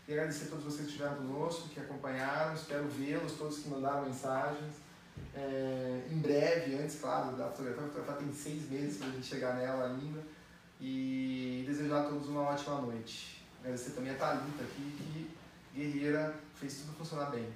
E 0.06 0.12
agradecer 0.12 0.44
a 0.44 0.48
todos 0.50 0.64
vocês 0.64 0.82
que 0.82 0.92
estiveram 0.92 1.16
conosco, 1.16 1.68
que 1.70 1.80
acompanharam, 1.80 2.54
espero 2.54 2.86
vê-los, 2.86 3.32
todos 3.32 3.58
que 3.58 3.68
mandaram 3.68 4.04
mensagens. 4.04 4.74
É, 5.34 6.02
em 6.10 6.18
breve, 6.18 6.76
antes, 6.76 7.00
claro, 7.00 7.36
da 7.36 7.48
fotografia, 7.48 7.82
a 7.82 7.88
fotografia 7.88 8.26
tem 8.26 8.32
seis 8.32 8.70
meses 8.70 8.98
para 8.98 9.08
a 9.08 9.10
gente 9.10 9.26
chegar 9.26 9.56
nela 9.56 9.86
ainda. 9.86 10.20
E 10.86 11.64
desejar 11.66 12.00
a 12.00 12.02
todos 12.02 12.28
uma 12.28 12.42
ótima 12.42 12.82
noite. 12.82 13.42
Agradecer 13.60 13.92
também 13.92 14.12
a 14.12 14.16
Thalita 14.16 14.64
aqui, 14.64 14.92
que 14.98 15.30
guerreira, 15.74 16.34
fez 16.60 16.74
tudo 16.82 16.92
funcionar 16.98 17.30
bem. 17.30 17.46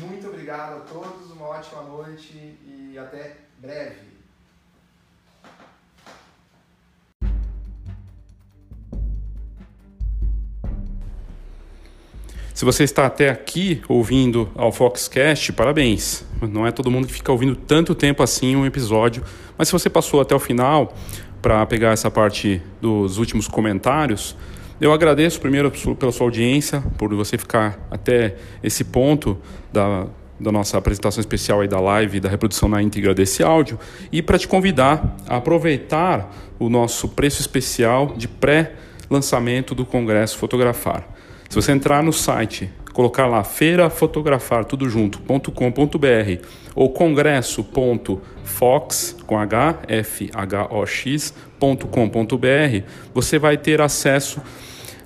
Muito 0.00 0.26
obrigado 0.26 0.78
a 0.78 0.80
todos, 0.80 1.30
uma 1.32 1.48
ótima 1.48 1.82
noite 1.82 2.56
e 2.64 2.96
até 2.98 3.36
breve. 3.58 4.10
Se 12.54 12.64
você 12.64 12.84
está 12.84 13.04
até 13.04 13.28
aqui 13.28 13.82
ouvindo 13.86 14.50
ao 14.54 14.72
Foxcast, 14.72 15.52
parabéns. 15.52 16.24
Não 16.40 16.66
é 16.66 16.72
todo 16.72 16.90
mundo 16.90 17.06
que 17.06 17.12
fica 17.12 17.30
ouvindo 17.30 17.54
tanto 17.54 17.94
tempo 17.94 18.22
assim 18.22 18.56
um 18.56 18.64
episódio, 18.64 19.22
mas 19.58 19.68
se 19.68 19.72
você 19.72 19.90
passou 19.90 20.22
até 20.22 20.34
o 20.34 20.38
final 20.38 20.94
para 21.42 21.66
pegar 21.66 21.90
essa 21.90 22.08
parte 22.08 22.62
dos 22.80 23.18
últimos 23.18 23.48
comentários, 23.48 24.36
eu 24.80 24.92
agradeço 24.92 25.40
primeiro 25.40 25.72
pela 25.96 26.12
sua 26.12 26.26
audiência, 26.26 26.82
por 26.96 27.12
você 27.14 27.36
ficar 27.36 27.78
até 27.90 28.36
esse 28.62 28.84
ponto 28.84 29.36
da, 29.72 30.06
da 30.38 30.52
nossa 30.52 30.78
apresentação 30.78 31.20
especial 31.20 31.60
aí 31.60 31.68
da 31.68 31.80
live, 31.80 32.20
da 32.20 32.28
reprodução 32.28 32.68
na 32.68 32.80
íntegra 32.80 33.12
desse 33.12 33.42
áudio, 33.42 33.78
e 34.10 34.22
para 34.22 34.38
te 34.38 34.46
convidar 34.46 35.16
a 35.28 35.36
aproveitar 35.36 36.32
o 36.60 36.68
nosso 36.68 37.08
preço 37.08 37.40
especial 37.40 38.14
de 38.16 38.28
pré-lançamento 38.28 39.74
do 39.74 39.84
Congresso 39.84 40.38
Fotografar. 40.38 41.06
Se 41.48 41.56
você 41.56 41.72
entrar 41.72 42.02
no 42.02 42.12
site 42.12 42.70
colocar 42.92 43.26
lá 43.26 43.42
feirafotografar 43.42 44.64
tudo 44.64 44.88
junto.com.br 44.88 46.46
ou 46.74 46.90
congresso.fox 46.90 49.16
com 49.26 49.38
h 49.38 49.78
f 49.88 50.30
h 50.32 50.68
o 50.70 50.86
x.com.br, 50.86 51.36
você 53.14 53.38
vai 53.38 53.56
ter 53.56 53.80
acesso 53.80 54.42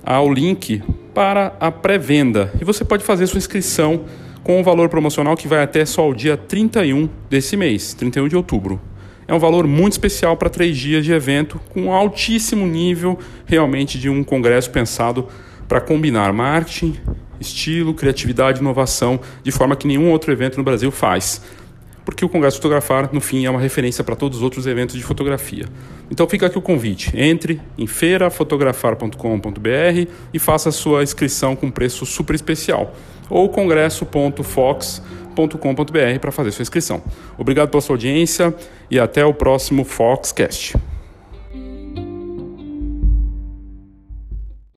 ao 0.03 0.31
link 0.31 0.83
para 1.13 1.55
a 1.59 1.71
pré-venda 1.71 2.51
e 2.61 2.65
você 2.65 2.85
pode 2.85 3.03
fazer 3.03 3.27
sua 3.27 3.39
inscrição 3.39 4.05
com 4.43 4.59
um 4.59 4.63
valor 4.63 4.87
promocional 4.87 5.35
que 5.35 5.47
vai 5.47 5.61
até 5.61 5.85
só 5.85 6.09
o 6.09 6.13
dia 6.13 6.37
31 6.37 7.09
desse 7.29 7.57
mês, 7.57 7.93
31 7.93 8.29
de 8.29 8.37
outubro. 8.37 8.79
É 9.27 9.33
um 9.33 9.39
valor 9.39 9.67
muito 9.67 9.93
especial 9.93 10.37
para 10.37 10.49
três 10.49 10.77
dias 10.77 11.03
de 11.03 11.11
evento, 11.11 11.59
com 11.73 11.91
altíssimo 11.91 12.65
nível 12.65 13.19
realmente 13.45 13.99
de 13.99 14.09
um 14.09 14.23
congresso 14.23 14.71
pensado 14.71 15.27
para 15.67 15.81
combinar 15.81 16.31
marketing, 16.31 16.95
estilo, 17.39 17.93
criatividade 17.93 18.59
inovação 18.59 19.19
de 19.43 19.51
forma 19.51 19.75
que 19.75 19.87
nenhum 19.87 20.11
outro 20.11 20.31
evento 20.31 20.57
no 20.57 20.63
Brasil 20.63 20.91
faz. 20.91 21.41
Porque 22.07 22.23
o 22.23 22.29
Congresso 22.29 22.55
Fotografar, 22.55 23.09
no 23.11 23.19
fim, 23.19 23.45
é 23.45 23.49
uma 23.49 23.59
referência 23.59 24.01
para 24.01 24.15
todos 24.15 24.37
os 24.37 24.43
outros 24.43 24.65
eventos 24.65 24.95
de 24.95 25.03
fotografia. 25.03 25.65
Então 26.09 26.25
fica 26.25 26.45
aqui 26.45 26.57
o 26.57 26.61
convite. 26.61 27.11
Entre 27.13 27.59
em 27.77 27.85
feirafotografar.com.br 27.85 30.09
e 30.33 30.39
faça 30.39 30.71
sua 30.71 31.03
inscrição 31.03 31.53
com 31.53 31.69
preço 31.69 32.05
super 32.05 32.33
especial. 32.33 32.95
Ou 33.29 33.49
congresso.fox.com.br 33.49 36.19
para 36.21 36.31
fazer 36.31 36.51
sua 36.51 36.63
inscrição. 36.63 37.03
Obrigado 37.37 37.69
pela 37.69 37.81
sua 37.81 37.95
audiência 37.95 38.55
e 38.89 38.97
até 38.97 39.25
o 39.25 39.33
próximo 39.33 39.83
Foxcast. 39.83 40.77